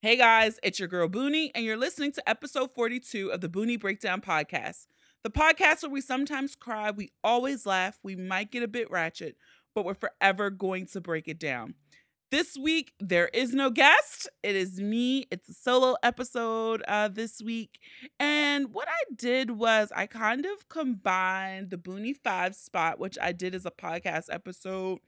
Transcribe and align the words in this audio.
Hey 0.00 0.16
guys, 0.16 0.60
it's 0.62 0.78
your 0.78 0.86
girl 0.86 1.08
Boonie, 1.08 1.50
and 1.56 1.64
you're 1.64 1.76
listening 1.76 2.12
to 2.12 2.28
episode 2.28 2.70
42 2.72 3.32
of 3.32 3.40
the 3.40 3.48
Boonie 3.48 3.76
Breakdown 3.76 4.20
Podcast. 4.20 4.86
The 5.24 5.30
podcast 5.30 5.82
where 5.82 5.90
we 5.90 6.00
sometimes 6.00 6.54
cry, 6.54 6.92
we 6.92 7.10
always 7.24 7.66
laugh, 7.66 7.98
we 8.04 8.14
might 8.14 8.52
get 8.52 8.62
a 8.62 8.68
bit 8.68 8.88
ratchet, 8.92 9.34
but 9.74 9.84
we're 9.84 9.94
forever 9.94 10.50
going 10.50 10.86
to 10.92 11.00
break 11.00 11.26
it 11.26 11.40
down. 11.40 11.74
This 12.30 12.56
week, 12.56 12.92
there 13.00 13.26
is 13.34 13.54
no 13.54 13.70
guest. 13.70 14.28
It 14.44 14.54
is 14.54 14.80
me. 14.80 15.26
It's 15.32 15.48
a 15.48 15.54
solo 15.54 15.96
episode 16.04 16.84
uh, 16.86 17.08
this 17.08 17.42
week. 17.42 17.80
And 18.20 18.72
what 18.72 18.86
I 18.86 19.12
did 19.16 19.50
was 19.50 19.90
I 19.96 20.06
kind 20.06 20.46
of 20.46 20.68
combined 20.68 21.70
the 21.70 21.76
Boonie 21.76 22.14
5 22.14 22.54
spot, 22.54 23.00
which 23.00 23.18
I 23.20 23.32
did 23.32 23.52
as 23.52 23.66
a 23.66 23.72
podcast 23.72 24.26
episode 24.30 25.00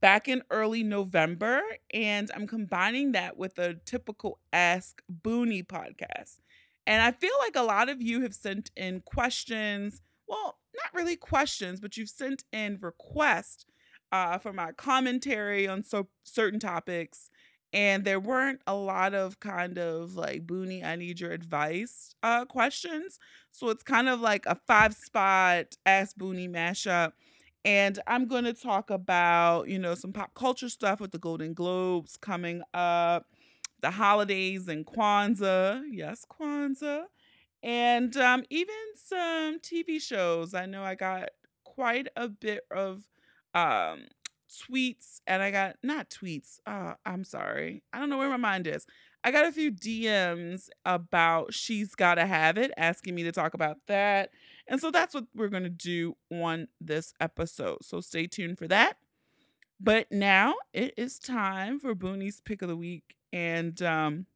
back 0.00 0.28
in 0.28 0.42
early 0.50 0.82
November, 0.82 1.62
and 1.92 2.30
I'm 2.34 2.46
combining 2.46 3.12
that 3.12 3.36
with 3.36 3.58
a 3.58 3.74
typical 3.84 4.40
Ask 4.52 5.02
Boonie 5.08 5.62
podcast. 5.62 6.38
And 6.86 7.02
I 7.02 7.12
feel 7.12 7.32
like 7.40 7.56
a 7.56 7.62
lot 7.62 7.88
of 7.88 8.02
you 8.02 8.22
have 8.22 8.34
sent 8.34 8.70
in 8.76 9.00
questions. 9.00 10.02
Well, 10.28 10.58
not 10.74 10.92
really 10.92 11.16
questions, 11.16 11.80
but 11.80 11.96
you've 11.96 12.10
sent 12.10 12.44
in 12.52 12.78
requests 12.80 13.64
uh, 14.12 14.38
for 14.38 14.52
my 14.52 14.72
commentary 14.72 15.66
on 15.66 15.82
so 15.82 16.08
certain 16.24 16.60
topics. 16.60 17.30
And 17.72 18.04
there 18.04 18.20
weren't 18.20 18.60
a 18.66 18.74
lot 18.74 19.14
of 19.14 19.40
kind 19.40 19.78
of 19.78 20.14
like 20.14 20.46
Boonie, 20.46 20.84
I 20.84 20.94
need 20.94 21.18
your 21.18 21.32
advice 21.32 22.14
uh, 22.22 22.44
questions. 22.44 23.18
So 23.50 23.68
it's 23.70 23.82
kind 23.82 24.08
of 24.08 24.20
like 24.20 24.46
a 24.46 24.56
five 24.66 24.94
spot 24.94 25.74
Ask 25.84 26.16
Boonie 26.16 26.48
mashup 26.48 27.12
and 27.64 27.98
I'm 28.06 28.26
going 28.26 28.44
to 28.44 28.52
talk 28.52 28.90
about, 28.90 29.68
you 29.68 29.78
know, 29.78 29.94
some 29.94 30.12
pop 30.12 30.34
culture 30.34 30.68
stuff 30.68 31.00
with 31.00 31.12
the 31.12 31.18
Golden 31.18 31.54
Globes 31.54 32.16
coming 32.16 32.62
up, 32.74 33.26
the 33.80 33.90
holidays 33.90 34.68
and 34.68 34.84
Kwanzaa. 34.86 35.82
Yes, 35.90 36.26
Kwanzaa. 36.30 37.04
And 37.62 38.14
um, 38.18 38.44
even 38.50 38.74
some 38.94 39.58
TV 39.60 40.00
shows. 40.00 40.52
I 40.52 40.66
know 40.66 40.82
I 40.82 40.94
got 40.94 41.30
quite 41.64 42.08
a 42.16 42.28
bit 42.28 42.64
of 42.70 43.02
um, 43.54 44.04
tweets, 44.50 45.20
and 45.26 45.42
I 45.42 45.50
got 45.50 45.76
not 45.82 46.10
tweets. 46.10 46.58
Uh, 46.66 46.94
I'm 47.06 47.24
sorry. 47.24 47.82
I 47.92 47.98
don't 47.98 48.10
know 48.10 48.18
where 48.18 48.28
my 48.28 48.36
mind 48.36 48.66
is. 48.66 48.86
I 49.24 49.30
got 49.30 49.46
a 49.46 49.52
few 49.52 49.72
DMs 49.72 50.68
about 50.84 51.54
She's 51.54 51.94
Gotta 51.94 52.26
Have 52.26 52.58
It, 52.58 52.72
asking 52.76 53.14
me 53.14 53.22
to 53.22 53.32
talk 53.32 53.54
about 53.54 53.78
that. 53.86 54.30
And 54.68 54.78
so 54.78 54.90
that's 54.90 55.14
what 55.14 55.24
we're 55.34 55.48
going 55.48 55.62
to 55.62 55.70
do 55.70 56.14
on 56.30 56.68
this 56.78 57.14
episode. 57.20 57.78
So 57.82 58.02
stay 58.02 58.26
tuned 58.26 58.58
for 58.58 58.68
that. 58.68 58.98
But 59.80 60.12
now 60.12 60.54
it 60.74 60.92
is 60.98 61.18
time 61.18 61.80
for 61.80 61.94
Boonie's 61.94 62.42
pick 62.42 62.60
of 62.60 62.68
the 62.68 62.76
week. 62.76 63.16
And 63.32 63.80
um, 63.82 64.26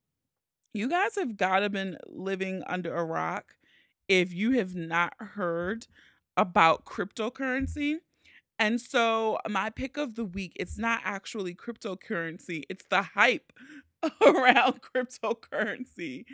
you 0.73 0.89
guys 0.89 1.17
have 1.17 1.37
got 1.37 1.61
to 1.61 1.69
been 1.69 1.99
living 2.07 2.63
under 2.67 2.95
a 2.95 3.05
rock 3.05 3.57
if 4.09 4.33
you 4.33 4.53
have 4.53 4.75
not 4.75 5.13
heard 5.19 5.87
about 6.37 6.87
cryptocurrency. 6.87 7.97
And 8.59 8.81
so 8.81 9.39
my 9.49 9.71
pick 9.71 9.97
of 9.97 10.15
the 10.15 10.25
week, 10.25 10.53
it's 10.57 10.79
not 10.79 11.01
actually 11.05 11.55
cryptocurrency, 11.55 12.65
it's 12.69 12.87
the 12.91 13.03
hype 13.03 13.53
around 14.27 14.81
cryptocurrency. 14.83 16.25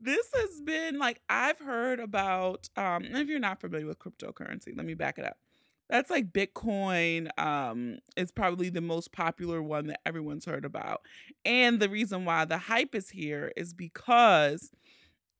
This 0.00 0.28
has 0.34 0.60
been 0.60 0.98
like 0.98 1.20
I've 1.28 1.58
heard 1.58 2.00
about 2.00 2.68
um 2.76 3.04
if 3.04 3.28
you're 3.28 3.38
not 3.38 3.60
familiar 3.60 3.86
with 3.86 3.98
cryptocurrency, 3.98 4.76
let 4.76 4.86
me 4.86 4.94
back 4.94 5.18
it 5.18 5.24
up. 5.24 5.38
That's 5.88 6.10
like 6.10 6.32
Bitcoin 6.32 7.28
um 7.38 7.98
is 8.16 8.30
probably 8.30 8.68
the 8.68 8.80
most 8.80 9.12
popular 9.12 9.62
one 9.62 9.86
that 9.86 10.00
everyone's 10.04 10.44
heard 10.44 10.64
about. 10.64 11.02
And 11.44 11.80
the 11.80 11.88
reason 11.88 12.24
why 12.24 12.44
the 12.44 12.58
hype 12.58 12.94
is 12.94 13.10
here 13.10 13.52
is 13.56 13.72
because 13.72 14.70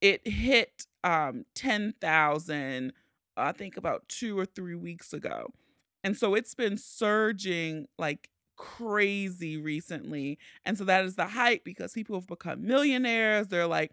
it 0.01 0.27
hit 0.27 0.87
um 1.05 1.45
10,000 1.55 2.93
I 3.37 3.53
think 3.53 3.77
about 3.77 4.09
2 4.09 4.39
or 4.39 4.47
3 4.47 4.75
weeks 4.77 5.13
ago. 5.13 5.53
And 6.03 6.17
so 6.17 6.35
it's 6.35 6.55
been 6.55 6.79
surging 6.79 7.89
like 7.99 8.31
crazy 8.57 9.57
recently. 9.57 10.39
And 10.65 10.77
so 10.79 10.85
that 10.85 11.05
is 11.05 11.17
the 11.17 11.27
hype 11.27 11.65
because 11.65 11.93
people 11.93 12.17
have 12.17 12.27
become 12.27 12.67
millionaires. 12.67 13.49
They're 13.49 13.67
like, 13.67 13.93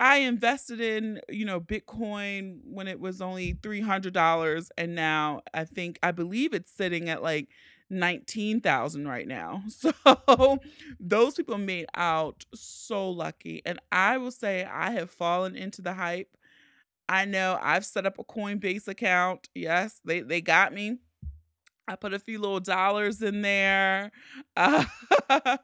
I 0.00 0.18
invested 0.18 0.80
in, 0.80 1.20
you 1.28 1.44
know, 1.44 1.60
Bitcoin 1.60 2.58
when 2.64 2.88
it 2.88 3.00
was 3.00 3.20
only 3.20 3.54
$300 3.54 4.70
and 4.76 4.94
now 4.94 5.42
I 5.54 5.64
think 5.64 5.98
I 6.02 6.10
believe 6.10 6.52
it's 6.52 6.72
sitting 6.72 7.08
at 7.08 7.22
like 7.22 7.48
19,000 7.90 9.06
right 9.06 9.26
now. 9.28 9.62
So 10.04 10.58
those 10.98 11.34
people 11.34 11.58
made 11.58 11.86
out 11.94 12.44
so 12.54 13.08
lucky 13.10 13.62
and 13.64 13.78
I 13.92 14.18
will 14.18 14.32
say 14.32 14.64
I 14.64 14.90
have 14.92 15.10
fallen 15.10 15.54
into 15.56 15.80
the 15.82 15.94
hype. 15.94 16.36
I 17.08 17.24
know 17.26 17.58
I've 17.60 17.84
set 17.84 18.06
up 18.06 18.18
a 18.18 18.24
Coinbase 18.24 18.88
account. 18.88 19.48
Yes, 19.54 20.00
they 20.04 20.20
they 20.20 20.40
got 20.40 20.72
me. 20.72 20.98
I 21.86 21.96
put 21.96 22.14
a 22.14 22.18
few 22.18 22.38
little 22.40 22.60
dollars 22.60 23.22
in 23.22 23.42
there. 23.42 24.10
Uh, 24.56 24.84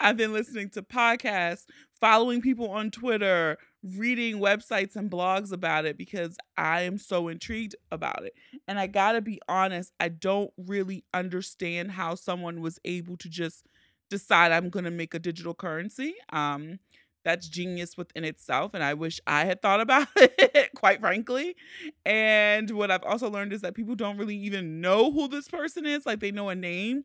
I've 0.00 0.16
been 0.16 0.32
listening 0.32 0.68
to 0.70 0.82
podcasts, 0.82 1.64
following 2.00 2.42
people 2.42 2.70
on 2.70 2.90
Twitter, 2.90 3.56
reading 3.82 4.38
websites 4.38 4.96
and 4.96 5.10
blogs 5.10 5.52
about 5.52 5.84
it 5.84 5.96
because 5.96 6.36
I 6.56 6.82
am 6.82 6.98
so 6.98 7.28
intrigued 7.28 7.76
about 7.90 8.24
it. 8.24 8.34
And 8.68 8.78
I 8.78 8.86
gotta 8.86 9.20
be 9.20 9.40
honest, 9.48 9.92
I 10.00 10.08
don't 10.08 10.50
really 10.56 11.04
understand 11.14 11.92
how 11.92 12.14
someone 12.14 12.60
was 12.60 12.78
able 12.84 13.16
to 13.18 13.28
just 13.28 13.66
decide 14.10 14.52
I'm 14.52 14.70
gonna 14.70 14.90
make 14.90 15.14
a 15.14 15.18
digital 15.18 15.54
currency. 15.54 16.14
Um, 16.32 16.78
that's 17.24 17.48
genius 17.48 17.96
within 17.96 18.24
itself 18.24 18.72
and 18.74 18.84
i 18.84 18.94
wish 18.94 19.20
i 19.26 19.44
had 19.44 19.60
thought 19.62 19.80
about 19.80 20.06
it 20.16 20.70
quite 20.74 21.00
frankly 21.00 21.56
and 22.04 22.70
what 22.70 22.90
i've 22.90 23.02
also 23.02 23.30
learned 23.30 23.52
is 23.52 23.62
that 23.62 23.74
people 23.74 23.94
don't 23.94 24.18
really 24.18 24.36
even 24.36 24.80
know 24.80 25.10
who 25.10 25.28
this 25.28 25.48
person 25.48 25.86
is 25.86 26.06
like 26.06 26.20
they 26.20 26.30
know 26.30 26.48
a 26.48 26.54
name 26.54 27.04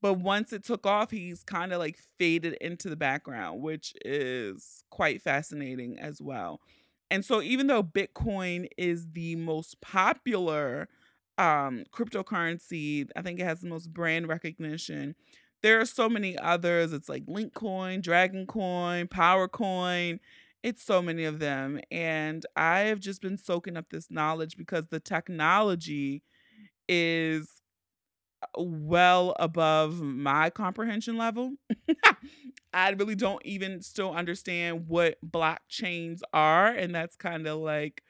but 0.00 0.14
once 0.14 0.52
it 0.52 0.64
took 0.64 0.86
off 0.86 1.10
he's 1.10 1.42
kind 1.42 1.72
of 1.72 1.78
like 1.78 1.98
faded 2.18 2.54
into 2.60 2.88
the 2.88 2.96
background 2.96 3.60
which 3.62 3.94
is 4.04 4.84
quite 4.90 5.22
fascinating 5.22 5.98
as 5.98 6.20
well. 6.20 6.60
And 7.10 7.24
so 7.24 7.40
even 7.42 7.66
though 7.66 7.82
bitcoin 7.82 8.68
is 8.76 9.06
the 9.12 9.36
most 9.36 9.80
popular 9.80 10.88
um 11.38 11.84
cryptocurrency 11.92 13.08
i 13.16 13.22
think 13.22 13.38
it 13.40 13.44
has 13.44 13.60
the 13.60 13.68
most 13.68 13.92
brand 13.92 14.28
recognition 14.28 15.14
there 15.62 15.80
are 15.80 15.86
so 15.86 16.08
many 16.08 16.38
others. 16.38 16.92
It's 16.92 17.08
like 17.08 17.26
Litecoin, 17.26 18.02
Dragon 18.02 18.46
Coin, 18.46 19.08
Powercoin. 19.08 20.20
It's 20.62 20.82
so 20.82 21.02
many 21.02 21.24
of 21.24 21.38
them. 21.38 21.80
And 21.90 22.44
I 22.56 22.80
have 22.80 23.00
just 23.00 23.22
been 23.22 23.36
soaking 23.38 23.76
up 23.76 23.86
this 23.90 24.10
knowledge 24.10 24.56
because 24.56 24.86
the 24.88 25.00
technology 25.00 26.22
is 26.88 27.60
uh, 28.42 28.62
well 28.62 29.34
above 29.38 30.00
my 30.00 30.50
comprehension 30.50 31.16
level. 31.16 31.52
I 32.72 32.90
really 32.90 33.14
don't 33.14 33.44
even 33.44 33.80
still 33.82 34.12
understand 34.12 34.88
what 34.88 35.16
blockchains 35.26 36.20
are. 36.32 36.68
And 36.68 36.94
that's 36.94 37.16
kind 37.16 37.46
of 37.46 37.58
like 37.58 38.02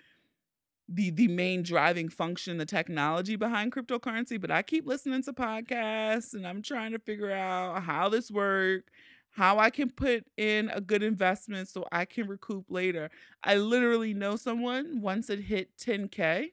the 0.89 1.11
the 1.11 1.29
main 1.29 1.63
driving 1.63 2.09
function, 2.09 2.57
the 2.57 2.65
technology 2.67 3.37
behind 3.37 3.73
cryptocurrency, 3.73 4.41
but 4.41 4.51
I 4.51 4.63
keep 4.63 4.87
listening 4.87 5.23
to 5.25 5.33
podcasts 5.33 6.35
and 6.35 6.47
I'm 6.47 6.63
trying 6.63 6.93
to 6.93 6.99
figure 6.99 7.31
out 7.31 7.83
how 7.83 8.09
this 8.09 8.31
works, 8.31 8.91
how 9.31 9.59
I 9.59 9.71
can 9.71 9.91
put 9.91 10.25
in 10.37 10.71
a 10.71 10.81
good 10.81 11.03
investment 11.03 11.69
so 11.69 11.85
I 11.93 12.07
can 12.07 12.27
recoup 12.27 12.67
later. 12.71 13.11
I 13.45 13.57
literally 13.57 14.15
know 14.15 14.37
someone 14.37 15.03
once 15.03 15.29
it 15.29 15.41
hit 15.41 15.77
10k, 15.77 16.53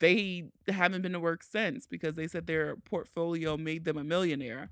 they 0.00 0.44
haven't 0.68 1.02
been 1.02 1.12
to 1.12 1.20
work 1.20 1.42
since 1.42 1.86
because 1.86 2.16
they 2.16 2.26
said 2.26 2.46
their 2.46 2.76
portfolio 2.76 3.56
made 3.56 3.84
them 3.84 3.96
a 3.98 4.04
millionaire. 4.04 4.70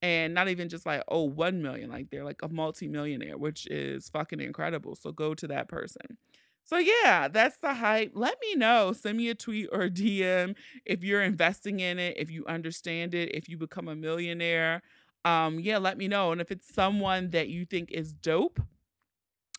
And 0.00 0.32
not 0.32 0.48
even 0.48 0.68
just 0.68 0.86
like, 0.86 1.02
oh, 1.08 1.24
1 1.24 1.60
million, 1.60 1.90
like 1.90 2.10
they're 2.10 2.24
like 2.24 2.42
a 2.42 2.48
multi-millionaire, 2.48 3.36
which 3.36 3.66
is 3.66 4.08
fucking 4.08 4.40
incredible. 4.40 4.94
So 4.94 5.10
go 5.10 5.34
to 5.34 5.48
that 5.48 5.68
person. 5.68 6.18
So 6.68 6.76
yeah, 6.76 7.28
that's 7.28 7.56
the 7.56 7.72
hype. 7.72 8.12
Let 8.14 8.36
me 8.42 8.54
know. 8.54 8.92
Send 8.92 9.16
me 9.16 9.30
a 9.30 9.34
tweet 9.34 9.70
or 9.72 9.84
a 9.84 9.90
DM 9.90 10.54
if 10.84 11.02
you're 11.02 11.22
investing 11.22 11.80
in 11.80 11.98
it, 11.98 12.18
if 12.18 12.30
you 12.30 12.44
understand 12.44 13.14
it, 13.14 13.34
if 13.34 13.48
you 13.48 13.56
become 13.56 13.88
a 13.88 13.96
millionaire. 13.96 14.82
Um, 15.24 15.58
yeah, 15.58 15.78
let 15.78 15.96
me 15.96 16.08
know. 16.08 16.30
And 16.30 16.42
if 16.42 16.50
it's 16.50 16.72
someone 16.74 17.30
that 17.30 17.48
you 17.48 17.64
think 17.64 17.90
is 17.90 18.12
dope, 18.12 18.60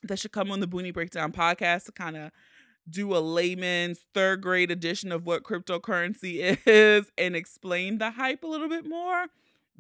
that 0.04 0.20
should 0.20 0.34
come 0.34 0.52
on 0.52 0.60
the 0.60 0.68
Boonie 0.68 0.92
Breakdown 0.92 1.32
podcast 1.32 1.86
to 1.86 1.92
kind 1.92 2.16
of 2.16 2.30
do 2.88 3.16
a 3.16 3.18
layman's 3.18 4.02
third 4.14 4.42
grade 4.42 4.70
edition 4.70 5.12
of 5.12 5.26
what 5.26 5.42
cryptocurrency 5.42 6.60
is 6.68 7.10
and 7.18 7.36
explain 7.36 7.98
the 7.98 8.12
hype 8.12 8.44
a 8.44 8.48
little 8.48 8.70
bit 8.70 8.88
more 8.88 9.26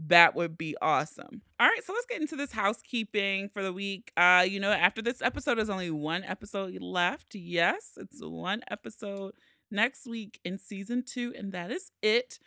that 0.08 0.36
would 0.36 0.58
be 0.58 0.76
awesome. 0.82 1.42
All 1.60 1.68
right, 1.68 1.84
so 1.84 1.94
let's 1.94 2.06
get 2.06 2.22
into 2.22 2.36
this 2.36 2.54
housekeeping 2.54 3.50
for 3.50 3.62
the 3.62 3.74
week. 3.74 4.12
Uh, 4.16 4.46
you 4.48 4.60
know, 4.60 4.72
after 4.72 5.02
this 5.02 5.22
episode, 5.22 5.56
there's 5.56 5.70
only 5.70 5.92
one 5.92 6.24
episode 6.24 6.80
left. 6.82 7.36
Yes, 7.36 7.92
it's 7.98 8.24
one 8.24 8.62
episode 8.72 9.34
next 9.70 10.08
week 10.08 10.40
in 10.46 10.58
season 10.58 11.04
two, 11.06 11.34
and 11.38 11.52
that 11.52 11.72
is 11.72 11.92
it. 12.02 12.40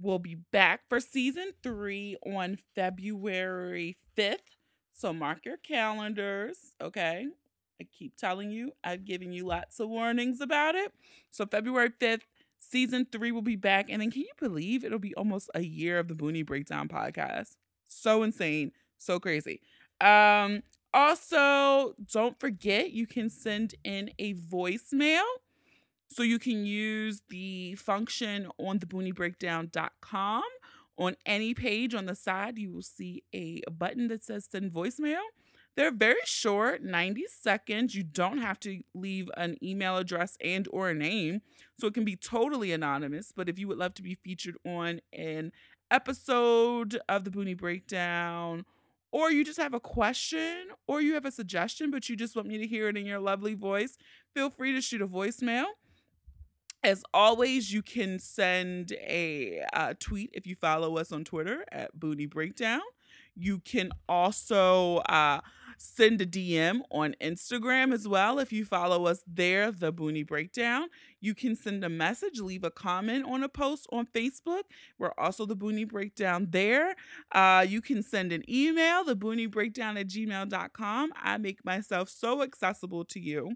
We'll 0.00 0.18
be 0.20 0.36
back 0.36 0.82
for 0.88 1.00
season 1.00 1.50
three 1.62 2.16
on 2.24 2.58
February 2.74 3.98
5th. 4.16 4.36
So 4.94 5.12
mark 5.12 5.44
your 5.44 5.56
calendars, 5.58 6.74
okay? 6.80 7.26
I 7.80 7.84
keep 7.84 8.16
telling 8.16 8.50
you, 8.50 8.72
I've 8.84 9.04
given 9.04 9.32
you 9.32 9.46
lots 9.46 9.80
of 9.80 9.88
warnings 9.88 10.40
about 10.40 10.74
it. 10.74 10.92
So 11.30 11.44
February 11.44 11.90
5th, 11.90 12.22
season 12.60 13.06
three 13.10 13.32
will 13.32 13.42
be 13.42 13.56
back. 13.56 13.86
And 13.90 14.00
then 14.00 14.10
can 14.10 14.22
you 14.22 14.32
believe 14.38 14.84
it'll 14.84 14.98
be 14.98 15.14
almost 15.14 15.50
a 15.54 15.62
year 15.62 15.98
of 15.98 16.06
the 16.08 16.14
Boonie 16.14 16.42
Breakdown 16.42 16.88
podcast? 16.88 17.56
So 17.88 18.22
insane, 18.22 18.72
so 18.96 19.18
crazy. 19.18 19.60
Um, 20.00 20.62
also, 20.94 21.94
don't 22.12 22.38
forget 22.38 22.92
you 22.92 23.06
can 23.06 23.28
send 23.28 23.74
in 23.84 24.10
a 24.18 24.34
voicemail. 24.34 25.24
So 26.08 26.22
you 26.22 26.38
can 26.38 26.64
use 26.64 27.22
the 27.28 27.76
function 27.76 28.48
on 28.58 28.78
the 28.78 28.86
theboonieBreakdown.com. 28.86 30.42
On 30.98 31.16
any 31.24 31.54
page 31.54 31.94
on 31.94 32.06
the 32.06 32.14
side, 32.14 32.58
you 32.58 32.72
will 32.72 32.82
see 32.82 33.22
a 33.32 33.62
button 33.70 34.08
that 34.08 34.22
says 34.22 34.46
send 34.50 34.72
voicemail. 34.72 35.20
They're 35.76 35.92
very 35.92 36.20
short, 36.24 36.82
90 36.82 37.24
seconds. 37.28 37.94
You 37.94 38.02
don't 38.02 38.38
have 38.38 38.58
to 38.60 38.82
leave 38.94 39.30
an 39.36 39.56
email 39.62 39.96
address 39.96 40.36
and 40.42 40.68
or 40.72 40.90
a 40.90 40.94
name. 40.94 41.42
So 41.78 41.86
it 41.86 41.94
can 41.94 42.04
be 42.04 42.16
totally 42.16 42.72
anonymous, 42.72 43.32
but 43.34 43.48
if 43.48 43.58
you 43.58 43.68
would 43.68 43.78
love 43.78 43.94
to 43.94 44.02
be 44.02 44.14
featured 44.14 44.56
on 44.66 45.00
an 45.12 45.52
episode 45.90 47.00
of 47.08 47.24
the 47.24 47.30
Boonie 47.30 47.54
Breakdown 47.54 48.64
or 49.12 49.30
you 49.30 49.44
just 49.44 49.58
have 49.58 49.74
a 49.74 49.80
question 49.80 50.68
or 50.86 51.00
you 51.00 51.14
have 51.14 51.24
a 51.24 51.32
suggestion 51.32 51.90
but 51.90 52.08
you 52.08 52.16
just 52.16 52.36
want 52.36 52.46
me 52.46 52.58
to 52.58 52.66
hear 52.66 52.88
it 52.88 52.96
in 52.96 53.06
your 53.06 53.18
lovely 53.18 53.54
voice, 53.54 53.96
feel 54.34 54.50
free 54.50 54.72
to 54.72 54.80
shoot 54.80 55.02
a 55.02 55.06
voicemail. 55.06 55.66
As 56.82 57.04
always, 57.12 57.72
you 57.72 57.82
can 57.82 58.18
send 58.18 58.92
a 58.92 59.62
uh, 59.74 59.92
tweet 60.00 60.30
if 60.32 60.46
you 60.46 60.56
follow 60.56 60.96
us 60.96 61.12
on 61.12 61.24
Twitter 61.24 61.64
at 61.70 61.98
Boonie 61.98 62.24
Breakdown. 62.24 62.80
You 63.34 63.58
can 63.58 63.90
also 64.08 64.98
uh, 64.98 65.40
send 65.82 66.20
a 66.20 66.26
DM 66.26 66.82
on 66.90 67.14
Instagram 67.22 67.94
as 67.94 68.06
well 68.06 68.38
if 68.38 68.52
you 68.52 68.66
follow 68.66 69.06
us 69.06 69.22
there, 69.26 69.72
The 69.72 69.90
Boonie 69.90 70.22
Breakdown. 70.22 70.88
You 71.22 71.34
can 71.34 71.56
send 71.56 71.82
a 71.82 71.88
message, 71.88 72.38
leave 72.38 72.64
a 72.64 72.70
comment 72.70 73.24
on 73.26 73.42
a 73.42 73.48
post 73.48 73.86
on 73.90 74.06
Facebook. 74.06 74.64
We're 74.98 75.14
also 75.16 75.46
The 75.46 75.56
Boonie 75.56 75.86
Breakdown 75.86 76.48
there. 76.50 76.96
Uh, 77.32 77.64
you 77.66 77.80
can 77.80 78.02
send 78.02 78.30
an 78.30 78.44
email, 78.48 79.04
thebooniebreakdown 79.06 79.98
at 79.98 80.08
gmail.com. 80.08 81.12
I 81.16 81.38
make 81.38 81.64
myself 81.64 82.10
so 82.10 82.42
accessible 82.42 83.06
to 83.06 83.18
you. 83.18 83.54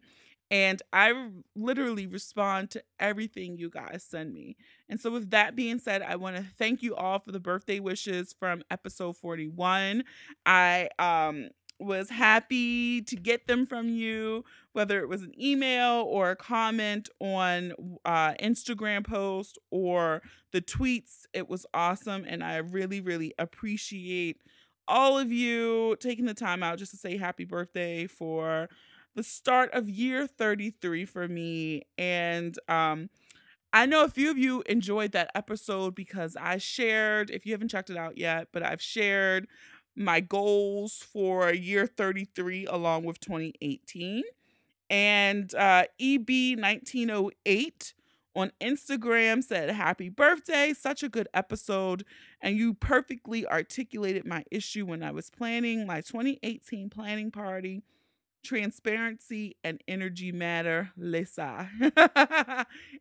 And 0.51 0.81
I 0.95 1.31
literally 1.55 2.07
respond 2.07 2.71
to 2.71 2.83
everything 3.01 3.59
you 3.59 3.69
guys 3.69 4.07
send 4.09 4.33
me. 4.33 4.57
And 4.89 5.01
so, 5.01 5.11
with 5.11 5.31
that 5.31 5.57
being 5.57 5.79
said, 5.79 6.03
I 6.03 6.17
want 6.17 6.37
to 6.37 6.45
thank 6.59 6.83
you 6.83 6.95
all 6.95 7.19
for 7.19 7.33
the 7.33 7.41
birthday 7.41 7.81
wishes 7.81 8.35
from 8.39 8.63
episode 8.71 9.17
41. 9.17 10.05
I 10.45 10.91
um, 10.99 11.49
was 11.79 12.11
happy 12.11 13.03
to 13.03 13.17
get 13.17 13.47
them 13.47 13.67
from 13.67 13.89
you, 13.89 14.45
whether 14.73 15.01
it 15.01 15.09
was 15.09 15.23
an 15.23 15.33
email 15.41 16.05
or 16.09 16.31
a 16.31 16.37
comment 16.37 17.09
on 17.21 17.73
uh, 18.05 18.35
Instagram 18.41 19.07
post 19.07 19.59
or 19.71 20.23
the 20.53 20.61
tweets. 20.61 21.27
It 21.33 21.49
was 21.49 21.67
awesome. 21.75 22.25
And 22.27 22.43
I 22.43 22.57
really, 22.57 23.01
really 23.01 23.35
appreciate 23.39 24.41
all 24.87 25.19
of 25.19 25.33
you 25.33 25.97
taking 26.01 26.27
the 26.27 26.35
time 26.35 26.63
out 26.63 26.79
just 26.79 26.93
to 26.93 26.97
say 26.97 27.17
happy 27.17 27.45
birthday 27.45 28.07
for 28.07 28.69
the 29.15 29.23
start 29.23 29.73
of 29.73 29.89
year 29.89 30.27
33 30.27 31.05
for 31.05 31.29
me. 31.29 31.83
And 31.97 32.59
um, 32.69 33.09
I 33.73 33.87
know 33.87 34.05
a 34.05 34.09
few 34.09 34.31
of 34.31 34.39
you 34.39 34.63
enjoyed 34.67 35.13
that 35.13 35.31
episode 35.35 35.95
because 35.95 36.37
I 36.41 36.59
shared, 36.59 37.31
if 37.31 37.47
you 37.47 37.53
haven't 37.53 37.71
checked 37.71 37.91
it 37.91 37.97
out 37.97 38.19
yet, 38.19 38.49
but 38.53 38.63
I've 38.63 38.83
shared 38.83 39.49
my 39.97 40.21
goals 40.21 41.05
for 41.13 41.53
year 41.53 41.87
33 41.87 42.67
along 42.67 43.05
with 43.05 43.21
2018. 43.21 44.25
And 44.91 45.55
uh, 45.55 45.85
EB1908 46.01 47.95
on 48.37 48.53
Instagram 48.61 49.43
said, 49.43 49.71
Happy 49.71 50.09
birthday, 50.09 50.73
such 50.73 51.03
a 51.03 51.09
good 51.09 51.29
episode. 51.33 52.05
And 52.41 52.57
you 52.57 52.75
perfectly 52.75 53.47
articulated 53.47 54.27
my 54.27 54.45
issue 54.51 54.87
when 54.87 55.03
I 55.03 55.11
was 55.13 55.31
planning 55.31 55.87
my 55.87 56.01
2018 56.01 56.91
planning 56.91 57.31
party 57.31 57.83
transparency 58.45 59.57
and 59.65 59.83
energy 59.89 60.31
matter 60.31 60.91
lisa 60.97 61.69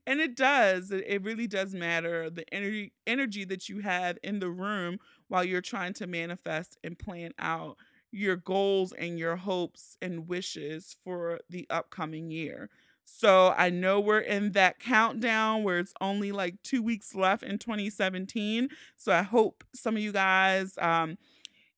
and 0.07 0.19
it 0.19 0.35
does 0.35 0.91
it 0.91 1.21
really 1.23 1.47
does 1.47 1.73
matter 1.73 2.29
the 2.29 2.45
energy 2.53 2.93
energy 3.05 3.43
that 3.45 3.69
you 3.69 3.79
have 3.79 4.17
in 4.23 4.39
the 4.39 4.49
room 4.49 4.97
while 5.27 5.43
you're 5.43 5.61
trying 5.61 5.93
to 5.93 6.07
manifest 6.07 6.77
and 6.83 6.97
plan 6.97 7.31
out 7.39 7.77
your 8.11 8.35
goals 8.35 8.93
and 8.93 9.19
your 9.19 9.35
hopes 9.35 9.97
and 10.01 10.27
wishes 10.27 10.95
for 11.03 11.39
the 11.49 11.67
upcoming 11.69 12.31
year 12.31 12.69
so 13.05 13.53
I 13.57 13.69
know 13.69 13.99
we're 13.99 14.19
in 14.19 14.53
that 14.53 14.79
countdown 14.79 15.63
where 15.63 15.79
it's 15.79 15.93
only 15.99 16.31
like 16.31 16.61
two 16.63 16.81
weeks 16.81 17.13
left 17.13 17.43
in 17.43 17.57
2017. 17.57 18.69
So 18.95 19.11
I 19.11 19.23
hope 19.23 19.63
some 19.75 19.97
of 19.97 20.01
you 20.01 20.13
guys 20.13 20.77
um, 20.79 21.17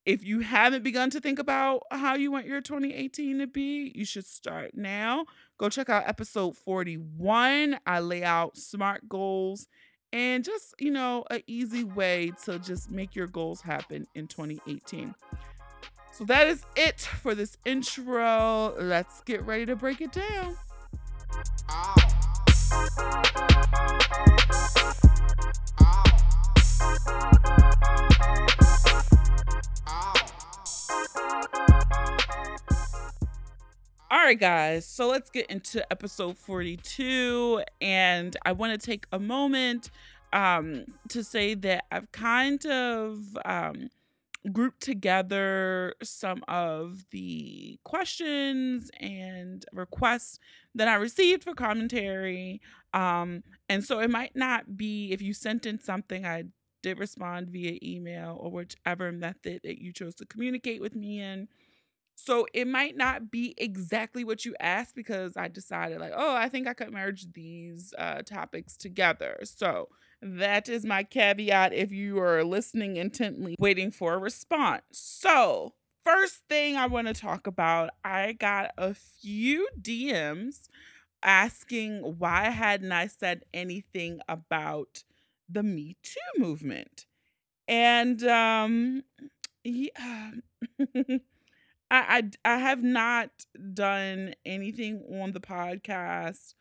if 0.05 0.23
you 0.23 0.41
haven't 0.41 0.83
begun 0.83 1.09
to 1.09 1.19
think 1.19 1.39
about 1.39 1.83
how 1.91 2.15
you 2.15 2.31
want 2.31 2.45
your 2.45 2.61
2018 2.61 3.39
to 3.39 3.47
be, 3.47 3.91
you 3.95 4.05
should 4.05 4.25
start 4.25 4.71
now. 4.75 5.25
Go 5.57 5.69
check 5.69 5.89
out 5.89 6.07
episode 6.07 6.55
41. 6.55 7.79
I 7.85 7.99
lay 7.99 8.23
out 8.23 8.55
smart 8.57 9.09
goals 9.09 9.67
and 10.13 10.43
just, 10.43 10.75
you 10.79 10.91
know, 10.91 11.25
an 11.31 11.41
easy 11.47 11.83
way 11.83 12.31
to 12.45 12.59
just 12.59 12.91
make 12.91 13.15
your 13.15 13.27
goals 13.27 13.61
happen 13.61 14.05
in 14.13 14.27
2018. 14.27 15.15
So 16.11 16.23
that 16.25 16.47
is 16.47 16.63
it 16.75 17.01
for 17.01 17.33
this 17.33 17.57
intro. 17.65 18.75
Let's 18.79 19.21
get 19.21 19.43
ready 19.43 19.65
to 19.65 19.75
break 19.75 20.01
it 20.01 20.11
down. 20.11 20.55
Ow. 21.71 22.15
All 34.11 34.23
right, 34.23 34.39
guys. 34.39 34.85
So 34.87 35.07
let's 35.07 35.29
get 35.29 35.47
into 35.47 35.85
episode 35.91 36.37
42. 36.37 37.61
And 37.81 38.35
I 38.45 38.53
want 38.53 38.79
to 38.79 38.83
take 38.83 39.05
a 39.11 39.19
moment 39.19 39.91
um, 40.33 40.85
to 41.09 41.23
say 41.23 41.53
that 41.55 41.85
I've 41.91 42.11
kind 42.11 42.65
of 42.65 43.19
um, 43.45 43.89
grouped 44.51 44.81
together 44.81 45.93
some 46.03 46.43
of 46.47 47.05
the 47.11 47.79
questions 47.83 48.91
and 48.99 49.65
requests 49.73 50.39
that 50.75 50.87
I 50.87 50.95
received 50.95 51.43
for 51.43 51.53
commentary. 51.53 52.61
Um, 52.93 53.43
and 53.69 53.83
so 53.83 53.99
it 53.99 54.09
might 54.09 54.35
not 54.35 54.77
be, 54.77 55.11
if 55.11 55.21
you 55.21 55.33
sent 55.33 55.65
in 55.65 55.79
something, 55.79 56.25
I 56.25 56.45
did 56.85 56.99
respond 56.99 57.49
via 57.49 57.79
email 57.81 58.37
or 58.39 58.51
whichever 58.51 59.11
method 59.11 59.59
that 59.63 59.81
you 59.81 59.91
chose 59.91 60.13
to 60.13 60.23
communicate 60.23 60.79
with 60.79 60.95
me 60.95 61.19
in. 61.19 61.47
So 62.15 62.45
it 62.53 62.67
might 62.67 62.95
not 62.95 63.31
be 63.31 63.55
exactly 63.57 64.23
what 64.23 64.45
you 64.45 64.55
asked 64.59 64.93
because 64.93 65.35
I 65.35 65.47
decided, 65.47 65.99
like, 65.99 66.13
oh, 66.15 66.35
I 66.35 66.47
think 66.47 66.67
I 66.67 66.75
could 66.75 66.93
merge 66.93 67.33
these 67.33 67.91
uh, 67.97 68.21
topics 68.21 68.77
together. 68.77 69.39
So 69.45 69.89
that 70.21 70.69
is 70.69 70.85
my 70.85 71.01
caveat 71.01 71.73
if 71.73 71.91
you 71.91 72.19
are 72.19 72.43
listening 72.43 72.97
intently, 72.97 73.55
waiting 73.57 73.89
for 73.89 74.13
a 74.13 74.19
response. 74.19 74.83
So, 74.91 75.73
first 76.05 76.43
thing 76.47 76.77
I 76.77 76.85
want 76.85 77.07
to 77.07 77.15
talk 77.15 77.47
about, 77.47 77.89
I 78.03 78.33
got 78.33 78.71
a 78.77 78.93
few 78.93 79.67
DMs 79.81 80.69
asking 81.23 82.01
why 82.19 82.51
hadn't 82.51 82.91
I 82.91 83.07
said 83.07 83.41
anything 83.55 84.19
about 84.29 85.03
the 85.49 85.63
Me 85.63 85.97
Too 86.03 86.39
movement. 86.39 87.05
And 87.67 88.23
um 88.25 89.03
yeah 89.63 90.31
I, 90.79 91.19
I 91.91 92.23
I 92.45 92.57
have 92.57 92.83
not 92.83 93.29
done 93.73 94.33
anything 94.45 95.03
on 95.21 95.31
the 95.33 95.39
podcast 95.39 96.53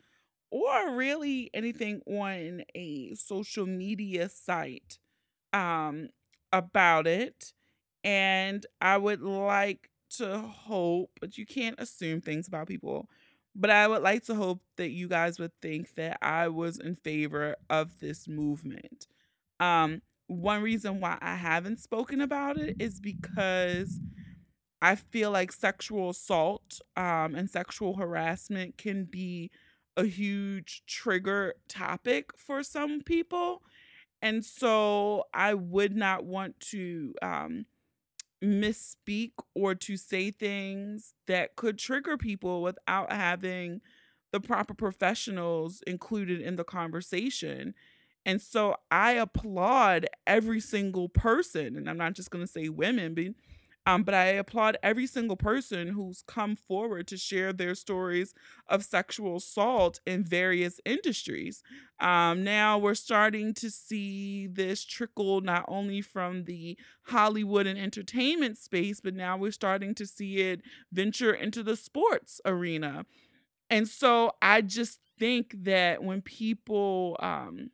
or 0.50 0.95
really 0.97 1.50
anything 1.55 2.03
on 2.07 2.62
a 2.75 3.14
social 3.14 3.67
media 3.67 4.29
site 4.29 4.99
um 5.53 6.09
about 6.53 7.07
it 7.07 7.53
and 8.05 8.67
I 8.81 8.99
would 8.99 9.23
like 9.23 9.91
to 10.19 10.38
hope 10.41 11.11
but 11.21 11.38
you 11.38 11.47
can't 11.47 11.76
assume 11.79 12.21
things 12.21 12.49
about 12.49 12.69
people 12.69 13.09
but 13.55 13.71
I 13.71 13.87
would 13.87 14.03
like 14.03 14.25
to 14.25 14.35
hope 14.35 14.63
that 14.77 14.91
you 14.91 15.09
guys 15.09 15.39
would 15.39 15.53
think 15.63 15.95
that 15.95 16.19
I 16.23 16.49
was 16.49 16.79
in 16.79 16.97
favor 16.97 17.57
of 17.71 18.01
this 18.01 18.27
movement. 18.27 19.07
Um, 19.61 20.03
one 20.27 20.63
reason 20.63 21.01
why 21.01 21.19
I 21.21 21.37
haven't 21.37 21.79
spoken 21.79 22.21
about 22.21 22.59
it 22.59 22.77
is 22.81 23.01
because 23.01 24.01
I 24.83 24.97
feel 24.97 25.31
like 25.31 25.53
sexual 25.53 26.11
assault 26.11 26.81
um, 26.97 27.35
and 27.35 27.49
sexual 27.49 27.97
harassment 27.97 28.77
can 28.77 29.05
be 29.05 29.51
a 29.97 30.05
huge 30.05 30.83
trigger 30.87 31.55
topic 31.69 32.31
for 32.37 32.63
some 32.63 33.01
people. 33.01 33.63
And 34.21 34.45
so 34.45 35.25
I 35.33 35.55
would 35.55 35.95
not 35.95 36.25
want 36.25 36.59
to 36.71 37.15
um, 37.23 37.67
misspeak 38.45 39.33
or 39.55 39.75
to 39.75 39.97
say 39.97 40.31
things 40.31 41.15
that 41.27 41.57
could 41.57 41.79
trigger 41.79 42.17
people 42.17 42.63
without 42.63 43.13
having 43.13 43.81
the 44.33 44.41
proper 44.41 44.75
professionals 44.75 45.83
included 45.87 46.41
in 46.41 46.57
the 46.57 46.65
conversation. 46.65 47.75
And 48.27 48.41
so 48.41 48.77
I 48.91 49.13
applaud 49.13 50.07
every 50.27 50.61
single 50.61 51.09
person, 51.09 51.77
and 51.77 51.89
I'm 51.89 51.99
not 51.99 52.15
just 52.15 52.31
going 52.31 52.45
to 52.45 52.51
say 52.51 52.69
women, 52.69 53.15
but 53.15 53.27
um, 53.87 54.03
but 54.03 54.14
I 54.14 54.25
applaud 54.26 54.79
every 54.83 55.07
single 55.07 55.37
person 55.37 55.88
who's 55.88 56.23
come 56.26 56.57
forward 56.57 57.07
to 57.09 57.17
share 57.17 57.53
their 57.53 57.75
stories 57.75 58.35
of 58.69 58.85
sexual 58.85 59.37
assault 59.37 60.00
in 60.07 60.25
various 60.25 60.81
industries. 60.87 61.62
Um, 62.00 62.43
now 62.43 62.79
we're 62.79 62.95
starting 62.95 63.53
to 63.55 63.71
see 63.71 64.47
this 64.47 64.85
trickle 64.85 65.43
not 65.43 65.64
only 65.69 66.00
from 66.00 66.45
the 66.45 66.79
Hollywood 67.05 67.67
and 67.67 67.79
entertainment 67.79 68.57
space, 68.57 69.00
but 69.00 69.14
now 69.14 69.37
we're 69.37 69.53
starting 69.53 69.95
to 69.97 70.07
see 70.07 70.38
it 70.38 70.62
venture 70.91 71.33
into 71.33 71.62
the 71.62 71.76
sports 71.76 72.41
arena. 72.47 73.05
And 73.71 73.88
so 73.88 74.33
I 74.41 74.62
just 74.62 75.00
think 75.19 75.55
that 75.64 76.03
when 76.03 76.23
people 76.23 77.17
um, 77.21 77.71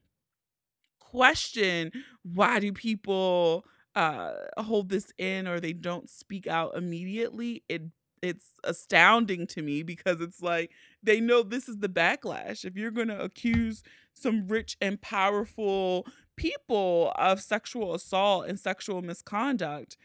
question 1.00 1.90
why 2.22 2.60
do 2.60 2.72
people 2.72 3.64
uh 3.94 4.32
hold 4.58 4.88
this 4.88 5.12
in 5.18 5.48
or 5.48 5.60
they 5.60 5.72
don't 5.72 6.08
speak 6.08 6.46
out 6.46 6.76
immediately 6.76 7.62
it 7.68 7.82
it's 8.22 8.50
astounding 8.64 9.46
to 9.46 9.62
me 9.62 9.82
because 9.82 10.20
it's 10.20 10.42
like 10.42 10.70
they 11.02 11.20
know 11.20 11.42
this 11.42 11.68
is 11.68 11.78
the 11.78 11.88
backlash 11.88 12.64
if 12.64 12.76
you're 12.76 12.90
going 12.90 13.08
to 13.08 13.20
accuse 13.20 13.82
some 14.12 14.46
rich 14.46 14.76
and 14.80 15.00
powerful 15.00 16.06
people 16.36 17.12
of 17.16 17.40
sexual 17.40 17.94
assault 17.94 18.46
and 18.46 18.60
sexual 18.60 19.02
misconduct 19.02 19.96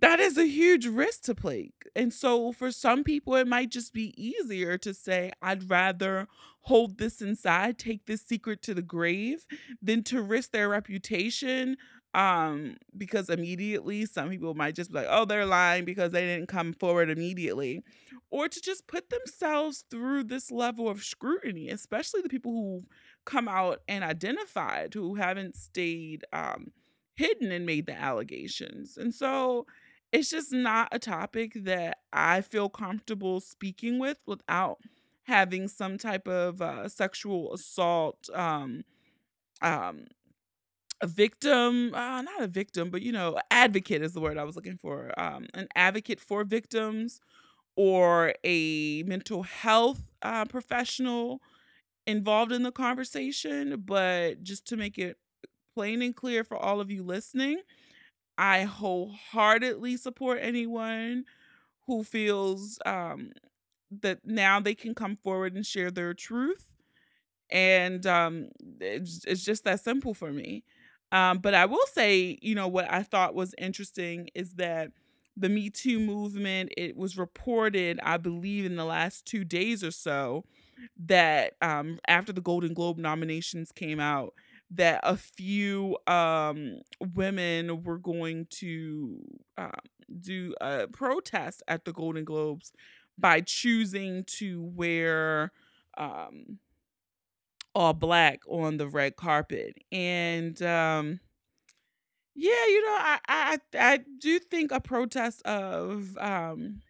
that 0.00 0.20
is 0.20 0.38
a 0.38 0.46
huge 0.46 0.86
risk 0.86 1.22
to 1.22 1.34
play. 1.34 1.72
And 1.96 2.12
so 2.12 2.52
for 2.52 2.70
some 2.70 3.02
people, 3.02 3.34
it 3.34 3.48
might 3.48 3.70
just 3.70 3.92
be 3.92 4.14
easier 4.16 4.78
to 4.78 4.94
say, 4.94 5.32
I'd 5.42 5.68
rather 5.68 6.28
hold 6.62 6.98
this 6.98 7.20
inside, 7.20 7.78
take 7.78 8.06
this 8.06 8.22
secret 8.22 8.62
to 8.62 8.74
the 8.74 8.82
grave, 8.82 9.44
than 9.82 10.04
to 10.04 10.22
risk 10.22 10.52
their 10.52 10.68
reputation 10.68 11.76
um 12.14 12.76
because 12.96 13.28
immediately 13.28 14.06
some 14.06 14.30
people 14.30 14.54
might 14.54 14.74
just 14.74 14.90
be 14.90 14.98
like 14.98 15.06
oh 15.10 15.24
they're 15.24 15.44
lying 15.46 15.84
because 15.84 16.10
they 16.12 16.22
didn't 16.24 16.48
come 16.48 16.72
forward 16.72 17.10
immediately 17.10 17.82
or 18.30 18.48
to 18.48 18.60
just 18.60 18.86
put 18.86 19.10
themselves 19.10 19.84
through 19.90 20.24
this 20.24 20.50
level 20.50 20.88
of 20.88 21.02
scrutiny 21.02 21.68
especially 21.68 22.22
the 22.22 22.28
people 22.28 22.52
who 22.52 22.82
come 23.24 23.46
out 23.48 23.80
and 23.88 24.04
identified 24.04 24.94
who 24.94 25.14
haven't 25.16 25.54
stayed 25.54 26.24
um 26.32 26.68
hidden 27.16 27.52
and 27.52 27.66
made 27.66 27.86
the 27.86 27.92
allegations 27.98 28.96
and 28.96 29.14
so 29.14 29.66
it's 30.12 30.30
just 30.30 30.52
not 30.52 30.88
a 30.92 30.98
topic 30.98 31.52
that 31.64 31.98
i 32.12 32.40
feel 32.40 32.68
comfortable 32.68 33.40
speaking 33.40 33.98
with 33.98 34.18
without 34.26 34.78
having 35.24 35.68
some 35.68 35.98
type 35.98 36.26
of 36.26 36.62
uh, 36.62 36.88
sexual 36.88 37.52
assault 37.52 38.28
um 38.34 38.82
um 39.62 40.04
a 41.00 41.06
victim, 41.06 41.94
uh, 41.94 42.22
not 42.22 42.42
a 42.42 42.48
victim, 42.48 42.90
but 42.90 43.02
you 43.02 43.12
know, 43.12 43.38
advocate 43.50 44.02
is 44.02 44.12
the 44.12 44.20
word 44.20 44.38
I 44.38 44.44
was 44.44 44.56
looking 44.56 44.76
for. 44.76 45.12
Um, 45.18 45.46
an 45.54 45.68
advocate 45.76 46.20
for 46.20 46.44
victims 46.44 47.20
or 47.76 48.34
a 48.44 49.02
mental 49.04 49.44
health 49.44 50.02
uh, 50.22 50.44
professional 50.46 51.40
involved 52.06 52.52
in 52.52 52.62
the 52.62 52.72
conversation. 52.72 53.82
But 53.84 54.42
just 54.42 54.66
to 54.68 54.76
make 54.76 54.98
it 54.98 55.18
plain 55.74 56.02
and 56.02 56.16
clear 56.16 56.44
for 56.44 56.56
all 56.56 56.80
of 56.80 56.90
you 56.90 57.02
listening, 57.02 57.60
I 58.38 58.62
wholeheartedly 58.64 59.96
support 59.96 60.38
anyone 60.42 61.24
who 61.86 62.04
feels 62.04 62.78
um, 62.86 63.32
that 64.02 64.20
now 64.24 64.60
they 64.60 64.74
can 64.74 64.94
come 64.94 65.16
forward 65.16 65.54
and 65.54 65.66
share 65.66 65.90
their 65.90 66.14
truth. 66.14 66.68
And 67.50 68.06
um, 68.06 68.48
it's, 68.80 69.24
it's 69.26 69.44
just 69.44 69.64
that 69.64 69.80
simple 69.80 70.14
for 70.14 70.32
me. 70.32 70.64
Um, 71.12 71.38
but 71.38 71.54
I 71.54 71.66
will 71.66 71.86
say, 71.92 72.38
you 72.42 72.54
know, 72.54 72.68
what 72.68 72.90
I 72.90 73.02
thought 73.02 73.34
was 73.34 73.54
interesting 73.58 74.28
is 74.34 74.54
that 74.54 74.90
the 75.36 75.48
Me 75.48 75.70
Too 75.70 75.98
movement, 76.00 76.72
it 76.76 76.96
was 76.96 77.16
reported, 77.16 78.00
I 78.02 78.16
believe, 78.16 78.64
in 78.66 78.76
the 78.76 78.84
last 78.84 79.24
two 79.24 79.44
days 79.44 79.82
or 79.84 79.90
so, 79.90 80.44
that 81.06 81.54
um, 81.62 81.98
after 82.06 82.32
the 82.32 82.40
Golden 82.40 82.74
Globe 82.74 82.98
nominations 82.98 83.72
came 83.72 84.00
out, 84.00 84.34
that 84.70 85.00
a 85.02 85.16
few 85.16 85.96
um, 86.06 86.80
women 87.14 87.82
were 87.84 87.98
going 87.98 88.46
to 88.50 89.18
uh, 89.56 89.70
do 90.20 90.54
a 90.60 90.86
protest 90.88 91.62
at 91.68 91.84
the 91.84 91.92
Golden 91.92 92.24
Globes 92.24 92.72
by 93.16 93.40
choosing 93.40 94.24
to 94.24 94.62
wear 94.74 95.52
um, 95.96 96.58
all 97.74 97.92
black 97.94 98.40
on 98.48 98.76
the 98.76 98.88
red 98.88 99.16
carpet. 99.16 99.76
And 99.92 100.60
um 100.62 101.20
yeah, 102.34 102.66
you 102.68 102.82
know, 102.84 102.96
I 102.98 103.18
I 103.28 103.58
I 103.74 104.00
do 104.20 104.38
think 104.38 104.70
a 104.70 104.80
protest 104.80 105.42
of 105.42 106.16
um 106.18 106.82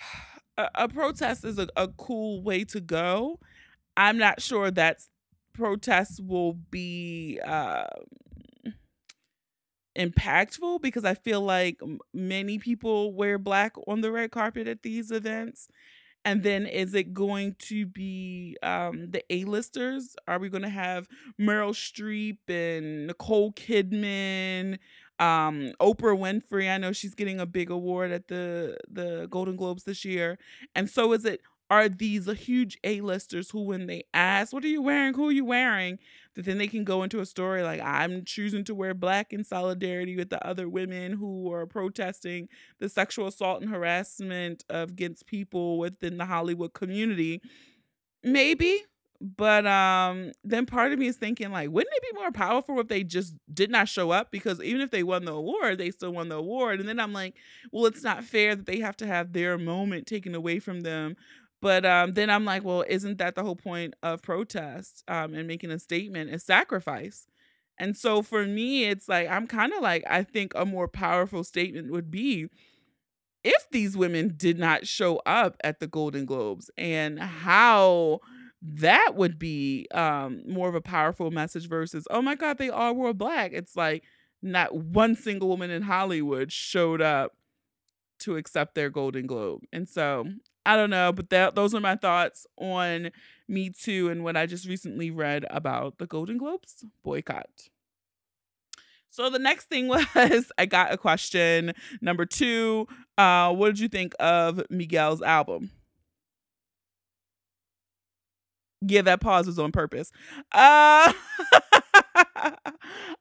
a, 0.58 0.68
a 0.74 0.88
protest 0.88 1.44
is 1.44 1.58
a, 1.58 1.68
a 1.76 1.88
cool 1.88 2.42
way 2.42 2.64
to 2.64 2.80
go. 2.80 3.38
I'm 3.96 4.18
not 4.18 4.42
sure 4.42 4.70
that 4.72 5.00
protests 5.54 6.20
will 6.20 6.54
be 6.70 7.40
uh, 7.46 7.86
impactful 9.96 10.80
because 10.80 11.04
I 11.04 11.14
feel 11.14 11.40
like 11.40 11.80
many 12.14 12.58
people 12.58 13.12
wear 13.14 13.38
black 13.38 13.74
on 13.86 14.00
the 14.00 14.12
red 14.12 14.30
carpet 14.30 14.68
at 14.68 14.82
these 14.82 15.10
events. 15.10 15.68
And 16.24 16.42
then 16.42 16.66
is 16.66 16.94
it 16.94 17.14
going 17.14 17.56
to 17.60 17.86
be 17.86 18.56
um, 18.62 19.10
the 19.10 19.22
A-listers? 19.30 20.14
Are 20.26 20.38
we 20.38 20.48
going 20.48 20.62
to 20.62 20.68
have 20.68 21.08
Meryl 21.40 21.72
Streep 21.72 22.38
and 22.48 23.06
Nicole 23.06 23.52
Kidman, 23.52 24.78
um, 25.18 25.72
Oprah 25.80 26.18
Winfrey? 26.18 26.70
I 26.70 26.78
know 26.78 26.92
she's 26.92 27.14
getting 27.14 27.40
a 27.40 27.46
big 27.46 27.70
award 27.70 28.10
at 28.12 28.28
the 28.28 28.76
the 28.90 29.26
Golden 29.30 29.56
Globes 29.56 29.84
this 29.84 30.04
year. 30.04 30.38
And 30.74 30.90
so 30.90 31.12
is 31.12 31.24
it 31.24 31.40
are 31.70 31.88
these 31.88 32.26
a 32.28 32.34
huge 32.34 32.78
A-listers 32.82 33.50
who 33.50 33.62
when 33.62 33.86
they 33.86 34.04
ask, 34.14 34.52
"What 34.52 34.64
are 34.64 34.68
you 34.68 34.82
wearing? 34.82 35.14
Who 35.14 35.28
are 35.28 35.32
you 35.32 35.44
wearing?" 35.44 35.98
That 36.38 36.44
then 36.44 36.56
they 36.58 36.68
can 36.68 36.84
go 36.84 37.02
into 37.02 37.18
a 37.18 37.26
story 37.26 37.64
like 37.64 37.80
I'm 37.80 38.24
choosing 38.24 38.62
to 38.64 38.74
wear 38.74 38.94
black 38.94 39.32
in 39.32 39.42
solidarity 39.42 40.14
with 40.14 40.30
the 40.30 40.46
other 40.46 40.68
women 40.68 41.14
who 41.14 41.52
are 41.52 41.66
protesting 41.66 42.48
the 42.78 42.88
sexual 42.88 43.26
assault 43.26 43.60
and 43.60 43.68
harassment 43.68 44.64
of 44.70 44.90
against 44.90 45.26
people 45.26 45.78
within 45.78 46.16
the 46.16 46.26
Hollywood 46.26 46.74
community. 46.74 47.42
Maybe, 48.22 48.84
but 49.20 49.66
um 49.66 50.30
then 50.44 50.64
part 50.64 50.92
of 50.92 50.98
me 51.00 51.08
is 51.08 51.16
thinking 51.16 51.50
like 51.50 51.70
wouldn't 51.70 51.92
it 51.96 52.02
be 52.12 52.20
more 52.20 52.30
powerful 52.30 52.78
if 52.78 52.86
they 52.86 53.02
just 53.02 53.34
did 53.52 53.68
not 53.68 53.88
show 53.88 54.12
up 54.12 54.30
because 54.30 54.62
even 54.62 54.80
if 54.80 54.92
they 54.92 55.02
won 55.02 55.24
the 55.24 55.32
award 55.32 55.76
they 55.76 55.90
still 55.90 56.12
won 56.12 56.28
the 56.28 56.36
award 56.36 56.78
and 56.78 56.88
then 56.88 57.00
i'm 57.00 57.12
like 57.12 57.34
well 57.72 57.86
it's 57.86 58.04
not 58.04 58.22
fair 58.22 58.54
that 58.54 58.66
they 58.66 58.78
have 58.78 58.96
to 58.96 59.08
have 59.08 59.32
their 59.32 59.58
moment 59.58 60.06
taken 60.06 60.36
away 60.36 60.60
from 60.60 60.82
them 60.82 61.16
but 61.60 61.84
um, 61.84 62.14
then 62.14 62.30
I'm 62.30 62.44
like, 62.44 62.64
well, 62.64 62.84
isn't 62.88 63.18
that 63.18 63.34
the 63.34 63.42
whole 63.42 63.56
point 63.56 63.94
of 64.02 64.22
protest 64.22 65.02
um, 65.08 65.34
and 65.34 65.46
making 65.46 65.70
a 65.70 65.78
statement 65.78 66.30
is 66.30 66.44
sacrifice? 66.44 67.26
And 67.78 67.96
so 67.96 68.22
for 68.22 68.44
me, 68.44 68.84
it's 68.84 69.08
like, 69.08 69.28
I'm 69.28 69.46
kind 69.46 69.72
of 69.72 69.82
like, 69.82 70.04
I 70.08 70.22
think 70.22 70.52
a 70.54 70.64
more 70.64 70.88
powerful 70.88 71.44
statement 71.44 71.92
would 71.92 72.10
be 72.10 72.48
if 73.44 73.70
these 73.70 73.96
women 73.96 74.34
did 74.36 74.58
not 74.58 74.86
show 74.86 75.22
up 75.24 75.56
at 75.62 75.80
the 75.80 75.86
Golden 75.86 76.26
Globes 76.26 76.70
and 76.76 77.20
how 77.20 78.20
that 78.60 79.12
would 79.14 79.38
be 79.38 79.86
um, 79.94 80.42
more 80.46 80.68
of 80.68 80.74
a 80.74 80.80
powerful 80.80 81.30
message 81.30 81.68
versus, 81.68 82.06
oh 82.10 82.20
my 82.20 82.34
God, 82.34 82.58
they 82.58 82.70
all 82.70 82.94
wore 82.94 83.14
black. 83.14 83.52
It's 83.54 83.76
like 83.76 84.02
not 84.42 84.74
one 84.74 85.14
single 85.14 85.48
woman 85.48 85.70
in 85.70 85.82
Hollywood 85.82 86.50
showed 86.52 87.00
up 87.00 87.37
to 88.20 88.36
accept 88.36 88.74
their 88.74 88.90
Golden 88.90 89.26
Globe. 89.26 89.62
And 89.72 89.88
so 89.88 90.26
I 90.66 90.76
don't 90.76 90.90
know, 90.90 91.12
but 91.12 91.30
that 91.30 91.54
those 91.54 91.74
are 91.74 91.80
my 91.80 91.96
thoughts 91.96 92.46
on 92.58 93.10
Me 93.48 93.70
Too 93.70 94.10
and 94.10 94.22
what 94.22 94.36
I 94.36 94.46
just 94.46 94.66
recently 94.66 95.10
read 95.10 95.46
about 95.50 95.98
the 95.98 96.06
Golden 96.06 96.36
Globes 96.36 96.84
boycott. 97.02 97.68
So 99.10 99.30
the 99.30 99.38
next 99.38 99.64
thing 99.64 99.88
was 100.14 100.52
I 100.58 100.66
got 100.66 100.92
a 100.92 100.98
question. 100.98 101.72
Number 102.00 102.26
two, 102.26 102.86
uh, 103.16 103.52
what 103.52 103.68
did 103.68 103.80
you 103.80 103.88
think 103.88 104.14
of 104.20 104.62
Miguel's 104.70 105.22
album? 105.22 105.70
Yeah, 108.80 109.02
that 109.02 109.20
pause 109.20 109.46
was 109.46 109.58
on 109.58 109.72
purpose. 109.72 110.12
Uh, 110.52 111.12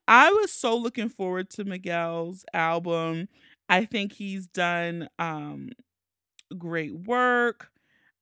I 0.07 0.31
was 0.31 0.51
so 0.51 0.77
looking 0.77 1.09
forward 1.09 1.49
to 1.51 1.65
Miguel's 1.65 2.45
album. 2.53 3.27
I 3.69 3.85
think 3.85 4.13
he's 4.13 4.47
done 4.47 5.09
um, 5.19 5.69
great 6.57 6.93
work. 6.93 7.69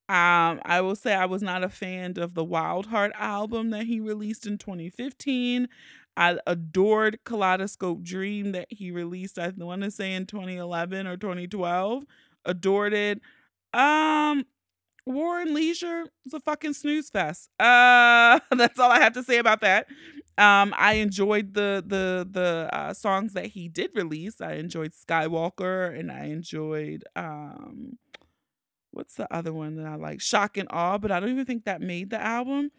Um, 0.08 0.62
I 0.66 0.82
will 0.82 0.96
say 0.96 1.14
I 1.16 1.26
was 1.26 1.42
not 1.42 1.64
a 1.64 1.70
fan 1.70 2.20
of 2.20 2.36
the 2.36 2.44
Wild 2.44 2.88
Heart 2.88 3.14
album 3.16 3.72
that 3.72 3.86
he 3.86 4.00
released 4.00 4.46
in 4.48 4.58
2015. 4.58 5.68
I 6.18 6.38
adored 6.48 7.20
Kaleidoscope 7.26 8.04
Dream 8.04 8.52
that 8.54 8.68
he 8.70 8.92
released, 8.92 9.40
I 9.40 9.52
want 9.58 9.84
to 9.84 9.92
say 9.92 10.14
in 10.14 10.26
2011 10.28 11.08
or 11.08 11.18
2012. 11.18 12.04
Adored 12.46 12.94
it. 12.94 13.22
Um, 13.74 14.46
War 15.06 15.42
and 15.42 15.54
Leisure 15.54 16.06
is 16.26 16.34
a 16.34 16.40
fucking 16.40 16.74
snooze 16.74 17.10
fest. 17.10 17.50
Uh, 17.60 18.40
that's 18.58 18.80
all 18.80 18.92
I 18.92 19.00
have 19.00 19.14
to 19.14 19.24
say 19.24 19.38
about 19.38 19.62
that. 19.62 19.88
Um, 20.38 20.74
I 20.78 20.96
enjoyed 20.96 21.54
the 21.54 21.84
the 21.86 22.28
the 22.30 22.70
uh, 22.74 22.94
songs 22.94 23.34
that 23.34 23.48
he 23.48 23.70
did 23.70 23.92
release. 23.96 24.42
I 24.42 24.54
enjoyed 24.54 24.92
Skywalker, 24.92 25.98
and 25.98 26.12
I 26.12 26.26
enjoyed 26.26 27.06
um, 27.16 27.98
what's 28.92 29.16
the 29.16 29.32
other 29.34 29.54
one 29.54 29.76
that 29.78 29.86
I 29.86 29.96
like? 29.96 30.22
Shock 30.22 30.58
and 30.58 30.68
Awe, 30.72 30.98
but 30.98 31.12
I 31.12 31.20
don't 31.20 31.30
even 31.30 31.46
think 31.46 31.66
that 31.66 31.82
made 31.82 32.10
the 32.10 32.22
album. 32.22 32.72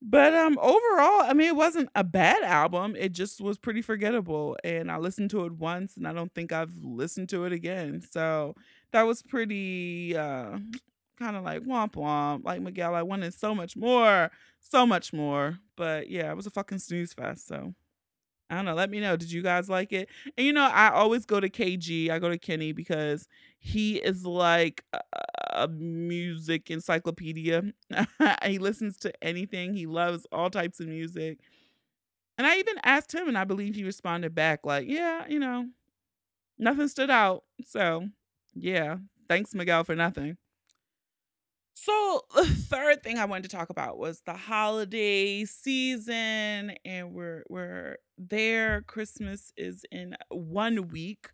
But 0.00 0.32
um 0.34 0.56
overall, 0.58 1.22
I 1.22 1.32
mean 1.34 1.48
it 1.48 1.56
wasn't 1.56 1.90
a 1.96 2.04
bad 2.04 2.42
album. 2.44 2.94
It 2.96 3.12
just 3.12 3.40
was 3.40 3.58
pretty 3.58 3.82
forgettable 3.82 4.56
and 4.62 4.92
I 4.92 4.96
listened 4.98 5.30
to 5.30 5.44
it 5.44 5.52
once 5.54 5.96
and 5.96 6.06
I 6.06 6.12
don't 6.12 6.32
think 6.34 6.52
I've 6.52 6.76
listened 6.84 7.28
to 7.30 7.44
it 7.46 7.52
again. 7.52 8.02
So 8.02 8.54
that 8.92 9.02
was 9.02 9.22
pretty 9.22 10.16
uh 10.16 10.58
kind 11.18 11.36
of 11.36 11.44
like 11.44 11.62
womp 11.62 11.92
womp. 11.92 12.44
Like 12.44 12.60
Miguel, 12.60 12.94
I 12.94 13.02
wanted 13.02 13.34
so 13.34 13.54
much 13.54 13.76
more, 13.76 14.30
so 14.60 14.86
much 14.86 15.12
more. 15.12 15.58
But 15.76 16.08
yeah, 16.08 16.30
it 16.30 16.36
was 16.36 16.46
a 16.46 16.50
fucking 16.50 16.78
snooze 16.78 17.12
fest. 17.12 17.46
So 17.46 17.74
I 18.50 18.56
don't 18.56 18.64
know. 18.64 18.74
Let 18.74 18.90
me 18.90 19.00
know. 19.00 19.16
Did 19.16 19.30
you 19.30 19.42
guys 19.42 19.68
like 19.68 19.92
it? 19.92 20.08
And 20.36 20.46
you 20.46 20.52
know, 20.52 20.64
I 20.64 20.90
always 20.90 21.26
go 21.26 21.40
to 21.40 21.50
KG. 21.50 22.10
I 22.10 22.18
go 22.18 22.28
to 22.30 22.38
Kenny 22.38 22.72
because 22.72 23.28
he 23.58 23.96
is 23.96 24.24
like 24.24 24.84
a, 25.52 25.68
music 25.68 26.70
encyclopedia. 26.70 27.62
he 28.44 28.58
listens 28.58 28.96
to 28.98 29.12
anything. 29.22 29.74
He 29.74 29.86
loves 29.86 30.26
all 30.32 30.50
types 30.50 30.80
of 30.80 30.86
music. 30.86 31.40
And 32.38 32.46
I 32.46 32.56
even 32.58 32.76
asked 32.84 33.12
him, 33.12 33.26
and 33.26 33.36
I 33.36 33.42
believe 33.42 33.74
he 33.74 33.82
responded 33.82 34.32
back 34.32 34.60
like, 34.64 34.86
"Yeah, 34.88 35.24
you 35.28 35.40
know, 35.40 35.66
nothing 36.56 36.86
stood 36.86 37.10
out." 37.10 37.42
So, 37.66 38.06
yeah, 38.54 38.98
thanks 39.28 39.54
Miguel 39.54 39.82
for 39.82 39.96
nothing. 39.96 40.36
So 41.80 42.22
the 42.34 42.44
third 42.44 43.04
thing 43.04 43.18
I 43.18 43.24
wanted 43.24 43.48
to 43.50 43.56
talk 43.56 43.70
about 43.70 43.98
was 43.98 44.20
the 44.26 44.34
holiday 44.34 45.44
season, 45.44 46.72
and 46.84 47.12
we're 47.14 47.44
we're 47.48 47.98
there. 48.18 48.82
Christmas 48.82 49.52
is 49.56 49.84
in 49.92 50.16
one 50.28 50.88
week. 50.88 51.28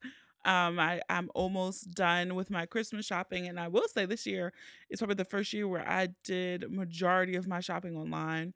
Um, 0.45 0.79
I 0.79 1.01
I'm 1.09 1.31
almost 1.35 1.91
done 1.93 2.35
with 2.35 2.51
my 2.51 2.67
Christmas 2.67 3.07
shopping, 3.07 3.49
and 3.49 3.59
I 3.59 3.69
will 3.69 3.89
say 3.89 4.05
this 4.05 4.27
year 4.27 4.53
is 4.91 4.99
probably 5.01 5.15
the 5.15 5.25
first 5.25 5.51
year 5.55 5.67
where 5.67 5.89
I 5.89 6.09
did 6.25 6.71
majority 6.71 7.37
of 7.37 7.49
my 7.49 7.61
shopping 7.61 7.97
online. 7.97 8.53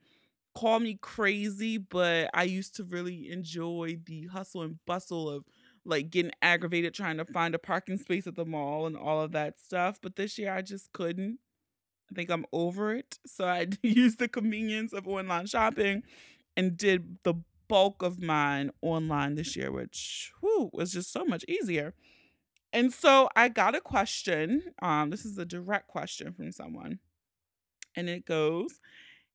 Call 0.55 0.81
me 0.81 0.99
crazy, 1.01 1.79
but 1.79 2.31
I 2.35 2.45
used 2.45 2.77
to 2.77 2.85
really 2.85 3.31
enjoy 3.31 3.99
the 4.07 4.27
hustle 4.27 4.63
and 4.63 4.79
bustle 4.87 5.31
of 5.31 5.45
like 5.87 6.11
getting 6.11 6.33
aggravated 6.43 6.95
trying 6.95 7.19
to 7.19 7.25
find 7.25 7.55
a 7.55 7.59
parking 7.59 7.99
space 7.99 8.27
at 8.27 8.37
the 8.37 8.45
mall 8.45 8.87
and 8.87 8.97
all 8.97 9.23
of 9.23 9.33
that 9.33 9.59
stuff. 9.59 9.99
But 10.03 10.17
this 10.17 10.39
year 10.39 10.53
I 10.53 10.63
just 10.63 10.93
couldn't. 10.93 11.39
I 12.11 12.15
think 12.15 12.31
I'm 12.31 12.47
over 12.53 12.95
it. 12.95 13.19
So 13.27 13.45
I 13.47 13.67
used 13.83 14.19
the 14.19 14.29
convenience 14.29 14.93
of 14.93 15.07
online 15.07 15.47
shopping 15.47 16.03
and 16.57 16.77
did 16.77 17.19
the 17.23 17.35
bulk 17.69 18.03
of 18.03 18.23
mine 18.23 18.71
online 18.81 19.35
this 19.35 19.55
year, 19.57 19.71
which 19.71 20.33
whew, 20.41 20.71
was 20.73 20.93
just 20.93 21.13
so 21.13 21.25
much 21.25 21.45
easier. 21.47 21.95
And 22.73 22.93
so 22.93 23.29
I 23.37 23.49
got 23.49 23.75
a 23.75 23.81
question. 23.81 24.63
Um, 24.83 25.11
this 25.11 25.25
is 25.25 25.39
a 25.39 25.45
direct 25.45 25.89
question 25.89 26.33
from 26.33 26.53
someone. 26.53 26.99
And 27.95 28.09
it 28.09 28.27
goes, 28.27 28.81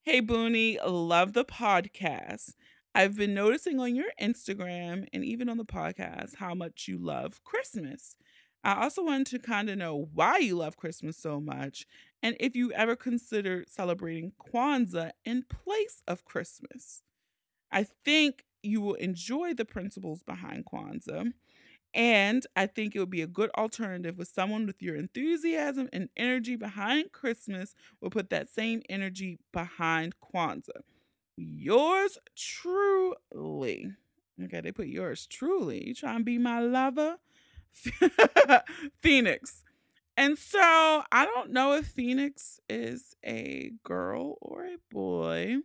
Hey 0.01 0.19
Boonie, 0.19 0.79
love 0.85 1.33
the 1.33 1.45
podcast. 1.45 2.53
I've 2.95 3.17
been 3.17 3.33
noticing 3.33 3.79
on 3.79 3.95
your 3.95 4.11
Instagram 4.21 5.07
and 5.13 5.25
even 5.25 5.49
on 5.49 5.57
the 5.57 5.65
podcast 5.65 6.35
how 6.35 6.53
much 6.53 6.87
you 6.87 6.99
love 6.99 7.43
Christmas. 7.43 8.15
I 8.63 8.83
also 8.83 9.03
wanted 9.03 9.27
to 9.27 9.39
kind 9.39 9.69
of 9.69 9.77
know 9.77 10.09
why 10.13 10.37
you 10.37 10.57
love 10.57 10.77
Christmas 10.77 11.17
so 11.17 11.39
much 11.39 11.85
and 12.23 12.37
if 12.39 12.55
you 12.55 12.71
ever 12.71 12.95
considered 12.95 13.69
celebrating 13.69 14.31
Kwanzaa 14.39 15.11
in 15.25 15.43
place 15.43 16.01
of 16.07 16.23
Christmas. 16.23 17.03
I 17.69 17.85
think 18.05 18.45
you 18.63 18.79
will 18.79 18.93
enjoy 18.95 19.53
the 19.53 19.65
principles 19.65 20.23
behind 20.23 20.65
Kwanzaa. 20.65 21.33
And 21.93 22.47
I 22.55 22.65
think 22.65 22.95
it 22.95 22.99
would 22.99 23.11
be 23.11 23.21
a 23.21 23.27
good 23.27 23.51
alternative 23.51 24.17
with 24.17 24.29
someone 24.29 24.65
with 24.65 24.81
your 24.81 24.95
enthusiasm 24.95 25.89
and 25.93 26.09
energy 26.17 26.55
behind 26.55 27.11
Christmas 27.11 27.75
will 28.01 28.09
put 28.09 28.29
that 28.31 28.49
same 28.49 28.81
energy 28.89 29.37
behind 29.51 30.15
Kwanzaa. 30.19 30.81
Yours 31.35 32.17
truly. 32.35 33.91
Okay, 34.41 34.61
they 34.61 34.71
put 34.71 34.87
yours 34.87 35.27
truly. 35.27 35.87
You 35.87 35.93
trying 35.93 36.19
to 36.19 36.23
be 36.23 36.37
my 36.37 36.61
lover? 36.61 37.17
Phoenix. 39.01 39.63
And 40.15 40.37
so 40.37 40.59
I 40.59 41.25
don't 41.25 41.51
know 41.51 41.73
if 41.73 41.87
Phoenix 41.87 42.59
is 42.69 43.15
a 43.25 43.71
girl 43.83 44.37
or 44.41 44.65
a 44.65 44.77
boy. 44.91 45.57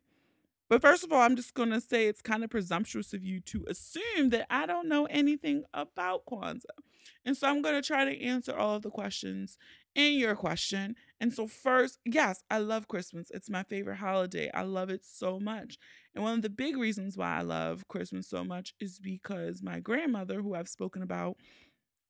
But 0.68 0.82
first 0.82 1.04
of 1.04 1.12
all, 1.12 1.20
I'm 1.20 1.36
just 1.36 1.54
going 1.54 1.70
to 1.70 1.80
say 1.80 2.06
it's 2.06 2.20
kind 2.20 2.44
of 2.44 2.50
presumptuous 2.50 3.14
of 3.14 3.24
you 3.24 3.40
to 3.40 3.64
assume 3.68 4.30
that 4.30 4.46
I 4.50 4.66
don't 4.66 4.88
know 4.88 5.06
anything 5.06 5.64
about 5.72 6.26
Kwanzaa. 6.26 6.64
And 7.24 7.36
so 7.36 7.48
I'm 7.48 7.62
going 7.62 7.74
to 7.74 7.86
try 7.86 8.04
to 8.04 8.22
answer 8.22 8.54
all 8.54 8.76
of 8.76 8.82
the 8.82 8.90
questions 8.90 9.56
in 9.94 10.14
your 10.14 10.36
question. 10.36 10.94
And 11.20 11.32
so, 11.32 11.46
first, 11.46 11.98
yes, 12.04 12.42
I 12.50 12.58
love 12.58 12.86
Christmas. 12.86 13.30
It's 13.32 13.50
my 13.50 13.62
favorite 13.62 13.96
holiday. 13.96 14.50
I 14.52 14.62
love 14.62 14.90
it 14.90 15.04
so 15.04 15.40
much. 15.40 15.78
And 16.14 16.22
one 16.22 16.34
of 16.34 16.42
the 16.42 16.50
big 16.50 16.76
reasons 16.76 17.16
why 17.16 17.38
I 17.38 17.42
love 17.42 17.88
Christmas 17.88 18.28
so 18.28 18.44
much 18.44 18.74
is 18.78 18.98
because 18.98 19.62
my 19.62 19.80
grandmother, 19.80 20.42
who 20.42 20.54
I've 20.54 20.68
spoken 20.68 21.02
about 21.02 21.36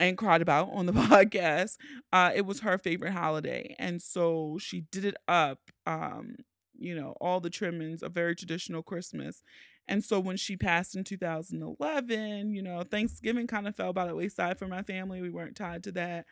and 0.00 0.16
cried 0.18 0.42
about 0.42 0.70
on 0.72 0.86
the 0.86 0.92
podcast. 0.94 1.76
Uh, 2.12 2.32
it 2.34 2.46
was 2.46 2.60
her 2.60 2.78
favorite 2.78 3.12
holiday, 3.12 3.74
and 3.78 4.00
so 4.02 4.58
she 4.60 4.82
did 4.92 5.04
it 5.04 5.16
up. 5.26 5.60
Um, 5.86 6.36
you 6.80 6.94
know, 6.94 7.14
all 7.20 7.40
the 7.40 7.50
trimmings, 7.50 8.02
a 8.02 8.08
very 8.08 8.36
traditional 8.36 8.82
Christmas. 8.82 9.42
And 9.88 10.04
so 10.04 10.20
when 10.20 10.36
she 10.36 10.56
passed 10.56 10.94
in 10.94 11.02
2011, 11.02 12.54
you 12.54 12.62
know, 12.62 12.82
Thanksgiving 12.82 13.46
kind 13.46 13.66
of 13.66 13.74
fell 13.74 13.92
by 13.92 14.06
the 14.06 14.14
wayside 14.14 14.58
for 14.58 14.68
my 14.68 14.82
family. 14.82 15.20
We 15.20 15.30
weren't 15.30 15.56
tied 15.56 15.82
to 15.84 15.92
that. 15.92 16.26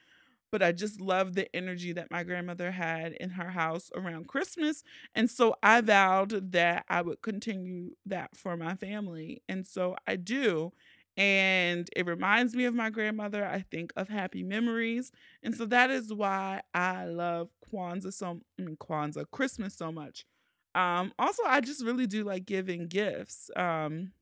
But 0.52 0.62
I 0.62 0.72
just 0.72 1.00
love 1.00 1.35
the 1.35 1.55
energy 1.55 1.92
that 1.92 2.11
my 2.11 2.22
grandmother 2.22 2.70
had 2.70 3.12
in 3.12 3.31
her 3.31 3.50
house 3.50 3.90
around 3.96 4.29
Christmas. 4.29 4.85
And 5.14 5.29
so 5.29 5.57
I 5.62 5.81
vowed 5.81 6.52
that 6.52 6.85
I 6.88 7.02
would 7.02 7.20
continue 7.20 7.90
that 8.07 8.37
for 8.37 8.57
my 8.57 8.76
family. 8.76 9.42
And 9.48 9.66
so 9.66 9.96
I 10.07 10.16
do 10.16 10.72
and 11.16 11.88
it 11.96 12.07
reminds 12.07 12.55
me 12.55 12.64
of 12.66 12.74
my 12.74 12.90
grandmother. 12.90 13.46
I 13.46 13.64
think 13.70 13.92
of 13.96 14.09
happy 14.09 14.42
memories. 14.42 15.12
And 15.42 15.55
so 15.55 15.64
that 15.66 15.90
is 15.90 16.12
why 16.12 16.62
I 16.74 17.07
love 17.07 17.48
Kwanzaa 17.72 18.12
so 18.12 18.40
I 18.59 18.62
mean 18.62 18.76
Kwanzaa, 18.76 19.24
Christmas 19.31 19.74
so 19.76 19.90
much. 19.90 20.26
Um, 20.74 21.12
also 21.18 21.42
I 21.46 21.61
just 21.61 21.85
really 21.85 22.07
do 22.07 22.24
like 22.24 22.44
giving 22.44 22.87
gifts. 22.87 23.50
Um, 23.57 24.12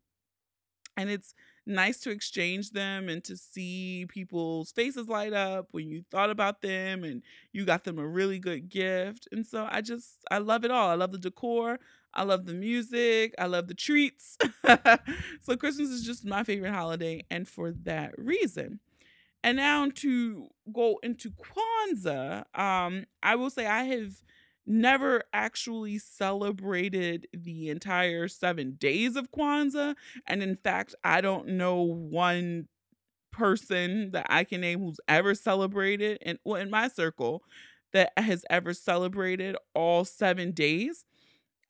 and 0.97 1.11
it's 1.11 1.35
nice 1.67 1.99
to 2.01 2.11
exchange 2.11 2.71
them 2.71 3.09
and 3.09 3.25
to 3.25 3.37
see 3.37 4.07
people's 4.09 4.71
faces 4.71 5.09
light 5.09 5.33
up 5.33 5.69
when 5.73 5.91
you 5.91 6.05
thought 6.11 6.31
about 6.31 6.61
them 6.63 7.05
and 7.05 7.23
you 7.53 7.65
got 7.65 7.85
them 7.85 7.99
a 7.99 8.07
really 8.07 8.39
good 8.39 8.69
gift. 8.69 9.27
And 9.33 9.47
so 9.47 9.67
I 9.71 9.81
just 9.81 10.19
I 10.31 10.39
love 10.39 10.65
it 10.65 10.71
all. 10.71 10.89
I 10.91 10.95
love 10.95 11.13
the 11.13 11.19
decor. 11.19 11.79
I 12.15 12.23
love 12.25 12.47
the 12.47 12.55
music. 12.55 13.35
I 13.39 13.47
love 13.47 13.69
the 13.69 13.75
treats. 13.75 14.39
so 15.41 15.57
Christmas 15.57 15.91
is 15.91 16.05
just 16.05 16.25
my 16.25 16.45
favorite 16.45 16.73
holiday, 16.73 17.25
and 17.31 17.49
for 17.49 17.73
that 17.85 18.13
reason. 18.19 18.81
And 19.43 19.59
now 19.59 19.91
to 19.97 20.49
go 20.73 20.99
into 21.03 21.31
Kwanzaa, 21.33 22.45
um, 22.59 23.05
I 23.23 23.37
will 23.37 23.51
say 23.51 23.67
I 23.67 23.85
have 23.85 24.23
never 24.67 25.23
actually 25.35 25.99
celebrated 25.99 27.29
the 27.35 27.69
entire 27.69 28.29
seven 28.29 28.73
days 28.73 29.17
of 29.17 29.31
Kwanzaa. 29.31 29.95
And 30.27 30.43
in 30.43 30.57
fact, 30.57 30.95
I 31.05 31.21
don't 31.21 31.49
know 31.49 31.83
one 31.83 32.69
person 33.33 34.13
that 34.13 34.27
I 34.31 34.45
can 34.45 34.61
name 34.61 34.81
who's 34.81 35.01
ever 35.09 35.35
celebrated, 35.35 36.19
and 36.23 36.39
well, 36.45 36.61
in 36.61 36.71
my 36.71 36.89
circle, 36.89 37.43
that 37.93 38.13
has 38.17 38.45
ever 38.51 38.73
celebrated 38.75 39.57
all 39.75 40.05
seven 40.05 40.53
days. 40.53 41.05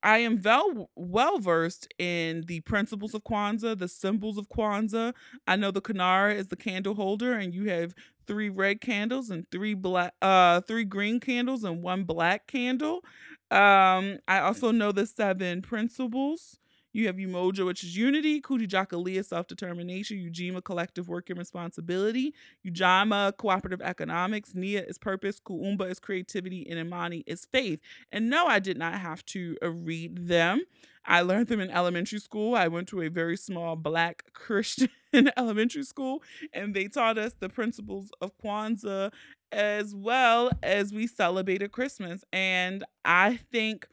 I 0.04 0.18
am 0.18 0.40
well 0.42 0.90
well 0.96 1.38
versed 1.38 1.88
in 1.98 2.42
the 2.46 2.60
principles 2.60 3.14
of 3.14 3.24
Kwanzaa, 3.24 3.78
the 3.78 3.88
symbols 3.88 4.38
of 4.38 4.48
Kwanzaa. 4.50 5.14
I 5.46 5.56
know 5.56 5.70
the 5.70 5.82
Kinara 5.82 6.34
is 6.36 6.48
the 6.48 6.56
candle 6.56 6.94
holder, 6.94 7.32
and 7.34 7.54
you 7.54 7.70
have 7.70 7.94
three 8.26 8.50
red 8.50 8.80
candles 8.82 9.30
and 9.30 9.50
three 9.50 9.74
black, 9.74 10.14
uh, 10.22 10.60
three 10.62 10.84
green 10.84 11.20
candles 11.20 11.64
and 11.64 11.82
one 11.82 12.04
black 12.04 12.46
candle. 12.46 13.02
Um, 13.50 14.18
I 14.28 14.40
also 14.40 14.72
know 14.72 14.92
the 14.92 15.06
seven 15.06 15.62
principles. 15.62 16.58
You 16.94 17.08
have 17.08 17.16
Umoja, 17.16 17.66
which 17.66 17.82
is 17.82 17.96
unity, 17.96 18.40
Kujichagulia, 18.40 19.24
self-determination, 19.24 20.16
Ujima, 20.16 20.62
collective 20.62 21.08
work 21.08 21.28
and 21.28 21.38
responsibility, 21.38 22.32
Ujamaa, 22.64 23.36
cooperative 23.36 23.82
economics, 23.82 24.54
Nia 24.54 24.84
is 24.84 24.96
purpose, 24.96 25.40
Kuumba 25.40 25.90
is 25.90 25.98
creativity, 25.98 26.66
and 26.70 26.78
Imani 26.78 27.24
is 27.26 27.46
faith. 27.46 27.80
And 28.12 28.30
no, 28.30 28.46
I 28.46 28.60
did 28.60 28.78
not 28.78 28.94
have 28.94 29.26
to 29.26 29.56
uh, 29.60 29.70
read 29.70 30.28
them. 30.28 30.62
I 31.04 31.22
learned 31.22 31.48
them 31.48 31.60
in 31.60 31.68
elementary 31.68 32.20
school. 32.20 32.54
I 32.54 32.68
went 32.68 32.86
to 32.88 33.02
a 33.02 33.08
very 33.08 33.36
small 33.36 33.74
black 33.74 34.24
Christian 34.32 34.88
elementary 35.36 35.82
school, 35.82 36.22
and 36.52 36.74
they 36.74 36.86
taught 36.86 37.18
us 37.18 37.34
the 37.38 37.48
principles 37.48 38.10
of 38.20 38.38
Kwanzaa 38.38 39.12
as 39.50 39.94
well 39.94 40.50
as 40.62 40.92
we 40.92 41.06
celebrated 41.08 41.72
Christmas. 41.72 42.24
And 42.32 42.84
I 43.04 43.36
think 43.50 43.88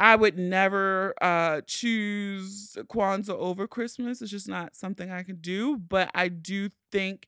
I 0.00 0.16
would 0.16 0.38
never 0.38 1.14
uh, 1.20 1.60
choose 1.66 2.76
Kwanzaa 2.88 3.30
over 3.30 3.66
Christmas. 3.66 4.22
It's 4.22 4.30
just 4.30 4.48
not 4.48 4.76
something 4.76 5.10
I 5.10 5.22
can 5.22 5.36
do. 5.36 5.76
But 5.76 6.10
I 6.14 6.28
do 6.28 6.70
think 6.92 7.26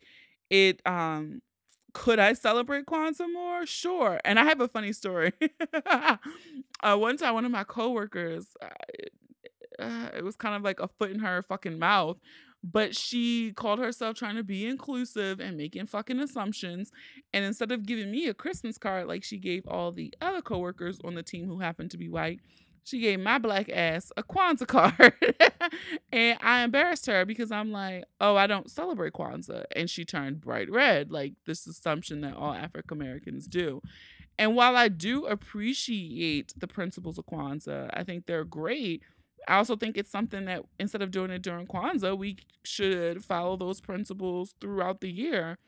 it. 0.51 0.81
Um, 0.87 1.43
could 1.93 2.21
I 2.21 2.35
celebrate 2.35 2.87
Kwanzaa 2.87 3.33
more? 3.33 3.67
Sure. 3.67 4.21
And 4.25 4.39
I 4.39 4.45
have 4.45 4.61
a 4.61 4.69
funny 4.69 4.93
story. 4.93 5.33
uh, 5.87 6.17
one 6.97 7.17
time, 7.17 7.35
one 7.35 7.45
of 7.45 7.51
my 7.51 7.65
coworkers, 7.65 8.47
uh, 8.63 8.69
uh, 9.83 10.11
it 10.17 10.25
was 10.25 10.37
kind 10.37 10.55
of 10.55 10.63
like 10.63 10.81
a 10.81 10.89
foot 10.89 11.11
in 11.11 11.19
her 11.21 11.43
fucking 11.43 11.79
mouth 11.79 12.19
but 12.63 12.95
she 12.95 13.53
called 13.53 13.79
herself 13.79 14.17
trying 14.17 14.37
to 14.37 14.43
be 14.43 14.67
inclusive 14.67 15.41
and 15.41 15.57
making 15.57 15.87
fucking 15.87 16.21
assumptions. 16.21 16.93
And 17.33 17.45
instead 17.45 17.73
of 17.73 17.87
giving 17.87 18.11
me 18.11 18.27
a 18.27 18.35
Christmas 18.35 18.77
card 18.77 19.07
like 19.07 19.25
she 19.25 19.39
gave 19.39 19.67
all 19.67 19.93
the 19.93 20.13
other 20.21 20.43
coworkers 20.43 20.99
on 21.05 21.15
the 21.15 21.23
team 21.23 21.47
who 21.47 21.61
happened 21.61 21.91
to 21.93 21.99
be 21.99 22.09
white, 22.09 22.41
she 22.85 23.01
gave 23.01 23.21
my 23.21 23.39
black 23.39 23.69
ass 23.71 24.13
a 24.17 24.23
Kwanzaa 24.23 24.67
card. 24.67 25.15
and 26.13 26.39
I 26.43 26.63
embarrassed 26.63 27.07
her 27.07 27.25
because 27.25 27.51
I'm 27.51 27.73
like, 27.73 28.05
oh, 28.21 28.37
I 28.37 28.47
don't 28.47 28.71
celebrate 28.71 29.13
Kwanzaa. 29.13 29.65
And 29.75 29.89
she 29.89 30.05
turned 30.05 30.41
bright 30.41 30.71
red, 30.71 31.11
like 31.11 31.35
this 31.47 31.67
assumption 31.67 32.21
that 32.23 32.37
all 32.37 32.53
African 32.53 33.01
Americans 33.01 33.47
do. 33.47 33.81
And 34.39 34.55
while 34.55 34.77
I 34.77 34.89
do 34.89 35.27
appreciate 35.27 36.55
the 36.57 36.67
principles 36.67 37.19
of 37.19 37.27
Kwanzaa, 37.27 37.91
I 37.93 38.05
think 38.05 38.27
they're 38.27 38.45
great 38.45 39.03
I 39.49 39.57
also 39.57 39.77
think 39.77 39.97
it's 39.97 40.11
something 40.11 40.45
that 40.47 40.63
instead 40.79 41.03
of 41.03 41.11
doing 41.11 41.31
it 41.31 41.43
during 41.43 41.67
Kwanzaa, 41.67 42.17
we 42.17 42.39
should 42.65 43.25
follow 43.25 43.57
those 43.57 43.81
principles 43.81 44.55
throughout 44.61 45.01
the 45.01 45.11
year. 45.11 45.59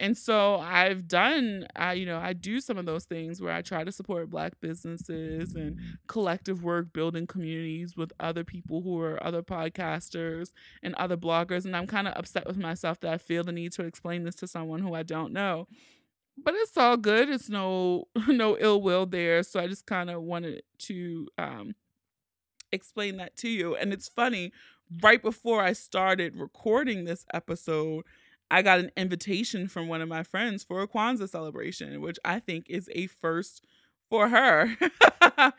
And 0.00 0.16
so 0.16 0.56
I've 0.56 1.08
done, 1.08 1.66
I, 1.74 1.94
you 1.94 2.06
know, 2.06 2.18
I 2.18 2.32
do 2.32 2.60
some 2.60 2.78
of 2.78 2.86
those 2.86 3.04
things 3.04 3.40
where 3.40 3.52
I 3.52 3.62
try 3.62 3.82
to 3.82 3.90
support 3.90 4.30
Black 4.30 4.60
businesses 4.60 5.56
and 5.56 5.76
collective 6.06 6.62
work, 6.62 6.92
building 6.92 7.26
communities 7.26 7.96
with 7.96 8.12
other 8.20 8.44
people 8.44 8.82
who 8.82 9.00
are 9.00 9.22
other 9.24 9.42
podcasters 9.42 10.52
and 10.84 10.94
other 10.94 11.16
bloggers. 11.16 11.64
And 11.64 11.76
I'm 11.76 11.88
kind 11.88 12.06
of 12.06 12.14
upset 12.16 12.46
with 12.46 12.56
myself 12.56 13.00
that 13.00 13.12
I 13.12 13.18
feel 13.18 13.42
the 13.42 13.50
need 13.50 13.72
to 13.72 13.84
explain 13.84 14.22
this 14.22 14.36
to 14.36 14.46
someone 14.46 14.80
who 14.80 14.94
I 14.94 15.02
don't 15.02 15.32
know. 15.32 15.66
But 16.40 16.54
it's 16.54 16.76
all 16.76 16.96
good. 16.96 17.28
It's 17.28 17.48
no 17.48 18.04
no 18.28 18.56
ill 18.58 18.80
will 18.80 19.04
there. 19.04 19.42
So 19.42 19.58
I 19.58 19.66
just 19.66 19.86
kind 19.86 20.10
of 20.10 20.22
wanted 20.22 20.62
to 20.80 21.26
um, 21.38 21.74
explain 22.72 23.16
that 23.18 23.36
to 23.36 23.48
you. 23.48 23.74
And 23.76 23.92
it's 23.92 24.08
funny, 24.08 24.52
right 25.02 25.22
before 25.22 25.62
I 25.62 25.72
started 25.72 26.36
recording 26.36 27.04
this 27.04 27.24
episode, 27.32 28.04
I 28.50 28.62
got 28.62 28.78
an 28.78 28.90
invitation 28.96 29.68
from 29.68 29.88
one 29.88 30.00
of 30.00 30.08
my 30.08 30.22
friends 30.22 30.64
for 30.64 30.80
a 30.82 30.88
Kwanzaa 30.88 31.28
celebration, 31.28 32.00
which 32.00 32.18
I 32.24 32.40
think 32.40 32.66
is 32.68 32.88
a 32.94 33.06
first 33.06 33.64
for 34.08 34.28
her. 34.28 34.74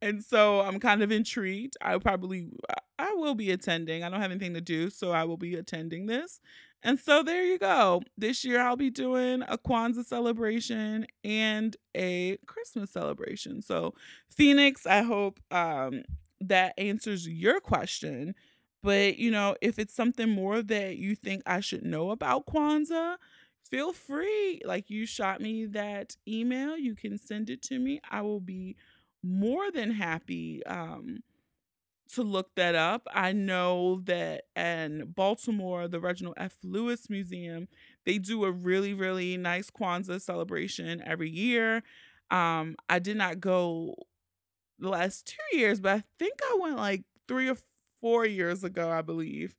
and 0.00 0.22
so 0.22 0.60
I'm 0.60 0.78
kind 0.78 1.02
of 1.02 1.10
intrigued. 1.10 1.76
I 1.80 1.98
probably 1.98 2.50
I 2.98 3.12
will 3.14 3.34
be 3.34 3.50
attending. 3.50 4.04
I 4.04 4.08
don't 4.08 4.20
have 4.20 4.30
anything 4.30 4.54
to 4.54 4.60
do, 4.60 4.90
so 4.90 5.10
I 5.10 5.24
will 5.24 5.36
be 5.36 5.54
attending 5.56 6.06
this. 6.06 6.40
And 6.82 7.00
so 7.00 7.22
there 7.22 7.44
you 7.44 7.58
go. 7.58 8.02
This 8.16 8.44
year 8.44 8.60
I'll 8.60 8.76
be 8.76 8.90
doing 8.90 9.42
a 9.48 9.58
Kwanzaa 9.58 10.04
celebration 10.04 11.06
and 11.24 11.76
a 11.96 12.38
Christmas 12.46 12.92
celebration. 12.92 13.60
So 13.60 13.94
Phoenix, 14.30 14.86
I 14.86 15.02
hope 15.02 15.40
um 15.50 16.04
that 16.40 16.74
answers 16.78 17.28
your 17.28 17.60
question. 17.60 18.34
But, 18.82 19.18
you 19.18 19.30
know, 19.30 19.56
if 19.60 19.78
it's 19.78 19.94
something 19.94 20.28
more 20.28 20.62
that 20.62 20.96
you 20.96 21.14
think 21.16 21.42
I 21.44 21.60
should 21.60 21.84
know 21.84 22.10
about 22.10 22.46
Kwanzaa, 22.46 23.16
feel 23.68 23.92
free. 23.92 24.60
Like 24.64 24.90
you 24.90 25.06
shot 25.06 25.40
me 25.40 25.66
that 25.66 26.16
email, 26.28 26.76
you 26.76 26.94
can 26.94 27.18
send 27.18 27.50
it 27.50 27.62
to 27.62 27.78
me. 27.78 28.00
I 28.10 28.22
will 28.22 28.40
be 28.40 28.76
more 29.22 29.72
than 29.72 29.90
happy 29.90 30.64
um, 30.66 31.24
to 32.14 32.22
look 32.22 32.54
that 32.54 32.76
up. 32.76 33.08
I 33.12 33.32
know 33.32 34.02
that 34.04 34.44
in 34.54 35.12
Baltimore, 35.16 35.88
the 35.88 35.98
Reginald 35.98 36.36
F. 36.36 36.56
Lewis 36.62 37.10
Museum, 37.10 37.66
they 38.04 38.18
do 38.18 38.44
a 38.44 38.52
really, 38.52 38.94
really 38.94 39.36
nice 39.36 39.70
Kwanzaa 39.70 40.20
celebration 40.20 41.02
every 41.04 41.30
year. 41.30 41.82
Um, 42.30 42.76
I 42.88 43.00
did 43.00 43.16
not 43.16 43.40
go 43.40 43.96
the 44.78 44.88
last 44.88 45.26
two 45.26 45.56
years, 45.56 45.80
but 45.80 45.96
I 45.96 46.04
think 46.18 46.34
I 46.42 46.58
went 46.60 46.76
like 46.76 47.04
three 47.28 47.48
or 47.48 47.56
four 48.00 48.26
years 48.26 48.64
ago, 48.64 48.90
I 48.90 49.02
believe. 49.02 49.54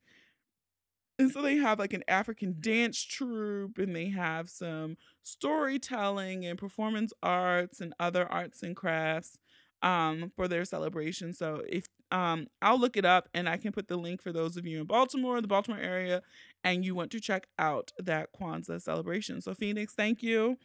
And 1.18 1.32
so 1.32 1.42
they 1.42 1.56
have 1.56 1.80
like 1.80 1.92
an 1.92 2.04
African 2.06 2.56
dance 2.60 3.02
troupe 3.02 3.78
and 3.78 3.94
they 3.94 4.08
have 4.10 4.48
some 4.48 4.96
storytelling 5.24 6.46
and 6.46 6.56
performance 6.58 7.12
arts 7.22 7.80
and 7.80 7.92
other 7.98 8.30
arts 8.30 8.62
and 8.62 8.76
crafts 8.76 9.38
um 9.82 10.32
for 10.34 10.48
their 10.48 10.64
celebration. 10.64 11.32
So 11.32 11.62
if 11.68 11.86
um 12.10 12.46
I'll 12.62 12.78
look 12.80 12.96
it 12.96 13.04
up 13.04 13.28
and 13.34 13.48
I 13.48 13.56
can 13.56 13.72
put 13.72 13.88
the 13.88 13.96
link 13.96 14.22
for 14.22 14.32
those 14.32 14.56
of 14.56 14.66
you 14.66 14.80
in 14.80 14.86
Baltimore, 14.86 15.40
the 15.40 15.48
Baltimore 15.48 15.80
area, 15.80 16.22
and 16.64 16.84
you 16.84 16.94
want 16.94 17.10
to 17.12 17.20
check 17.20 17.46
out 17.58 17.92
that 17.98 18.28
Kwanzaa 18.32 18.80
celebration. 18.80 19.40
So 19.40 19.54
Phoenix, 19.54 19.94
thank 19.94 20.22
you 20.22 20.56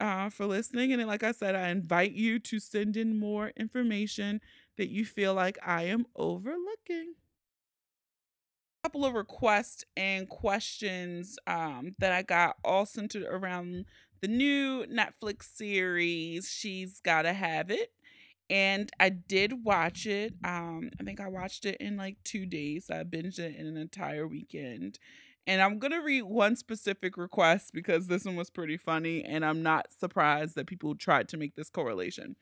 uh, 0.00 0.30
for 0.30 0.46
listening. 0.46 0.92
And 0.92 1.06
like 1.06 1.22
I 1.22 1.32
said, 1.32 1.54
I 1.54 1.68
invite 1.68 2.12
you 2.12 2.38
to 2.40 2.58
send 2.58 2.96
in 2.96 3.18
more 3.18 3.52
information 3.56 4.40
that 4.76 4.88
you 4.88 5.04
feel 5.04 5.34
like 5.34 5.58
I 5.64 5.84
am 5.84 6.06
overlooking. 6.16 7.14
A 8.82 8.88
couple 8.88 9.04
of 9.04 9.12
requests 9.12 9.84
and 9.96 10.28
questions 10.28 11.38
um, 11.46 11.94
that 11.98 12.12
I 12.12 12.22
got 12.22 12.56
all 12.64 12.86
centered 12.86 13.24
around 13.24 13.84
the 14.22 14.28
new 14.28 14.86
Netflix 14.86 15.44
series, 15.54 16.50
She's 16.50 17.00
Gotta 17.00 17.34
Have 17.34 17.70
It. 17.70 17.92
And 18.48 18.90
I 18.98 19.10
did 19.10 19.64
watch 19.64 20.06
it. 20.06 20.34
Um, 20.42 20.90
I 20.98 21.04
think 21.04 21.20
I 21.20 21.28
watched 21.28 21.66
it 21.66 21.76
in 21.78 21.96
like 21.96 22.16
two 22.24 22.46
days. 22.46 22.90
I 22.90 23.04
binged 23.04 23.38
it 23.38 23.54
in 23.56 23.66
an 23.66 23.76
entire 23.76 24.26
weekend 24.26 24.98
and 25.50 25.60
I'm 25.60 25.80
going 25.80 25.90
to 25.90 25.98
read 25.98 26.22
one 26.22 26.54
specific 26.54 27.16
request 27.16 27.72
because 27.74 28.06
this 28.06 28.24
one 28.24 28.36
was 28.36 28.50
pretty 28.50 28.76
funny, 28.76 29.24
and 29.24 29.44
I'm 29.44 29.64
not 29.64 29.92
surprised 29.92 30.54
that 30.54 30.68
people 30.68 30.94
tried 30.94 31.28
to 31.30 31.36
make 31.36 31.56
this 31.56 31.68
correlation. 31.68 32.36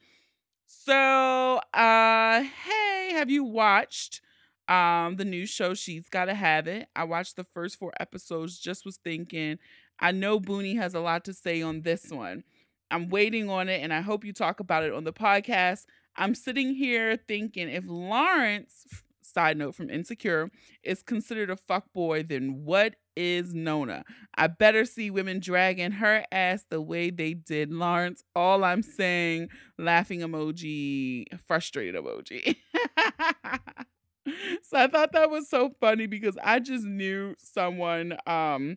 So, 0.66 1.58
uh, 1.72 2.42
hey, 2.42 3.12
have 3.12 3.30
you 3.30 3.44
watched 3.44 4.20
um 4.68 5.16
the 5.16 5.24
new 5.24 5.46
show 5.46 5.72
She's 5.72 6.10
Gotta 6.10 6.34
Have 6.34 6.66
It? 6.66 6.88
I 6.94 7.04
watched 7.04 7.36
the 7.36 7.44
first 7.44 7.78
four 7.78 7.94
episodes, 7.98 8.58
just 8.58 8.84
was 8.84 8.98
thinking, 8.98 9.58
I 9.98 10.12
know 10.12 10.38
Boonie 10.38 10.76
has 10.76 10.94
a 10.94 11.00
lot 11.00 11.24
to 11.24 11.32
say 11.32 11.62
on 11.62 11.80
this 11.80 12.10
one. 12.10 12.44
I'm 12.90 13.08
waiting 13.08 13.48
on 13.48 13.70
it, 13.70 13.82
and 13.82 13.90
I 13.90 14.02
hope 14.02 14.22
you 14.22 14.34
talk 14.34 14.60
about 14.60 14.82
it 14.82 14.92
on 14.92 15.04
the 15.04 15.14
podcast. 15.14 15.86
I'm 16.14 16.34
sitting 16.34 16.74
here 16.74 17.16
thinking 17.16 17.70
if 17.70 17.84
Lawrence 17.86 18.84
side 19.38 19.56
note 19.56 19.76
from 19.76 19.88
Insecure, 19.88 20.50
is 20.82 21.00
considered 21.00 21.48
a 21.48 21.54
fuck 21.54 21.92
boy, 21.92 22.24
then 22.24 22.64
what 22.64 22.96
is 23.16 23.54
Nona? 23.54 24.02
I 24.36 24.48
better 24.48 24.84
see 24.84 25.12
women 25.12 25.38
dragging 25.38 25.92
her 25.92 26.24
ass 26.32 26.64
the 26.68 26.82
way 26.82 27.10
they 27.10 27.34
did 27.34 27.72
Lawrence. 27.72 28.24
All 28.34 28.64
I'm 28.64 28.82
saying, 28.82 29.50
laughing 29.78 30.20
emoji, 30.20 31.26
frustrated 31.46 31.94
emoji. 31.94 32.56
so 34.64 34.76
I 34.76 34.88
thought 34.88 35.12
that 35.12 35.30
was 35.30 35.48
so 35.48 35.70
funny 35.80 36.06
because 36.06 36.36
I 36.42 36.58
just 36.58 36.84
knew 36.84 37.36
someone 37.38 38.18
um 38.26 38.76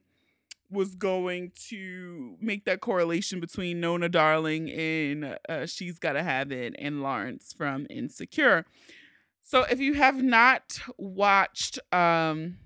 was 0.69 0.93
going 0.93 1.51
to 1.69 2.37
make 2.39 2.65
that 2.65 2.81
correlation 2.81 3.39
between 3.39 3.81
Nona 3.81 4.07
Darling 4.07 4.69
and 4.69 5.37
uh, 5.49 5.65
She's 5.65 5.97
Gotta 5.97 6.23
Have 6.23 6.51
It 6.51 6.75
and 6.77 7.01
Lawrence 7.01 7.51
from 7.51 7.87
Insecure. 7.89 8.65
So 9.41 9.63
if 9.63 9.79
you 9.79 9.93
have 9.93 10.21
not 10.21 10.79
watched 10.97 11.79
um 11.93 12.57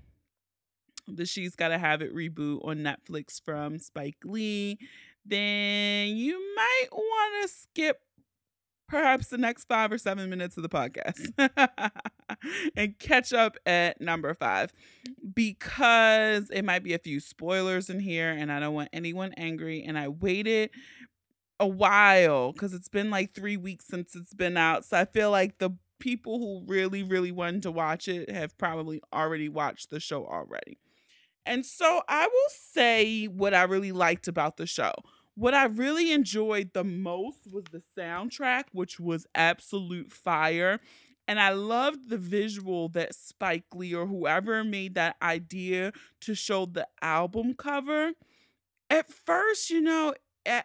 the 1.08 1.24
She's 1.24 1.54
Gotta 1.54 1.78
Have 1.78 2.02
It 2.02 2.14
reboot 2.14 2.64
on 2.64 2.78
Netflix 2.78 3.40
from 3.44 3.78
Spike 3.78 4.18
Lee, 4.24 4.78
then 5.24 6.16
you 6.16 6.38
might 6.56 6.88
want 6.92 7.42
to 7.42 7.48
skip 7.48 8.00
perhaps 8.88 9.28
the 9.28 9.38
next 9.38 9.64
five 9.64 9.90
or 9.90 9.98
seven 9.98 10.30
minutes 10.30 10.56
of 10.56 10.62
the 10.62 10.68
podcast 10.68 11.32
and 12.76 12.98
catch 12.98 13.32
up 13.32 13.56
at 13.66 14.00
number 14.00 14.32
five 14.34 14.72
because 15.34 16.50
it 16.50 16.64
might 16.64 16.84
be 16.84 16.94
a 16.94 16.98
few 16.98 17.18
spoilers 17.18 17.90
in 17.90 17.98
here 18.00 18.30
and 18.30 18.50
I 18.52 18.60
don't 18.60 18.74
want 18.74 18.88
anyone 18.92 19.32
angry. 19.36 19.82
And 19.82 19.98
I 19.98 20.08
waited 20.08 20.70
a 21.58 21.66
while 21.66 22.52
because 22.52 22.74
it's 22.74 22.88
been 22.88 23.10
like 23.10 23.34
three 23.34 23.56
weeks 23.56 23.86
since 23.86 24.14
it's 24.14 24.34
been 24.34 24.56
out. 24.56 24.84
So 24.84 24.98
I 24.98 25.04
feel 25.04 25.30
like 25.30 25.58
the 25.58 25.70
people 25.98 26.38
who 26.38 26.64
really, 26.66 27.02
really 27.02 27.32
wanted 27.32 27.62
to 27.62 27.70
watch 27.70 28.08
it 28.08 28.30
have 28.30 28.56
probably 28.58 29.00
already 29.12 29.48
watched 29.48 29.90
the 29.90 30.00
show 30.00 30.26
already. 30.26 30.78
And 31.44 31.64
so 31.64 32.02
I 32.08 32.26
will 32.26 32.50
say 32.50 33.26
what 33.26 33.54
I 33.54 33.62
really 33.62 33.92
liked 33.92 34.28
about 34.28 34.56
the 34.56 34.66
show. 34.66 34.92
What 35.34 35.54
I 35.54 35.66
really 35.66 36.12
enjoyed 36.12 36.72
the 36.72 36.84
most 36.84 37.46
was 37.52 37.64
the 37.70 37.82
soundtrack, 37.96 38.64
which 38.72 38.98
was 38.98 39.26
absolute 39.34 40.10
fire. 40.10 40.80
And 41.28 41.38
I 41.38 41.50
loved 41.50 42.08
the 42.08 42.18
visual 42.18 42.88
that 42.90 43.14
Spike 43.14 43.66
Lee 43.74 43.94
or 43.94 44.06
whoever 44.06 44.64
made 44.64 44.94
that 44.94 45.16
idea 45.20 45.92
to 46.22 46.34
show 46.34 46.66
the 46.66 46.88
album 47.02 47.54
cover. 47.54 48.12
At 48.88 49.12
first, 49.12 49.70
you 49.70 49.80
know, 49.80 50.14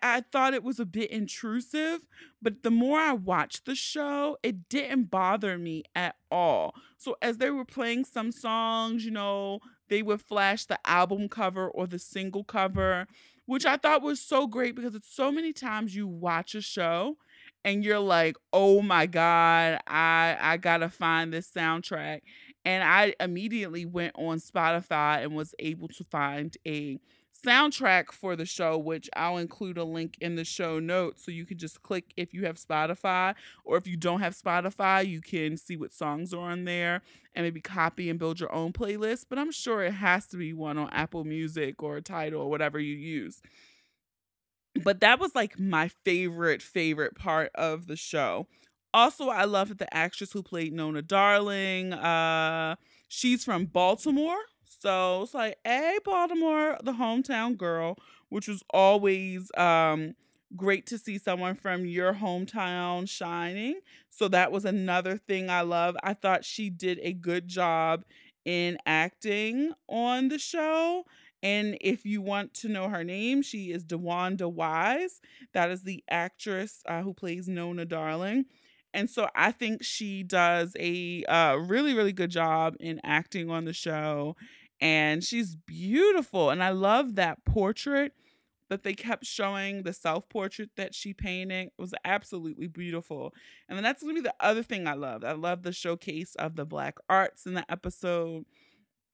I, 0.02 0.22
thought 0.32 0.54
it 0.54 0.64
was 0.64 0.80
a 0.80 0.86
bit 0.86 1.12
intrusive, 1.12 2.06
but 2.42 2.64
the 2.64 2.72
more 2.72 3.00
I 3.00 3.14
watched 3.14 3.66
the 3.66 3.76
show, 3.76 4.38
it 4.44 4.70
didn't 4.70 5.12
bother 5.12 5.58
me 5.58 5.84
at 5.96 6.16
all. 6.30 6.76
So 6.98 7.16
as 7.22 7.38
they 7.38 7.50
were 7.50 7.66
playing 7.66 8.06
some 8.06 8.32
songs, 8.32 9.06
you 9.06 9.12
know, 9.12 9.60
they 9.90 10.02
would 10.02 10.22
flash 10.22 10.66
the 10.66 10.80
album 10.86 11.30
cover 11.30 11.68
or 11.70 11.88
the 11.88 12.00
single 12.00 12.44
cover, 12.44 13.08
which 13.46 13.66
I 13.66 13.78
thought 13.78 14.02
was 14.02 14.22
so 14.22 14.48
great 14.48 14.76
because 14.76 14.96
it's 14.96 15.14
so 15.14 15.32
many 15.32 15.54
times 15.54 15.96
you 15.96 16.08
watch 16.08 16.56
a 16.56 16.62
show 16.62 17.18
and 17.64 17.84
you're 17.84 18.00
like, 18.00 18.36
"Oh 18.54 18.82
my 18.82 19.06
god, 19.06 19.80
I 19.88 20.38
I 20.40 20.58
got 20.58 20.78
to 20.78 20.90
find 20.90 21.34
this 21.34 21.52
soundtrack." 21.52 22.22
And 22.66 22.84
I 22.84 23.16
immediately 23.20 23.86
went 23.86 24.16
on 24.16 24.38
Spotify 24.40 25.24
and 25.24 25.36
was 25.36 25.56
able 25.60 25.88
to 25.90 26.04
find 26.06 26.56
a 26.68 27.00
soundtrack 27.46 28.12
for 28.12 28.36
the 28.36 28.46
show, 28.46 28.78
which 28.78 29.10
I'll 29.16 29.38
include 29.38 29.78
a 29.78 29.84
link 29.84 30.18
in 30.22 30.36
the 30.36 30.46
show 30.46 30.80
notes 30.80 31.26
so 31.26 31.32
you 31.32 31.46
can 31.46 31.58
just 31.58 31.82
click 31.82 32.14
if 32.18 32.34
you 32.34 32.46
have 32.46 32.58
Spotify, 32.58 33.36
or 33.64 33.78
if 33.78 33.88
you 33.88 33.98
don't 33.98 34.22
have 34.22 34.36
Spotify, 34.36 35.08
you 35.08 35.22
can 35.22 35.58
see 35.58 35.76
what 35.76 35.94
songs 35.94 36.34
are 36.34 36.52
on 36.52 36.66
there 36.66 37.02
and 37.34 37.46
maybe 37.46 37.62
copy 37.62 38.10
and 38.10 38.20
build 38.20 38.40
your 38.40 38.54
own 38.54 38.74
playlist. 38.74 39.26
But 39.30 39.40
I'm 39.40 39.52
sure 39.52 39.84
it 39.84 39.94
has 39.94 40.28
to 40.28 40.38
be 40.38 40.54
one 40.54 40.78
on 40.78 40.90
Apple 40.92 41.24
Music 41.24 41.82
or 41.82 42.00
Tidal 42.02 42.42
or 42.42 42.50
whatever 42.50 42.80
you 42.80 42.96
use. 42.96 43.42
But 44.84 45.02
that 45.02 45.20
was 45.20 45.36
like 45.36 45.60
my 45.60 45.90
favorite, 46.06 46.62
favorite 46.62 47.16
part 47.16 47.52
of 47.56 47.88
the 47.88 47.96
show. 47.96 48.48
Also, 48.94 49.30
I 49.30 49.46
love 49.46 49.70
that 49.70 49.80
the 49.80 49.94
actress 49.94 50.34
who 50.34 50.44
played 50.44 50.74
Nona 50.74 51.02
Darling, 51.02 51.94
uh, 51.94 52.76
she's 53.08 53.44
from 53.44 53.66
Baltimore. 53.66 54.40
So 54.82 55.24
it's 55.24 55.34
like, 55.34 55.58
hey, 55.64 56.00
Baltimore, 56.04 56.78
the 56.84 56.94
hometown 56.94 57.58
girl, 57.58 57.98
which 58.30 58.48
was 58.48 58.64
always 58.72 59.52
um 59.58 60.16
great 60.56 60.86
to 60.88 60.98
see 60.98 61.18
someone 61.18 61.56
from 61.56 61.86
your 61.86 62.14
hometown 62.14 63.08
shining. 63.10 63.80
So 64.10 64.28
that 64.30 64.52
was 64.52 64.66
another 64.66 65.18
thing 65.18 65.50
I 65.50 65.62
love. 65.62 65.96
I 66.04 66.14
thought 66.14 66.44
she 66.44 66.70
did 66.70 67.00
a 67.02 67.14
good 67.14 67.48
job 67.48 68.04
in 68.46 68.78
acting 68.86 69.72
on 69.88 70.28
the 70.28 70.40
show. 70.40 71.06
And 71.44 71.78
if 71.82 72.06
you 72.06 72.22
want 72.22 72.54
to 72.56 72.70
know 72.70 72.90
her 72.90 73.04
name, 73.04 73.42
she 73.42 73.72
is 73.72 73.84
DeWanda 73.86 74.52
Wise. 74.52 75.22
That 75.54 75.72
is 75.72 75.84
the 75.84 76.04
actress 76.10 76.84
uh, 76.86 77.02
who 77.02 77.14
plays 77.14 77.48
Nona 77.48 77.86
Darling. 77.86 78.46
And 78.94 79.10
so 79.10 79.28
I 79.36 79.52
think 79.52 79.84
she 79.84 80.22
does 80.24 80.76
a 80.80 81.24
uh, 81.26 81.56
really, 81.56 81.94
really 81.94 82.12
good 82.14 82.30
job 82.30 82.76
in 82.80 83.00
acting 83.04 83.50
on 83.50 83.66
the 83.66 83.74
show. 83.74 84.36
And 84.82 85.24
she's 85.24 85.56
beautiful. 85.56 86.50
And 86.50 86.64
I 86.64 86.70
love 86.70 87.16
that 87.16 87.46
portrait 87.46 88.14
that 88.70 88.84
they 88.84 88.94
kept 88.94 89.26
showing, 89.26 89.84
the 89.84 89.94
self 89.94 90.28
portrait 90.30 90.72
that 90.78 90.96
she 90.96 91.14
painted. 91.14 91.68
It 91.68 91.74
was 91.78 91.94
absolutely 92.04 92.68
beautiful. 92.68 93.34
And 93.70 93.78
then 93.78 93.84
that's 93.84 94.02
to 94.02 94.14
be 94.14 94.22
the 94.22 94.34
other 94.40 94.64
thing 94.64 94.88
I 94.88 94.94
loved. 94.94 95.26
I 95.26 95.34
love 95.34 95.64
the 95.64 95.74
showcase 95.74 96.36
of 96.36 96.56
the 96.56 96.66
Black 96.66 96.98
arts 97.10 97.46
in 97.46 97.54
the 97.54 97.70
episode. 97.70 98.46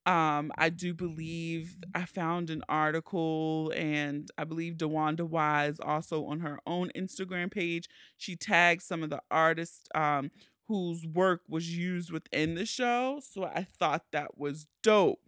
Um, 0.05 0.53
I 0.57 0.69
do 0.69 0.93
believe 0.93 1.75
I 1.93 2.05
found 2.05 2.49
an 2.49 2.63
article, 2.69 3.73
and 3.75 4.31
I 4.37 4.45
believe 4.45 4.75
DeWanda 4.75 5.27
Wise 5.27 5.81
also 5.81 6.25
on 6.27 6.39
her 6.39 6.59
own 6.65 6.91
Instagram 6.95 7.51
page. 7.51 7.89
She 8.15 8.37
tagged 8.37 8.83
some 8.83 9.03
of 9.03 9.09
the 9.09 9.21
artists 9.29 9.89
um, 9.93 10.31
whose 10.69 11.05
work 11.05 11.41
was 11.49 11.75
used 11.75 12.09
within 12.11 12.55
the 12.55 12.65
show. 12.65 13.19
So 13.21 13.43
I 13.43 13.63
thought 13.63 14.05
that 14.11 14.37
was 14.37 14.67
dope. 14.81 15.19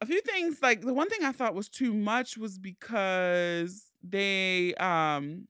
A 0.00 0.06
few 0.06 0.20
things 0.20 0.58
like 0.62 0.82
the 0.82 0.94
one 0.94 1.08
thing 1.08 1.24
I 1.24 1.32
thought 1.32 1.54
was 1.54 1.68
too 1.68 1.94
much 1.94 2.36
was 2.36 2.58
because 2.58 3.86
they 4.02 4.74
um 4.74 5.48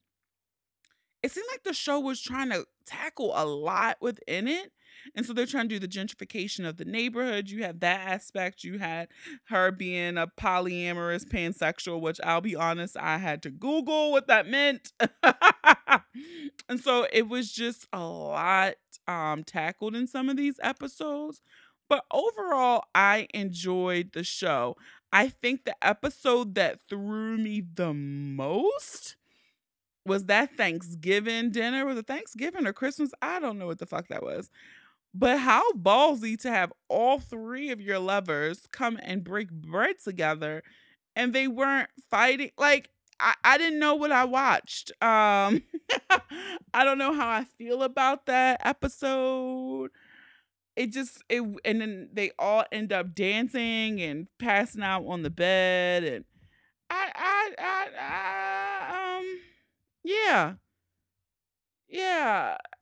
it 1.21 1.31
seemed 1.31 1.47
like 1.51 1.63
the 1.63 1.73
show 1.73 1.99
was 1.99 2.21
trying 2.21 2.49
to 2.49 2.65
tackle 2.85 3.33
a 3.35 3.45
lot 3.45 3.97
within 4.01 4.47
it 4.47 4.71
and 5.15 5.25
so 5.25 5.33
they're 5.33 5.45
trying 5.45 5.69
to 5.69 5.75
do 5.75 5.79
the 5.79 5.87
gentrification 5.87 6.67
of 6.67 6.77
the 6.77 6.85
neighborhood. 6.85 7.49
You 7.49 7.63
have 7.63 7.79
that 7.79 8.07
aspect. 8.07 8.63
You 8.63 8.79
had 8.79 9.07
her 9.45 9.71
being 9.71 10.17
a 10.17 10.27
polyamorous 10.27 11.25
pansexual, 11.25 12.01
which 12.01 12.19
I'll 12.23 12.41
be 12.41 12.55
honest, 12.55 12.97
I 12.97 13.17
had 13.17 13.41
to 13.43 13.49
Google 13.49 14.11
what 14.11 14.27
that 14.27 14.47
meant. 14.47 14.91
and 16.69 16.79
so 16.79 17.07
it 17.11 17.27
was 17.27 17.51
just 17.51 17.87
a 17.93 17.99
lot 18.03 18.75
um, 19.07 19.43
tackled 19.43 19.95
in 19.95 20.07
some 20.07 20.29
of 20.29 20.37
these 20.37 20.59
episodes. 20.61 21.41
But 21.89 22.05
overall, 22.11 22.85
I 22.95 23.27
enjoyed 23.33 24.13
the 24.13 24.23
show. 24.23 24.77
I 25.11 25.29
think 25.29 25.65
the 25.65 25.75
episode 25.85 26.55
that 26.55 26.79
threw 26.87 27.37
me 27.37 27.63
the 27.73 27.93
most 27.93 29.15
was 30.05 30.25
that 30.25 30.55
Thanksgiving 30.55 31.51
dinner. 31.51 31.85
Was 31.85 31.97
it 31.97 32.07
Thanksgiving 32.07 32.67
or 32.67 32.73
Christmas? 32.73 33.11
I 33.21 33.39
don't 33.39 33.57
know 33.59 33.67
what 33.67 33.79
the 33.79 33.85
fuck 33.85 34.07
that 34.09 34.23
was. 34.23 34.49
But 35.13 35.39
how 35.39 35.71
ballsy 35.73 36.39
to 36.41 36.51
have 36.51 36.71
all 36.89 37.19
three 37.19 37.71
of 37.71 37.81
your 37.81 37.99
lovers 37.99 38.67
come 38.71 38.99
and 39.01 39.23
break 39.23 39.51
bread 39.51 39.95
together 40.03 40.63
and 41.15 41.33
they 41.33 41.47
weren't 41.47 41.89
fighting. 42.09 42.51
Like, 42.57 42.89
I, 43.19 43.33
I 43.43 43.57
didn't 43.57 43.79
know 43.79 43.95
what 43.95 44.11
I 44.11 44.25
watched. 44.25 44.91
Um 45.01 45.63
I 46.73 46.83
don't 46.85 46.97
know 46.99 47.13
how 47.13 47.29
I 47.29 47.45
feel 47.57 47.83
about 47.83 48.27
that 48.27 48.61
episode. 48.63 49.91
It 50.79 50.93
just 50.93 51.21
it 51.29 51.43
and 51.65 51.81
then 51.81 52.09
they 52.13 52.31
all 52.39 52.63
end 52.71 52.93
up 52.93 53.13
dancing 53.13 54.01
and 54.01 54.27
passing 54.39 54.81
out 54.83 55.05
on 55.07 55.23
the 55.23 55.29
bed 55.29 56.05
and 56.05 56.25
I 56.89 57.11
I 57.15 57.55
I, 57.59 57.87
I 57.99 59.17
um 59.19 59.39
yeah. 60.03 60.55
Yeah. 61.87 62.57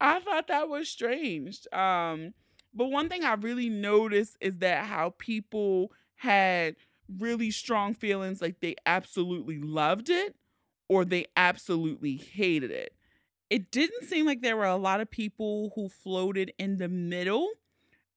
I 0.00 0.20
thought 0.20 0.48
that 0.48 0.68
was 0.68 0.88
strange. 0.88 1.66
Um, 1.72 2.34
but 2.74 2.88
one 2.88 3.08
thing 3.08 3.24
I 3.24 3.34
really 3.34 3.68
noticed 3.68 4.36
is 4.40 4.58
that 4.58 4.86
how 4.86 5.14
people 5.18 5.92
had 6.16 6.76
really 7.18 7.50
strong 7.50 7.94
feelings 7.94 8.42
like 8.42 8.60
they 8.60 8.76
absolutely 8.86 9.58
loved 9.58 10.10
it 10.10 10.36
or 10.88 11.04
they 11.04 11.26
absolutely 11.36 12.16
hated 12.16 12.70
it. 12.70 12.92
It 13.50 13.70
didn't 13.70 14.04
seem 14.04 14.26
like 14.26 14.42
there 14.42 14.56
were 14.56 14.66
a 14.66 14.76
lot 14.76 15.00
of 15.00 15.10
people 15.10 15.72
who 15.74 15.88
floated 15.88 16.52
in 16.58 16.76
the 16.76 16.88
middle. 16.88 17.48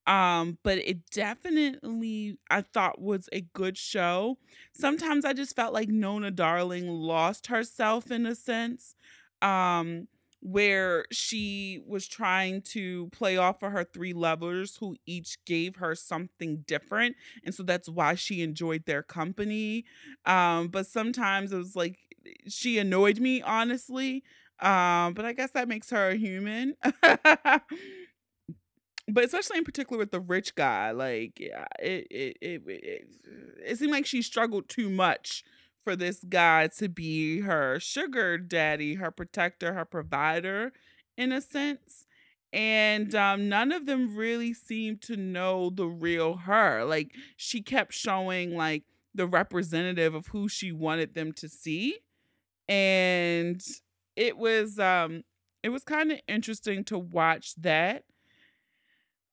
Um, 0.08 0.58
but 0.64 0.80
it 0.80 1.10
definitely 1.12 2.38
I 2.50 2.62
thought 2.62 3.02
was 3.02 3.30
a 3.32 3.42
good 3.42 3.78
show. 3.78 4.40
Sometimes 4.74 5.26
I 5.26 5.34
just 5.34 5.56
felt 5.56 5.74
like 5.74 5.90
Nona 5.90 6.32
Darling 6.32 6.88
lost 6.90 7.48
herself 7.48 8.12
in 8.12 8.26
a 8.26 8.36
sense. 8.36 8.96
Um, 9.42 10.08
where 10.42 11.06
she 11.12 11.82
was 11.86 12.08
trying 12.08 12.62
to 12.64 13.08
play 13.12 13.38
off 13.38 13.62
of 13.62 13.72
her 13.72 13.84
three 13.84 14.14
lovers 14.14 14.78
who 14.78 14.96
each 15.06 15.38
gave 15.46 15.76
her 15.76 15.94
something 15.96 16.64
different 16.68 17.16
and 17.44 17.54
so 17.54 17.62
that's 17.62 17.88
why 17.88 18.16
she 18.16 18.42
enjoyed 18.42 18.84
their 18.86 19.04
company 19.04 19.86
um 20.26 20.68
but 20.68 20.88
sometimes 20.88 21.52
it 21.52 21.58
was 21.58 21.76
like 21.76 22.00
she 22.48 22.78
annoyed 22.80 23.20
me 23.20 23.42
honestly 23.42 24.24
um 24.62 25.14
but 25.14 25.26
i 25.26 25.34
guess 25.34 25.52
that 25.52 25.68
makes 25.68 25.90
her 25.90 26.10
a 26.10 26.16
human 26.16 26.76
but 29.08 29.24
especially 29.26 29.58
in 29.58 29.64
particular 29.64 29.98
with 29.98 30.12
the 30.12 30.20
rich 30.20 30.56
guy 30.56 30.92
like 30.92 31.40
yeah 31.40 31.66
it 31.80 32.08
it 32.10 32.38
it, 32.42 32.62
it, 32.68 33.08
it 33.66 33.78
seemed 33.78 33.92
like 33.92 34.06
she 34.06 34.22
struggled 34.22 34.70
too 34.70 34.90
much 34.90 35.44
for 35.84 35.96
this 35.96 36.24
guy 36.30 36.68
to 36.68 36.88
be 36.88 37.40
her 37.42 37.80
sugar 37.80 38.38
daddy, 38.38 38.94
her 38.96 39.10
protector, 39.10 39.74
her 39.74 39.84
provider, 39.84 40.74
in 41.18 41.32
a 41.32 41.42
sense. 41.42 42.06
And 42.54 43.16
um, 43.16 43.50
none 43.50 43.72
of 43.72 43.86
them 43.88 44.16
really 44.16 44.54
seemed 44.54 45.02
to 45.04 45.16
know 45.16 45.72
the 45.72 45.88
real 45.88 46.36
her. 46.38 46.84
Like 46.86 47.16
she 47.36 47.62
kept 47.62 47.94
showing 47.94 48.56
like 48.56 48.84
the 49.16 49.26
representative 49.26 50.14
of 50.14 50.28
who 50.28 50.48
she 50.48 50.72
wanted 50.72 51.16
them 51.16 51.32
to 51.34 51.50
see. 51.50 51.98
And 52.68 53.62
it 54.16 54.38
was 54.38 54.80
um 54.80 55.24
it 55.64 55.70
was 55.70 55.84
kind 55.84 56.12
of 56.12 56.20
interesting 56.28 56.84
to 56.86 56.98
watch 56.98 57.56
that. 57.56 58.04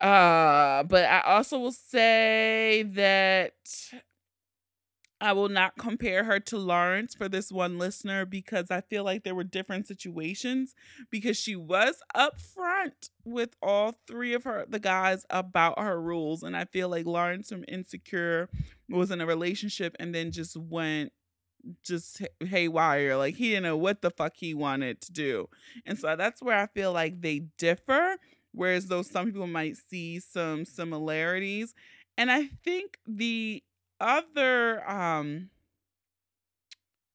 Uh, 0.00 0.84
but 0.84 1.04
I 1.06 1.22
also 1.22 1.58
will 1.58 1.72
say 1.72 2.84
that 2.94 3.54
I 5.20 5.32
will 5.32 5.48
not 5.48 5.76
compare 5.76 6.22
her 6.22 6.38
to 6.38 6.58
Lawrence 6.58 7.14
for 7.14 7.28
this 7.28 7.50
one 7.50 7.76
listener 7.76 8.24
because 8.24 8.70
I 8.70 8.82
feel 8.82 9.02
like 9.02 9.24
there 9.24 9.34
were 9.34 9.42
different 9.42 9.88
situations 9.88 10.74
because 11.10 11.36
she 11.36 11.56
was 11.56 11.96
upfront 12.14 13.10
with 13.24 13.56
all 13.60 13.98
three 14.06 14.32
of 14.34 14.44
her 14.44 14.64
the 14.68 14.78
guys 14.78 15.24
about 15.30 15.80
her 15.80 16.00
rules 16.00 16.44
and 16.44 16.56
I 16.56 16.66
feel 16.66 16.88
like 16.88 17.06
Lawrence 17.06 17.48
from 17.48 17.64
Insecure 17.66 18.48
was 18.88 19.10
in 19.10 19.20
a 19.20 19.26
relationship 19.26 19.96
and 19.98 20.14
then 20.14 20.30
just 20.30 20.56
went 20.56 21.12
just 21.82 22.22
haywire 22.40 23.16
like 23.16 23.34
he 23.34 23.50
didn't 23.50 23.64
know 23.64 23.76
what 23.76 24.02
the 24.02 24.10
fuck 24.10 24.34
he 24.36 24.54
wanted 24.54 25.00
to 25.02 25.12
do. 25.12 25.48
And 25.86 25.98
so 25.98 26.16
that's 26.16 26.42
where 26.42 26.58
I 26.58 26.66
feel 26.66 26.92
like 26.92 27.20
they 27.20 27.40
differ 27.58 28.16
whereas 28.52 28.86
though 28.86 29.02
some 29.02 29.26
people 29.26 29.46
might 29.46 29.76
see 29.76 30.18
some 30.18 30.64
similarities 30.64 31.74
and 32.16 32.30
I 32.30 32.46
think 32.64 32.98
the 33.06 33.62
other 34.00 34.88
um 34.88 35.50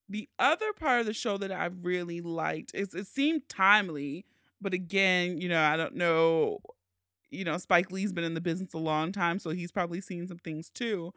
the 0.09 0.29
other 0.37 0.73
part 0.73 0.99
of 0.99 1.05
the 1.05 1.13
show 1.13 1.37
that 1.37 1.51
I 1.51 1.65
really 1.81 2.21
liked 2.21 2.71
is 2.73 2.93
it 2.93 3.07
seemed 3.07 3.47
timely, 3.49 4.25
but 4.61 4.73
again, 4.73 5.39
you 5.39 5.49
know, 5.49 5.61
I 5.61 5.75
don't 5.77 5.95
know, 5.95 6.59
you 7.31 7.43
know, 7.43 7.57
Spike 7.57 7.91
Lee's 7.91 8.13
been 8.13 8.23
in 8.23 8.33
the 8.33 8.41
business 8.41 8.73
a 8.73 8.77
long 8.77 9.11
time, 9.11 9.39
so 9.39 9.51
he's 9.51 9.71
probably 9.71 10.01
seen 10.01 10.27
some 10.27 10.37
things 10.37 10.69
too. 10.69 11.13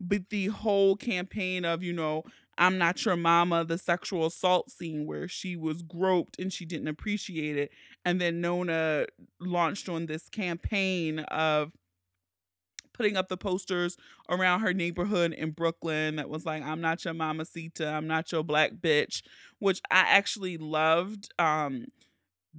But 0.00 0.30
the 0.30 0.46
whole 0.48 0.96
campaign 0.96 1.64
of, 1.64 1.82
you 1.82 1.92
know, 1.92 2.24
I'm 2.60 2.78
not 2.78 3.04
your 3.06 3.16
mama, 3.16 3.64
the 3.64 3.78
sexual 3.78 4.26
assault 4.26 4.70
scene 4.70 5.06
where 5.06 5.26
she 5.26 5.56
was 5.56 5.82
groped 5.82 6.38
and 6.38 6.52
she 6.52 6.66
didn't 6.66 6.88
appreciate 6.88 7.56
it. 7.56 7.70
And 8.04 8.20
then 8.20 8.42
Nola 8.42 9.06
launched 9.40 9.88
on 9.88 10.06
this 10.06 10.28
campaign 10.28 11.20
of 11.20 11.72
putting 12.92 13.16
up 13.16 13.28
the 13.28 13.36
posters 13.38 13.96
around 14.28 14.60
her 14.60 14.74
neighborhood 14.74 15.32
in 15.32 15.52
Brooklyn 15.52 16.16
that 16.16 16.28
was 16.28 16.44
like, 16.44 16.62
I'm 16.62 16.82
not 16.82 17.04
your 17.04 17.14
mamacita, 17.14 17.88
I'm 17.88 18.06
not 18.06 18.30
your 18.30 18.44
black 18.44 18.72
bitch, 18.74 19.22
which 19.58 19.80
I 19.90 20.00
actually 20.00 20.58
loved 20.58 21.32
um 21.38 21.86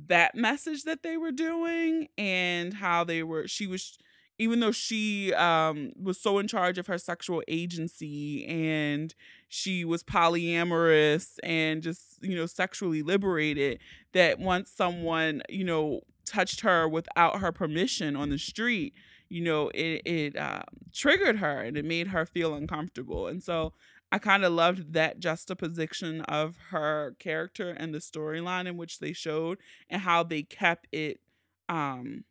that 0.08 0.36
message 0.36 0.84
that 0.84 1.04
they 1.04 1.18
were 1.18 1.32
doing 1.32 2.08
and 2.18 2.74
how 2.74 3.04
they 3.04 3.24
were 3.24 3.48
she 3.48 3.68
was 3.68 3.98
even 4.42 4.60
though 4.60 4.72
she 4.72 5.34
um 5.36 5.92
was 6.02 6.20
so 6.20 6.40
in 6.40 6.48
charge 6.48 6.78
of 6.78 6.88
her 6.88 6.98
sexual 6.98 7.44
agency 7.48 8.46
and 8.48 9.16
she 9.48 9.86
was 9.86 10.04
polyamorous 10.04 11.38
and 11.44 11.84
just 11.84 12.22
you 12.22 12.36
know 12.36 12.46
sexually 12.46 13.02
liberated 13.02 13.80
that 14.14 14.40
once 14.40 14.72
someone 14.72 15.42
you 15.50 15.64
know 15.64 16.02
touched 16.26 16.62
her 16.62 16.88
without 16.88 17.40
her 17.40 17.52
permission 17.52 18.16
on 18.16 18.30
the 18.30 18.38
street 18.38 18.94
you 19.32 19.42
know, 19.42 19.70
it 19.70 20.02
it 20.06 20.36
uh, 20.36 20.64
triggered 20.94 21.38
her 21.38 21.62
and 21.62 21.78
it 21.78 21.86
made 21.86 22.08
her 22.08 22.26
feel 22.26 22.54
uncomfortable. 22.54 23.28
And 23.28 23.42
so 23.42 23.72
I 24.12 24.20
kind 24.20 24.44
of 24.44 24.52
loved 24.52 24.92
that 24.92 25.20
juxtaposition 25.22 26.20
of 26.24 26.58
her 26.72 27.16
character 27.18 27.70
and 27.70 27.94
the 27.94 28.00
storyline 28.00 28.68
in 28.68 28.76
which 28.76 29.00
they 29.00 29.14
showed 29.14 29.60
and 29.90 30.02
how 30.02 30.24
they 30.24 30.44
kept 30.44 30.88
it 30.92 31.22
um 31.70 32.26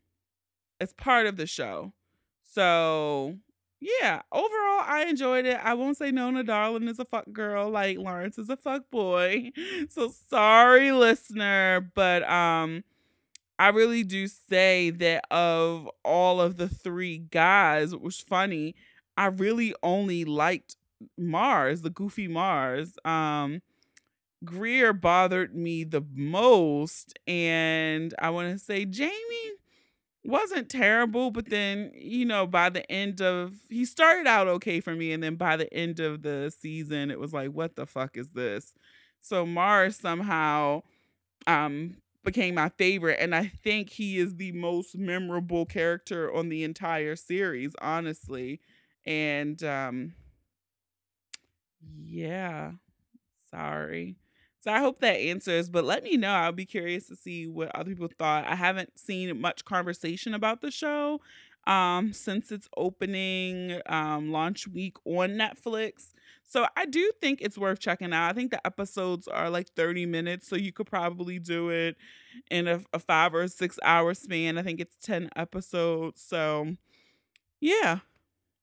as 0.79 0.93
part 0.93 1.27
of 1.27 1.39
the 1.39 1.47
show. 1.47 1.95
So 2.53 3.37
yeah, 3.81 4.23
overall 4.33 4.83
I 4.87 5.07
enjoyed 5.09 5.47
it. 5.47 5.59
I 5.63 5.75
won't 5.75 5.97
say 5.97 6.11
Nola 6.11 6.45
Darling 6.45 6.89
is 6.89 6.99
a 6.99 7.05
fuck 7.05 7.31
girl 7.33 7.71
like 7.71 7.99
Lawrence 7.99 8.39
is 8.39 8.49
a 8.51 8.57
fuck 8.57 8.91
boy. 8.91 9.51
So 9.89 10.11
sorry 10.29 10.93
listener, 10.93 11.91
but 11.95 12.29
um 12.31 12.85
I 13.59 13.69
really 13.69 14.05
do 14.05 14.27
say 14.27 14.91
that 14.91 15.25
of 15.31 15.89
all 16.05 16.41
of 16.41 16.57
the 16.57 16.69
three 16.69 17.19
guys, 17.19 17.93
it 17.93 18.01
was 18.01 18.21
funny. 18.21 18.75
I 19.17 19.27
really 19.27 19.75
only 19.83 20.25
liked 20.25 20.77
Mars, 21.19 21.83
the 21.83 21.91
goofy 21.91 22.27
Mars. 22.27 22.97
Um, 23.05 23.61
Greer 24.45 24.93
bothered 24.93 25.55
me 25.55 25.85
the 25.85 26.03
most, 26.15 27.19
and 27.27 28.15
I 28.19 28.31
want 28.31 28.53
to 28.53 28.59
say 28.59 28.85
Jamie 28.87 29.53
wasn't 30.25 30.69
terrible, 30.69 31.31
but 31.31 31.49
then 31.49 31.91
you 31.95 32.25
know 32.25 32.47
by 32.47 32.69
the 32.71 32.91
end 32.91 33.21
of 33.23 33.55
he 33.69 33.85
started 33.85 34.27
out 34.27 34.49
okay 34.49 34.81
for 34.81 34.95
me, 34.95 35.13
and 35.13 35.23
then 35.23 35.37
by 35.37 35.57
the 35.57 35.73
end 35.73 36.01
of 36.01 36.23
the 36.23 36.53
season, 36.57 37.11
it 37.11 37.19
was 37.21 37.33
like, 37.33 37.51
what 37.51 37.77
the 37.77 37.87
fuck 37.87 38.17
is 38.17 38.31
this? 38.31 38.75
So 39.21 39.47
Mars 39.47 39.97
somehow 39.97 40.83
um 41.47 41.97
became 42.25 42.55
my 42.55 42.69
favorite 42.71 43.19
and 43.21 43.35
I 43.35 43.47
think 43.65 43.91
he 43.91 44.19
is 44.19 44.37
the 44.37 44.53
most 44.53 44.97
memorable 44.97 45.67
character 45.67 46.33
on 46.35 46.49
the 46.51 46.65
entire 46.65 47.17
series, 47.17 47.75
honestly. 47.81 48.61
And 49.07 49.63
um 49.65 50.15
yeah, 52.05 52.73
sorry. 53.51 54.17
So 54.61 54.71
I 54.71 54.81
hope 54.81 54.99
that 55.01 55.17
answers, 55.17 55.71
but 55.71 55.85
let 55.85 56.03
me 56.05 56.17
know. 56.17 56.31
I'll 56.33 56.53
be 56.53 56.67
curious 56.67 57.07
to 57.09 57.17
see 57.17 57.47
what 57.47 57.75
other 57.75 57.91
people 57.91 58.11
thought. 58.19 58.47
I 58.47 58.55
haven't 58.55 58.99
seen 58.99 59.41
much 59.41 59.65
conversation 59.65 60.35
about 60.35 60.61
the 60.61 60.71
show 60.71 61.21
um 61.67 62.11
since 62.15 62.51
its 62.51 62.67
opening 62.79 63.81
um 63.85 64.33
launch 64.33 64.67
week 64.67 64.97
on 65.05 65.31
Netflix. 65.31 66.13
So 66.47 66.67
I 66.77 66.87
do 66.87 67.13
think 67.21 67.41
it's 67.43 67.59
worth 67.59 67.79
checking 67.81 68.13
out. 68.13 68.31
I 68.31 68.33
think 68.33 68.51
the 68.51 68.67
episodes 68.67 69.29
are 69.29 69.51
like 69.51 69.69
30 69.77 70.07
minutes, 70.07 70.49
so 70.49 70.57
you 70.57 70.73
could 70.73 70.87
probably 70.87 71.39
do 71.39 71.69
it 71.71 71.97
in 72.51 72.69
a, 72.69 72.81
a 72.93 72.99
five 72.99 73.35
or 73.35 73.47
six 73.49 73.79
hour 73.83 74.15
span. 74.15 74.59
I 74.59 74.63
think 74.63 74.81
it's 74.81 74.97
10 75.03 75.31
episodes. 75.37 76.23
So 76.23 76.77
yeah, 77.61 78.01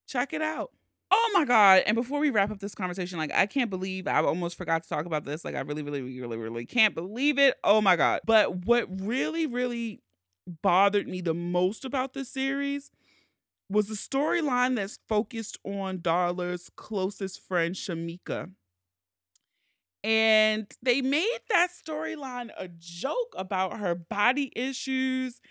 check 0.08 0.34
it 0.34 0.42
out. 0.44 0.72
Oh 1.20 1.32
my 1.34 1.46
god! 1.46 1.84
And 1.88 1.96
before 1.96 2.20
we 2.20 2.30
wrap 2.30 2.52
up 2.52 2.60
this 2.60 2.76
conversation, 2.76 3.18
like 3.18 3.32
I 3.34 3.48
can't 3.48 3.70
believe 3.70 4.08
I 4.08 4.20
almost 4.22 4.56
forgot 4.58 4.84
to 4.84 4.90
talk 4.90 5.06
about 5.06 5.26
this. 5.26 5.44
Like 5.44 5.56
I 5.56 5.62
really, 5.62 5.82
really, 5.82 6.02
really, 6.20 6.38
really 6.38 6.66
can't 6.66 6.94
believe 6.94 7.40
it. 7.40 7.56
Oh 7.64 7.82
my 7.82 7.96
god! 7.96 8.22
But 8.26 8.66
what 8.66 8.88
really, 9.02 9.48
really 9.48 10.02
bothered 10.62 11.08
me 11.08 11.22
the 11.22 11.34
most 11.34 11.86
about 11.86 12.14
this 12.14 12.30
series 12.30 12.92
was 13.70 13.88
the 13.88 13.96
storyline 13.96 14.76
that's 14.76 15.00
focused 15.10 15.60
on 15.66 16.00
Darla's 16.00 16.72
closest 16.78 17.42
friend, 17.48 17.76
Shemekka. 17.76 18.52
And 20.04 20.72
they 20.82 21.02
made 21.02 21.40
that 21.50 21.70
storyline 21.72 22.50
a 22.58 22.68
joke 22.68 23.34
about 23.36 23.80
her 23.80 23.96
body 23.96 24.54
issues 24.56 25.42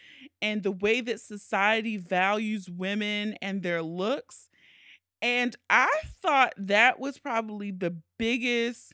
and 0.41 0.63
the 0.63 0.71
way 0.71 1.01
that 1.03 1.21
society 1.21 1.97
values 1.97 2.71
women 2.71 3.35
and 3.43 3.63
their 3.63 3.83
looks. 3.83 4.49
And 5.23 5.57
I 5.71 5.91
thought 6.23 6.53
that 6.59 7.01
was 7.01 7.19
probably 7.19 7.71
the 7.71 7.97
biggest 8.19 8.93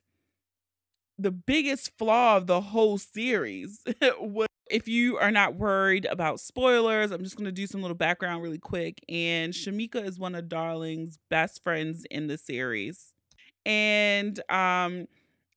the 1.19 1.31
biggest 1.31 1.97
flaw 1.99 2.37
of 2.37 2.47
the 2.47 2.61
whole 2.61 2.99
series 2.99 3.83
was 4.21 4.49
if 4.71 4.89
you 4.89 5.19
are 5.19 5.31
not 5.31 5.55
worried 5.57 6.07
about 6.07 6.41
spoilers, 6.41 7.11
I'm 7.11 7.23
just 7.23 7.37
going 7.37 7.45
to 7.45 7.53
do 7.53 7.67
some 7.67 7.83
little 7.83 7.97
background 7.97 8.43
really 8.43 8.59
quick. 8.59 9.01
And 9.09 9.53
Shemekka 9.53 10.03
is 10.03 10.19
one 10.19 10.35
of 10.35 10.49
Darling's 10.49 11.19
best 11.29 11.63
friends 11.63 12.07
in 12.11 12.27
the 12.27 12.39
series. 12.39 13.13
And 13.67 14.41
um, 14.51 15.09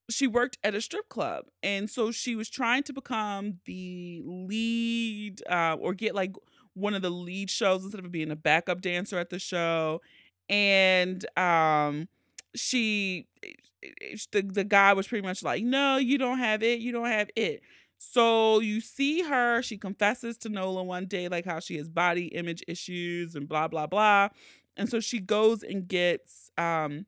she 0.10 0.28
worked 0.28 0.58
at 0.63 0.75
a 0.75 0.82
strip 0.82 1.10
club. 1.10 1.45
And 1.63 1.89
so 1.89 2.12
she 2.12 2.36
was 2.36 2.49
trying 2.49 2.84
to 2.84 2.93
become 2.93 3.60
the 3.65 4.21
lead 4.25 5.41
uh, 5.49 5.78
or 5.80 5.93
get 5.93 6.13
like 6.13 6.34
one 6.73 6.93
of 6.93 7.01
the 7.01 7.10
lead 7.10 7.49
shows 7.49 7.84
instead 7.84 8.04
of 8.04 8.12
being 8.12 8.32
a 8.32 8.36
backup 8.36 8.82
dancer 8.82 9.17
at 9.17 9.30
the 9.30 9.39
show. 9.39 10.01
And 10.49 11.25
um, 11.38 12.08
she, 12.55 13.27
eh, 13.43 13.49
eh, 13.84 14.17
the, 14.31 14.41
the 14.41 14.63
guy 14.63 14.93
was 14.93 15.08
pretty 15.08 15.25
much 15.25 15.43
like, 15.43 15.63
no, 15.63 15.97
you 15.97 16.17
don't 16.17 16.39
have 16.39 16.63
it. 16.63 16.79
You 16.79 16.91
don't 16.91 17.08
have 17.08 17.29
it. 17.36 17.62
So 17.97 18.60
you 18.60 18.81
see 18.81 19.21
her, 19.23 19.62
she 19.62 19.77
confesses 19.77 20.38
to 20.39 20.49
Nola 20.49 20.84
one 20.84 21.05
day, 21.05 21.27
like 21.27 21.45
how 21.45 21.60
she 21.60 21.77
has 21.77 21.88
body 21.88 22.27
image 22.27 22.63
issues 22.67 23.36
and 23.36 23.47
blah, 23.47 23.67
blah, 23.67 23.88
blah. 23.88 24.29
And 24.77 24.89
so 24.89 24.99
she 24.99 25.19
goes 25.19 25.63
and 25.63 25.88
gets 25.88 26.51
um, 26.58 27.05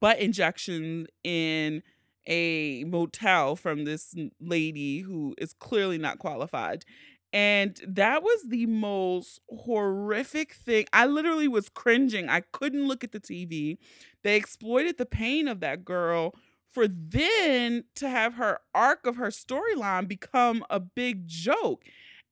butt 0.00 0.18
injections 0.18 1.08
in 1.24 1.82
a 2.26 2.84
motel 2.84 3.56
from 3.56 3.84
this 3.84 4.14
lady 4.40 5.00
who 5.00 5.34
is 5.38 5.52
clearly 5.54 5.98
not 5.98 6.18
qualified. 6.18 6.84
And 7.32 7.80
that 7.86 8.22
was 8.22 8.48
the 8.48 8.66
most 8.66 9.40
horrific 9.48 10.52
thing. 10.54 10.86
I 10.92 11.06
literally 11.06 11.46
was 11.48 11.68
cringing. 11.68 12.28
I 12.28 12.40
couldn't 12.40 12.88
look 12.88 13.04
at 13.04 13.12
the 13.12 13.20
TV. 13.20 13.78
They 14.24 14.36
exploited 14.36 14.98
the 14.98 15.06
pain 15.06 15.46
of 15.46 15.60
that 15.60 15.84
girl 15.84 16.34
for 16.72 16.86
then 16.88 17.84
to 17.96 18.08
have 18.08 18.34
her 18.34 18.60
arc 18.74 19.06
of 19.06 19.16
her 19.16 19.28
storyline 19.28 20.08
become 20.08 20.64
a 20.70 20.80
big 20.80 21.26
joke. 21.26 21.84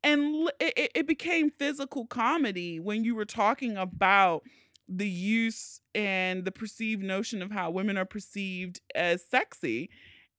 And 0.02 0.50
it, 0.60 0.92
it 0.94 1.06
became 1.06 1.50
physical 1.50 2.06
comedy 2.06 2.78
when 2.80 3.04
you 3.04 3.14
were 3.14 3.24
talking 3.24 3.76
about 3.76 4.42
the 4.88 5.08
use 5.08 5.80
and 5.94 6.44
the 6.44 6.52
perceived 6.52 7.02
notion 7.02 7.42
of 7.42 7.50
how 7.50 7.70
women 7.70 7.98
are 7.98 8.04
perceived 8.04 8.80
as 8.94 9.24
sexy. 9.24 9.90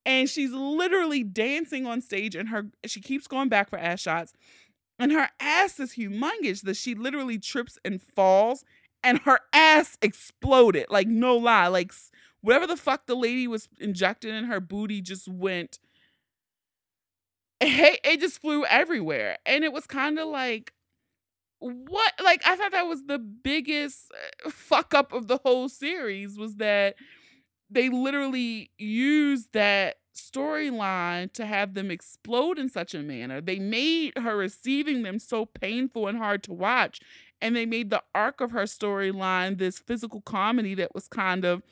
And 0.09 0.27
she's 0.27 0.51
literally 0.51 1.23
dancing 1.23 1.85
on 1.85 2.01
stage 2.01 2.35
and 2.35 2.49
her 2.49 2.71
she 2.87 2.99
keeps 2.99 3.27
going 3.27 3.47
back 3.47 3.69
for 3.69 3.77
ass 3.77 4.01
shots. 4.01 4.33
And 4.97 5.11
her 5.11 5.29
ass 5.39 5.79
is 5.79 5.93
humongous 5.93 6.63
that 6.63 6.77
she 6.77 6.95
literally 6.95 7.37
trips 7.37 7.77
and 7.85 8.01
falls 8.01 8.65
and 9.03 9.19
her 9.19 9.39
ass 9.53 9.99
exploded. 10.01 10.87
Like 10.89 11.07
no 11.07 11.37
lie, 11.37 11.67
like 11.67 11.93
whatever 12.41 12.65
the 12.65 12.75
fuck 12.75 13.05
the 13.05 13.15
lady 13.15 13.47
was 13.47 13.69
injected 13.77 14.33
in 14.33 14.45
her 14.45 14.59
booty 14.59 14.99
just 14.99 15.27
went 15.27 15.77
it, 17.61 17.99
it 18.03 18.19
just 18.19 18.41
flew 18.41 18.65
everywhere 18.65 19.37
and 19.45 19.63
it 19.63 19.73
was 19.73 19.85
kind 19.85 20.17
of 20.17 20.27
like 20.27 20.73
what 21.59 22.13
like 22.23 22.41
i 22.45 22.55
thought 22.55 22.71
that 22.71 22.87
was 22.87 23.03
the 23.05 23.19
biggest 23.19 24.11
uh, 24.45 24.49
fuck 24.49 24.93
up 24.93 25.11
of 25.11 25.27
the 25.27 25.37
whole 25.43 25.67
series 25.67 26.37
was 26.37 26.55
that 26.55 26.95
they 27.69 27.89
literally 27.89 28.71
used 28.77 29.51
that 29.53 29.97
storyline 30.19 31.31
to 31.33 31.45
have 31.45 31.73
them 31.73 31.89
explode 31.91 32.59
in 32.59 32.69
such 32.69 32.93
a 32.93 32.99
manner 32.99 33.41
they 33.41 33.59
made 33.59 34.17
her 34.17 34.37
receiving 34.37 35.03
them 35.03 35.19
so 35.19 35.45
painful 35.45 36.07
and 36.07 36.17
hard 36.17 36.43
to 36.43 36.53
watch 36.53 36.99
and 37.41 37.55
they 37.55 37.65
made 37.65 37.89
the 37.89 38.03
arc 38.13 38.41
of 38.41 38.51
her 38.51 38.63
storyline 38.63 39.57
this 39.57 39.79
physical 39.79 40.21
comedy 40.21 40.75
that 40.75 40.93
was 40.93 41.07
kind 41.07 41.45
of 41.45 41.63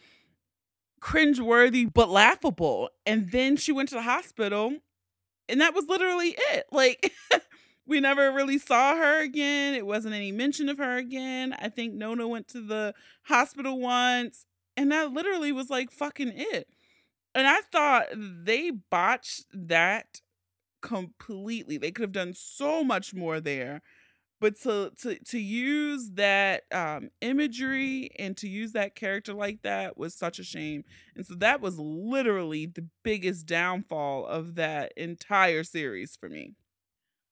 cringeworthy 1.01 1.91
but 1.91 2.09
laughable 2.09 2.89
and 3.05 3.31
then 3.31 3.55
she 3.55 3.71
went 3.71 3.89
to 3.89 3.95
the 3.95 4.01
hospital 4.01 4.73
and 5.47 5.61
that 5.61 5.73
was 5.73 5.85
literally 5.87 6.35
it 6.53 6.65
like 6.71 7.13
we 7.87 8.01
never 8.01 8.31
really 8.31 8.57
saw 8.57 8.95
her 8.95 9.21
again. 9.21 9.73
It 9.73 9.85
wasn't 9.85 10.13
any 10.13 10.31
mention 10.31 10.69
of 10.69 10.77
her 10.77 10.97
again. 10.97 11.55
I 11.57 11.69
think 11.69 11.93
Nola 11.93 12.27
went 12.27 12.47
to 12.49 12.61
the 12.61 12.93
hospital 13.23 13.79
once, 13.79 14.45
and 14.75 14.91
that 14.91 15.13
literally 15.13 15.51
was 15.51 15.69
like 15.69 15.89
fucking 15.89 16.33
it. 16.35 16.67
And 17.37 17.47
I 17.47 17.61
thought 17.71 18.07
they 18.15 18.71
botched 18.71 19.45
that 19.53 20.21
completely. 20.81 21.77
They 21.77 21.91
could 21.91 22.01
have 22.03 22.11
done 22.11 22.33
so 22.33 22.83
much 22.83 23.13
more 23.13 23.39
there. 23.39 23.83
But 24.41 24.59
to 24.61 24.91
to 25.01 25.19
to 25.19 25.39
use 25.39 26.11
that 26.15 26.63
um, 26.71 27.09
imagery 27.21 28.11
and 28.19 28.37
to 28.37 28.47
use 28.49 28.71
that 28.73 28.95
character 28.95 29.33
like 29.33 29.63
that 29.63 29.97
was 29.97 30.15
such 30.15 30.39
a 30.39 30.43
shame. 30.43 30.83
And 31.15 31.25
so 31.27 31.35
that 31.35 31.61
was 31.61 31.79
literally 31.79 32.65
the 32.67 32.87
biggest 33.03 33.45
downfall 33.47 34.25
of 34.27 34.55
that 34.55 34.93
entire 34.97 35.63
series 35.63 36.15
for 36.15 36.29
me. 36.29 36.53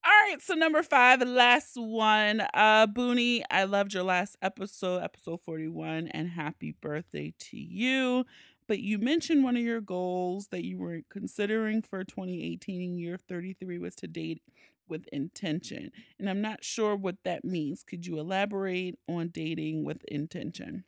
All 0.05 0.11
right, 0.29 0.41
so 0.41 0.53
number 0.53 0.83
five, 0.83 1.21
last 1.21 1.71
one. 1.75 2.41
Uh 2.53 2.85
Boonie, 2.87 3.43
I 3.49 3.63
loved 3.63 3.93
your 3.93 4.03
last 4.03 4.35
episode, 4.41 5.01
episode 5.03 5.41
41, 5.41 6.09
and 6.09 6.29
happy 6.29 6.75
birthday 6.79 7.33
to 7.39 7.57
you. 7.57 8.25
But 8.67 8.79
you 8.79 8.97
mentioned 8.97 9.43
one 9.43 9.57
of 9.57 9.63
your 9.63 9.81
goals 9.81 10.47
that 10.47 10.65
you 10.65 10.77
were 10.77 11.01
considering 11.09 11.81
for 11.81 12.03
2018 12.03 12.97
year 12.97 13.17
33 13.17 13.77
was 13.77 13.95
to 13.95 14.07
date 14.07 14.41
with 14.87 15.07
intention. 15.11 15.91
And 16.19 16.29
I'm 16.29 16.41
not 16.41 16.63
sure 16.63 16.95
what 16.95 17.17
that 17.23 17.43
means. 17.43 17.83
Could 17.83 18.05
you 18.05 18.19
elaborate 18.19 18.97
on 19.07 19.29
dating 19.29 19.83
with 19.83 20.03
intention? 20.05 20.83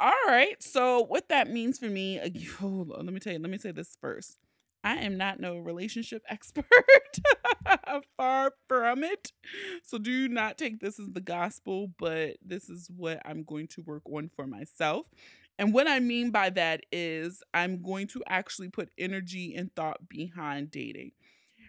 All 0.00 0.12
right. 0.26 0.60
So 0.62 1.04
what 1.04 1.28
that 1.28 1.48
means 1.48 1.78
for 1.78 1.86
me, 1.86 2.18
uh, 2.18 2.28
hold 2.58 2.92
on, 2.92 3.06
let 3.06 3.14
me 3.14 3.20
tell 3.20 3.32
you, 3.32 3.38
let 3.38 3.50
me 3.50 3.58
say 3.58 3.70
this 3.70 3.96
first. 4.00 4.38
I 4.82 4.96
am 4.96 5.16
not 5.16 5.40
no 5.40 5.56
relationship 5.56 6.22
expert. 6.28 6.66
Far 8.16 8.52
from 8.68 9.02
it. 9.02 9.32
So 9.82 9.98
do 9.98 10.28
not 10.28 10.58
take 10.58 10.80
this 10.80 11.00
as 11.00 11.08
the 11.10 11.20
gospel, 11.20 11.90
but 11.98 12.36
this 12.44 12.68
is 12.68 12.90
what 12.94 13.22
I'm 13.24 13.44
going 13.44 13.68
to 13.68 13.82
work 13.82 14.02
on 14.04 14.30
for 14.34 14.46
myself. 14.46 15.06
And 15.58 15.72
what 15.72 15.86
I 15.86 16.00
mean 16.00 16.30
by 16.30 16.50
that 16.50 16.82
is 16.90 17.42
I'm 17.52 17.82
going 17.82 18.08
to 18.08 18.22
actually 18.26 18.68
put 18.68 18.90
energy 18.98 19.54
and 19.54 19.74
thought 19.74 20.08
behind 20.08 20.70
dating. 20.70 21.12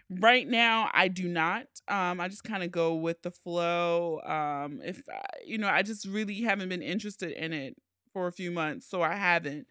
Right 0.08 0.46
now, 0.46 0.90
I 0.92 1.08
do 1.08 1.28
not. 1.28 1.66
Um, 1.88 2.20
I 2.20 2.28
just 2.28 2.44
kind 2.44 2.62
of 2.62 2.70
go 2.70 2.94
with 2.94 3.22
the 3.22 3.30
flow. 3.30 4.20
Um, 4.20 4.80
if 4.84 5.02
you 5.44 5.58
know, 5.58 5.68
I 5.68 5.82
just 5.82 6.06
really 6.06 6.42
haven't 6.42 6.68
been 6.68 6.82
interested 6.82 7.32
in 7.32 7.52
it 7.52 7.76
for 8.12 8.28
a 8.28 8.32
few 8.32 8.50
months, 8.50 8.88
so 8.88 9.02
I 9.02 9.14
haven't. 9.14 9.66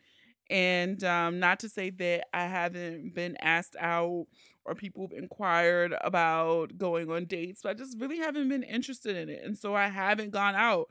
And 0.49 1.03
um, 1.03 1.39
not 1.39 1.59
to 1.61 1.69
say 1.69 1.89
that 1.89 2.27
I 2.33 2.45
haven't 2.45 3.15
been 3.15 3.35
asked 3.41 3.75
out 3.79 4.27
or 4.65 4.75
people 4.75 5.07
have 5.07 5.17
inquired 5.17 5.95
about 6.01 6.77
going 6.77 7.09
on 7.09 7.25
dates, 7.25 7.61
but 7.61 7.69
I 7.69 7.73
just 7.73 7.99
really 7.99 8.17
haven't 8.17 8.49
been 8.49 8.63
interested 8.63 9.15
in 9.15 9.29
it. 9.29 9.41
And 9.43 9.57
so 9.57 9.75
I 9.75 9.87
haven't 9.87 10.31
gone 10.31 10.55
out. 10.55 10.89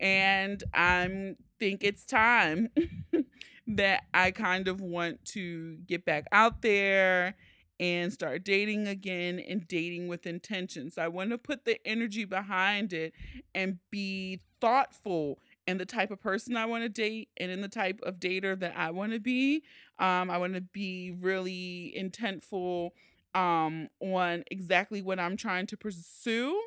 And 0.00 0.62
I 0.74 1.34
think 1.62 1.84
it's 1.84 2.04
time 2.04 2.68
that 3.68 4.02
I 4.12 4.32
kind 4.32 4.66
of 4.66 4.80
want 4.80 5.24
to 5.26 5.76
get 5.86 6.04
back 6.04 6.26
out 6.32 6.60
there 6.60 7.36
and 7.78 8.12
start 8.12 8.42
dating 8.42 8.88
again 8.88 9.38
and 9.38 9.68
dating 9.68 10.08
with 10.08 10.26
intention. 10.26 10.90
So 10.90 11.02
I 11.02 11.06
want 11.06 11.30
to 11.30 11.38
put 11.38 11.64
the 11.64 11.78
energy 11.86 12.24
behind 12.24 12.92
it 12.92 13.12
and 13.54 13.78
be 13.92 14.40
thoughtful 14.60 15.38
and 15.68 15.78
the 15.78 15.86
type 15.86 16.10
of 16.10 16.20
person 16.20 16.56
I 16.56 16.66
want 16.66 16.82
to 16.82 16.88
date 16.88 17.28
and 17.36 17.52
in 17.52 17.60
the 17.60 17.68
type 17.68 18.00
of 18.02 18.18
dater 18.18 18.58
that 18.58 18.76
I 18.76 18.90
want 18.90 19.12
to 19.12 19.20
be. 19.20 19.62
Um, 20.00 20.30
I 20.30 20.38
want 20.38 20.54
to 20.54 20.62
be 20.62 21.12
really 21.20 21.94
intentful 21.96 22.90
um, 23.36 23.88
on 24.00 24.42
exactly 24.50 25.00
what 25.00 25.20
I'm 25.20 25.36
trying 25.36 25.66
to 25.68 25.76
pursue 25.76 26.60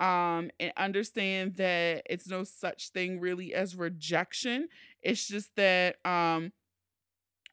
um, 0.00 0.50
and 0.58 0.72
understand 0.76 1.56
that 1.56 2.02
it's 2.08 2.26
no 2.26 2.42
such 2.42 2.88
thing 2.88 3.20
really 3.20 3.54
as 3.54 3.76
rejection. 3.76 4.68
It's 5.02 5.28
just 5.28 5.54
that 5.56 6.04
um, 6.06 6.52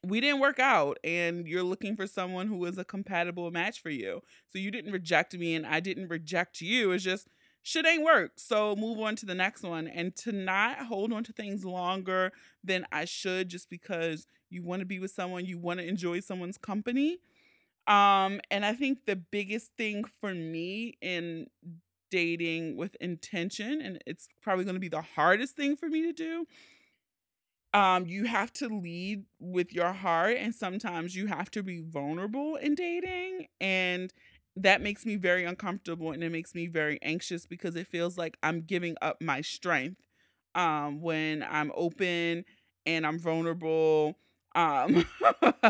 we 0.02 0.20
didn't 0.20 0.40
work 0.40 0.58
out 0.58 0.98
and 1.04 1.46
you're 1.46 1.62
looking 1.62 1.94
for 1.94 2.06
someone 2.06 2.46
who 2.46 2.64
is 2.64 2.78
a 2.78 2.84
compatible 2.84 3.50
match 3.50 3.82
for 3.82 3.90
you. 3.90 4.22
So 4.50 4.58
you 4.58 4.70
didn't 4.70 4.92
reject 4.92 5.34
me 5.34 5.54
and 5.54 5.66
I 5.66 5.80
didn't 5.80 6.08
reject 6.08 6.62
you. 6.62 6.92
It's 6.92 7.04
just 7.04 7.28
shit 7.62 7.86
ain't 7.86 8.04
work. 8.04 8.32
So 8.36 8.74
move 8.76 8.98
on 8.98 9.14
to 9.16 9.26
the 9.26 9.34
next 9.34 9.62
one 9.62 9.86
and 9.86 10.16
to 10.16 10.32
not 10.32 10.78
hold 10.86 11.12
on 11.12 11.24
to 11.24 11.32
things 11.34 11.64
longer 11.64 12.32
than 12.64 12.86
I 12.90 13.04
should 13.04 13.50
just 13.50 13.68
because 13.68 14.26
you 14.48 14.62
want 14.62 14.80
to 14.80 14.86
be 14.86 14.98
with 14.98 15.10
someone, 15.10 15.44
you 15.44 15.58
want 15.58 15.80
to 15.80 15.86
enjoy 15.86 16.20
someone's 16.20 16.56
company. 16.56 17.18
Um 17.86 18.40
and 18.50 18.64
I 18.64 18.72
think 18.72 19.00
the 19.06 19.16
biggest 19.16 19.72
thing 19.76 20.04
for 20.20 20.32
me 20.32 20.96
in 21.02 21.48
dating 22.10 22.76
with 22.76 22.96
intention 23.00 23.80
and 23.80 24.02
it's 24.06 24.28
probably 24.42 24.64
going 24.64 24.74
to 24.74 24.80
be 24.80 24.88
the 24.88 25.02
hardest 25.02 25.56
thing 25.56 25.76
for 25.76 25.88
me 25.88 26.02
to 26.02 26.12
do 26.12 26.46
um 27.74 28.06
you 28.06 28.24
have 28.24 28.52
to 28.52 28.68
lead 28.68 29.24
with 29.40 29.72
your 29.72 29.92
heart 29.92 30.36
and 30.38 30.54
sometimes 30.54 31.14
you 31.14 31.26
have 31.26 31.50
to 31.50 31.62
be 31.62 31.82
vulnerable 31.86 32.56
in 32.56 32.74
dating 32.74 33.46
and 33.60 34.12
that 34.56 34.80
makes 34.80 35.06
me 35.06 35.16
very 35.16 35.44
uncomfortable 35.44 36.10
and 36.10 36.24
it 36.24 36.32
makes 36.32 36.54
me 36.54 36.66
very 36.66 36.98
anxious 37.02 37.46
because 37.46 37.76
it 37.76 37.86
feels 37.86 38.18
like 38.18 38.36
I'm 38.42 38.62
giving 38.62 38.96
up 39.00 39.20
my 39.20 39.40
strength 39.40 40.00
um, 40.54 41.00
when 41.00 41.44
I'm 41.48 41.70
open 41.76 42.44
and 42.84 43.06
I'm 43.06 43.18
vulnerable. 43.20 44.16
Um, 44.56 45.04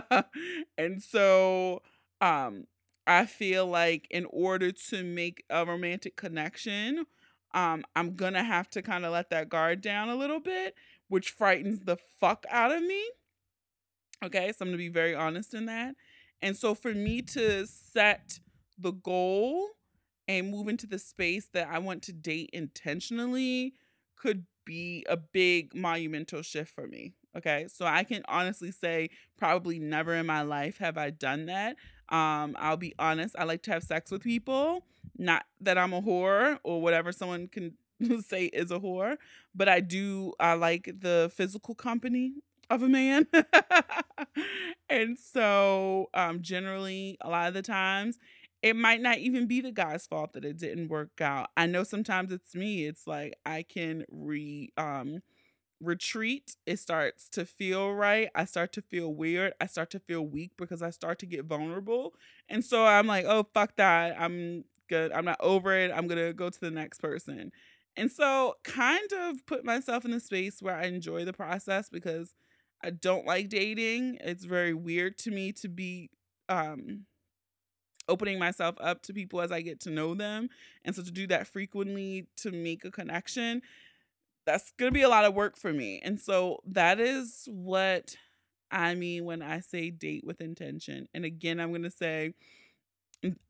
and 0.78 1.03
so 1.03 1.82
um, 2.22 2.64
I 3.09 3.27
feel 3.27 3.67
like 3.67 4.07
in 4.11 4.27
order 4.27 4.73
to 4.73 5.05
make 5.05 5.45
a 5.51 5.67
romantic 5.67 6.17
connection, 6.17 7.07
um, 7.55 7.85
I'm 7.97 8.17
gonna 8.17 8.45
have 8.45 8.71
to 8.71 8.83
kind 8.83 9.05
of 9.07 9.13
let 9.13 9.31
that 9.31 9.49
guard 9.49 9.81
down 9.81 10.11
a 10.11 10.17
little 10.17 10.41
bit, 10.41 10.77
which 11.09 11.31
frightens 11.31 11.81
the 11.81 11.99
fuck 12.21 12.47
out 12.51 12.73
of 12.73 12.83
me. 12.83 13.03
Okay, 14.25 14.53
so 14.53 14.59
I'm 14.65 14.69
gonna 14.69 14.79
be 14.79 14.89
very 14.89 15.15
honest 15.15 15.55
in 15.55 15.67
that. 15.67 15.95
And 16.43 16.57
so 16.57 16.75
for 16.75 16.93
me 16.95 17.23
to 17.23 17.67
set 17.67 18.41
the 18.79 18.93
goal 18.93 19.69
and 20.27 20.51
move 20.51 20.69
into 20.69 20.87
the 20.87 20.99
space 20.99 21.49
that 21.53 21.69
I 21.69 21.79
want 21.79 22.03
to 22.05 22.13
date 22.13 22.51
intentionally 22.53 23.75
could 24.17 24.45
be 24.65 25.05
a 25.09 25.17
big 25.17 25.75
monumental 25.75 26.43
shift 26.43 26.73
for 26.75 26.87
me. 26.87 27.15
Okay. 27.37 27.67
So 27.69 27.87
I 27.87 28.05
can 28.05 28.23
honestly 28.29 28.71
say 28.71 29.11
probably 29.37 29.79
never 29.79 30.15
in 30.15 30.27
my 30.27 30.43
life 30.43 30.79
have 30.79 30.99
I 30.99 31.11
done 31.11 31.47
that. 31.47 31.77
Um, 32.11 32.57
I'll 32.59 32.77
be 32.77 32.95
honest, 32.99 33.35
I 33.39 33.45
like 33.45 33.63
to 33.65 33.73
have 33.73 33.83
sex 33.83 34.11
with 34.11 34.23
people. 34.23 34.85
Not 35.19 35.45
that 35.61 35.77
I'm 35.79 35.93
a 35.93 36.01
whore 36.03 36.59
or 36.63 36.81
whatever 36.81 37.13
someone 37.13 37.49
can 37.49 37.75
say 38.23 38.47
is 38.47 38.71
a 38.71 38.79
whore, 38.79 39.17
but 39.55 39.69
I 39.69 39.81
do 39.81 40.33
I 40.41 40.55
like 40.55 40.91
the 41.01 41.31
physical 41.35 41.75
company 41.75 42.35
of 42.71 42.83
a 42.83 42.89
man. 42.89 43.27
and 44.91 45.19
so 45.19 46.09
um 46.15 46.43
generally 46.43 47.17
a 47.21 47.29
lot 47.29 47.49
of 47.49 47.55
the 47.55 47.63
times 47.63 48.19
it 48.63 48.75
might 48.75 49.01
not 49.01 49.19
even 49.19 49.47
be 49.47 49.61
the 49.61 49.71
guy's 49.71 50.07
fault 50.07 50.33
that 50.33 50.45
it 50.45 50.59
didn't 50.59 50.89
work 50.89 51.21
out. 51.21 51.49
I 51.57 51.67
know 51.67 51.85
sometimes 51.85 52.33
it's 52.33 52.57
me. 52.57 52.87
It's 52.87 53.07
like 53.07 53.35
I 53.47 53.63
can 53.63 54.05
re 54.11 54.73
um 54.77 55.21
retreat. 55.81 56.57
It 56.66 56.79
starts 56.79 57.29
to 57.31 57.45
feel 57.45 57.93
right. 57.93 58.29
I 58.35 58.45
start 58.45 58.72
to 58.74 58.83
feel 58.83 59.14
weird. 59.14 59.53
I 59.61 59.66
start 59.66 59.91
to 59.91 60.01
feel 60.01 60.26
weak 60.26 60.53
because 60.57 60.83
I 60.83 60.91
start 60.91 61.18
to 61.20 61.26
get 61.26 61.45
vulnerable. 61.45 62.14
And 62.49 62.64
so 62.64 62.85
I'm 62.87 63.07
like, 63.07 63.24
"Oh, 63.26 63.47
fuck 63.55 63.76
that. 63.76 64.20
I'm 64.20 64.64
good. 64.89 65.12
I'm 65.12 65.24
not 65.24 65.39
over 65.41 65.74
it. 65.76 65.91
I'm 65.95 66.07
going 66.09 66.24
to 66.24 66.33
go 66.33 66.51
to 66.51 66.61
the 66.61 66.70
next 66.70 67.01
person." 67.01 67.53
And 67.97 68.11
so 68.11 68.55
kind 68.64 69.09
of 69.12 69.45
put 69.47 69.64
myself 69.64 70.05
in 70.05 70.12
a 70.12 70.20
space 70.20 70.62
where 70.62 70.76
I 70.76 70.85
enjoy 70.85 71.24
the 71.24 71.33
process 71.33 71.89
because 71.89 72.33
I 72.83 72.91
don't 72.91 73.26
like 73.26 73.49
dating. 73.49 74.18
It's 74.20 74.45
very 74.45 74.74
weird 74.74 75.18
to 75.18 75.31
me 75.31 75.53
to 75.53 75.68
be 75.68 76.11
um 76.49 77.07
opening 78.09 78.39
myself 78.39 78.74
up 78.81 79.03
to 79.03 79.12
people 79.12 79.41
as 79.41 79.53
I 79.53 79.61
get 79.61 79.81
to 79.81 79.91
know 79.91 80.14
them. 80.14 80.49
And 80.85 80.95
so 80.97 81.03
to 81.03 81.11
do 81.11 81.26
that 81.26 81.47
frequently 81.47 82.26
to 82.39 82.51
make 82.51 82.85
a 82.85 82.91
connection, 82.91 83.61
that's 84.49 84.73
going 84.79 84.91
to 84.91 84.95
be 84.95 85.03
a 85.03 85.09
lot 85.11 85.27
of 85.27 85.35
work 85.35 85.59
for 85.59 85.73
me. 85.73 86.01
And 86.03 86.19
so 86.19 86.61
that 86.67 86.99
is 86.99 87.47
what 87.53 88.17
I 88.71 88.95
mean 88.95 89.27
when 89.27 89.43
I 89.43 89.61
say 89.61 89.91
date 89.91 90.25
with 90.25 90.41
intention. 90.41 91.07
And 91.13 91.27
again, 91.27 91.61
I'm 91.61 91.69
going 91.69 91.83
to 91.83 91.91
say 91.91 92.33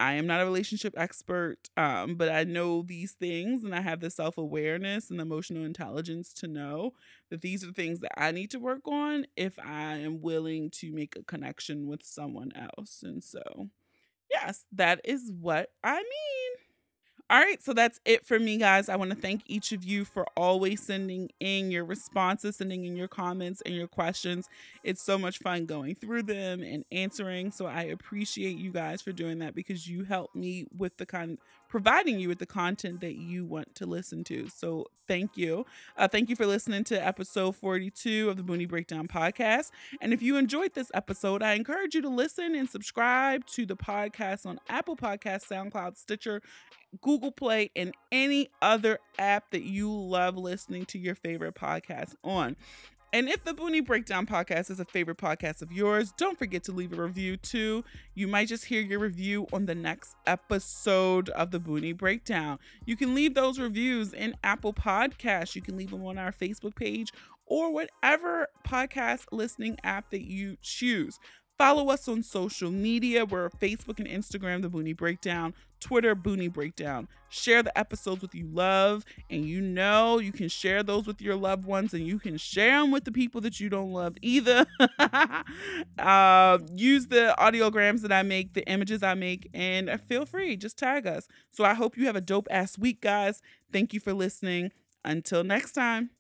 I 0.01 0.15
am 0.15 0.27
not 0.27 0.41
a 0.41 0.45
relationship 0.45 0.95
expert, 0.97 1.59
um, 1.77 2.17
but 2.17 2.31
I 2.31 2.43
know 2.45 2.83
these 2.83 3.13
things 3.13 3.63
and 3.63 3.75
I 3.75 3.81
have 3.81 4.01
the 4.01 4.11
self 4.11 4.39
awareness 4.39 5.09
and 5.11 5.21
emotional 5.21 5.65
intelligence 5.65 6.33
to 6.35 6.49
know 6.49 6.95
that 7.31 7.43
these 7.43 7.63
are 7.63 7.73
things 7.73 8.01
that 8.01 8.19
I 8.21 8.33
need 8.33 8.51
to 8.53 8.59
work 8.59 8.89
on 8.89 9.27
if 9.37 9.57
I 9.59 9.99
am 9.99 10.21
willing 10.21 10.71
to 10.81 10.93
make 10.93 11.15
a 11.17 11.23
connection 11.23 11.87
with 11.87 12.03
someone 12.03 12.51
else. 12.57 13.05
And 13.05 13.23
so, 13.23 13.69
yes, 14.31 14.65
that 14.73 15.01
is 15.05 15.31
what 15.39 15.71
I 15.85 15.97
mean. 15.97 16.68
All 17.31 17.39
right, 17.39 17.63
so 17.63 17.75
that's 17.75 18.01
it 18.07 18.25
for 18.25 18.39
me, 18.39 18.57
guys. 18.57 18.89
I 18.89 18.97
want 18.97 19.11
to 19.11 19.17
thank 19.17 19.43
each 19.47 19.73
of 19.73 19.85
you 19.85 20.07
for 20.07 20.27
always 20.35 20.83
sending 20.83 21.29
in 21.41 21.71
your 21.71 21.85
responses, 21.85 22.57
sending 22.57 22.87
in 22.87 22.97
your 22.97 23.07
comments 23.09 23.61
and 23.67 23.75
your 23.75 23.87
questions. 23.87 24.49
It's 24.83 25.03
so 25.03 25.19
much 25.19 25.39
fun 25.39 25.67
going 25.67 25.95
through 25.95 26.23
them 26.23 26.63
and 26.63 26.87
answering. 26.91 27.51
So 27.51 27.67
I 27.67 27.83
appreciate 27.83 28.57
you 28.57 28.73
guys 28.73 29.03
for 29.03 29.13
doing 29.13 29.41
that 29.41 29.55
because 29.55 29.87
you 29.87 30.05
help 30.05 30.35
me 30.35 30.69
with 30.75 30.97
the 30.97 31.05
kind 31.05 31.37
providing 31.69 32.19
you 32.19 32.29
with 32.29 32.39
the 32.39 32.47
content 32.47 33.01
that 33.01 33.17
you 33.17 33.45
want 33.45 33.75
to 33.77 33.87
listen 33.87 34.25
to. 34.25 34.49
So 34.49 34.87
thank 35.07 35.37
you. 35.37 35.67
Uh, 35.97 36.09
thank 36.09 36.29
you 36.29 36.37
for 36.37 36.47
listening 36.47 36.85
to 36.85 37.07
episode 37.07 37.57
42 37.57 38.29
of 38.29 38.37
the 38.37 38.43
Boonie 38.43 38.67
Breakdown 38.67 39.07
podcast. 39.07 39.71
And 40.01 40.13
if 40.13 40.23
you 40.23 40.37
enjoyed 40.37 40.75
this 40.75 40.91
episode, 40.95 41.43
I 41.43 41.55
encourage 41.55 41.95
you 41.95 42.03
to 42.03 42.09
listen 42.09 42.55
and 42.55 42.69
subscribe 42.69 43.47
to 43.47 43.67
the 43.67 43.77
podcast 43.77 44.47
on 44.47 44.59
Apple 44.69 44.97
Podcasts, 44.97 45.49
SoundCloud, 45.49 45.97
Stitcher, 45.97 46.43
Google 47.03 47.33
Play, 47.33 47.71
and 47.77 47.95
any 48.11 48.49
other 48.63 48.99
app 49.19 49.51
that 49.51 49.63
you 49.63 49.93
love 49.93 50.37
listening 50.37 50.87
to 50.87 50.99
your 50.99 51.15
favorite 51.15 51.55
podcast 51.55 52.15
on. 52.25 52.57
And 53.11 53.31
if 53.31 53.43
the 53.43 53.55
Boonie 53.55 53.81
Breakdown 53.81 54.27
podcast 54.27 54.71
is 54.71 54.81
a 54.81 54.85
favorite 54.85 55.17
podcast 55.17 55.63
of 55.63 55.73
yours, 55.73 56.13
don't 56.19 56.39
forget 56.39 56.63
to 56.65 56.73
leave 56.73 56.93
a 56.93 57.03
review 57.03 57.39
too. 57.39 57.83
You 58.15 58.29
might 58.29 58.49
just 58.49 58.67
hear 58.67 58.83
your 58.83 58.99
review 58.99 59.47
on 59.51 59.65
the 59.65 59.75
next 59.75 60.15
episode 60.27 61.31
of 61.31 61.51
the 61.51 61.59
Boonie 61.59 61.95
Breakdown. 61.95 62.59
You 62.85 62.97
can 62.97 63.15
leave 63.15 63.33
those 63.33 63.59
reviews 63.59 64.13
in 64.13 64.35
Apple 64.45 64.75
Podcasts. 64.75 65.57
You 65.57 65.63
can 65.63 65.79
leave 65.79 65.91
them 65.91 66.05
on 66.05 66.19
our 66.19 66.33
Facebook 66.33 66.77
page 66.77 67.11
or 67.47 67.73
whatever 67.73 68.49
podcast 68.67 69.25
listening 69.33 69.79
app 69.85 70.11
that 70.11 70.29
you 70.29 70.59
choose. 70.61 71.19
Follow 71.59 71.89
us 71.91 72.07
on 72.07 72.23
social 72.23 72.71
media. 72.71 73.25
We're 73.25 73.51
Facebook 73.51 73.99
and 73.99 74.07
Instagram, 74.07 74.63
The 74.63 74.69
Boonie 74.69 74.93
Breakdown, 74.93 75.55
Twitter, 75.81 76.15
Boonie 76.15 76.47
Breakdown. 76.47 77.09
Share 77.31 77.65
the 77.65 77.77
episodes 77.77 78.23
with 78.23 78.33
you 78.33 78.47
love, 78.47 79.05
and 79.29 79.45
you 79.45 79.61
know 79.61 80.21
you 80.21 80.31
can 80.31 80.49
share 80.49 80.85
those 80.85 81.09
with 81.09 81.21
your 81.21 81.35
loved 81.35 81.65
ones, 81.65 81.93
and 81.93 82.07
you 82.07 82.21
can 82.21 82.37
share 82.37 82.81
them 82.81 82.93
with 82.93 83.05
the 83.05 83.11
people 83.11 83.41
that 83.41 83.59
you 83.59 83.69
don't 83.69 83.93
love 83.93 84.15
either. 84.23 84.67
uh, 85.99 86.59
use 86.73 87.09
the 87.09 87.35
audiograms 87.41 88.03
that 88.03 88.13
I 88.13 88.23
make, 88.23 88.55
the 88.55 88.67
images 88.69 89.03
I 89.03 89.15
make, 89.15 89.51
and 89.53 90.01
feel 90.03 90.27
free, 90.27 90.57
just 90.57 90.79
tag 90.79 91.09
us. 91.09 91.27
So 91.51 91.65
I 91.65 91.75
hope 91.75 91.97
you 91.97 92.07
have 92.07 92.17
a 92.17 92.21
dope 92.21 92.47
ass 92.53 92.79
week, 92.79 93.01
guys. 93.01 93.43
Thank 93.73 93.93
you 93.93 93.99
for 93.99 94.13
listening. 94.15 94.71
Until 95.05 95.43
next 95.43 95.73
time. 95.73 96.11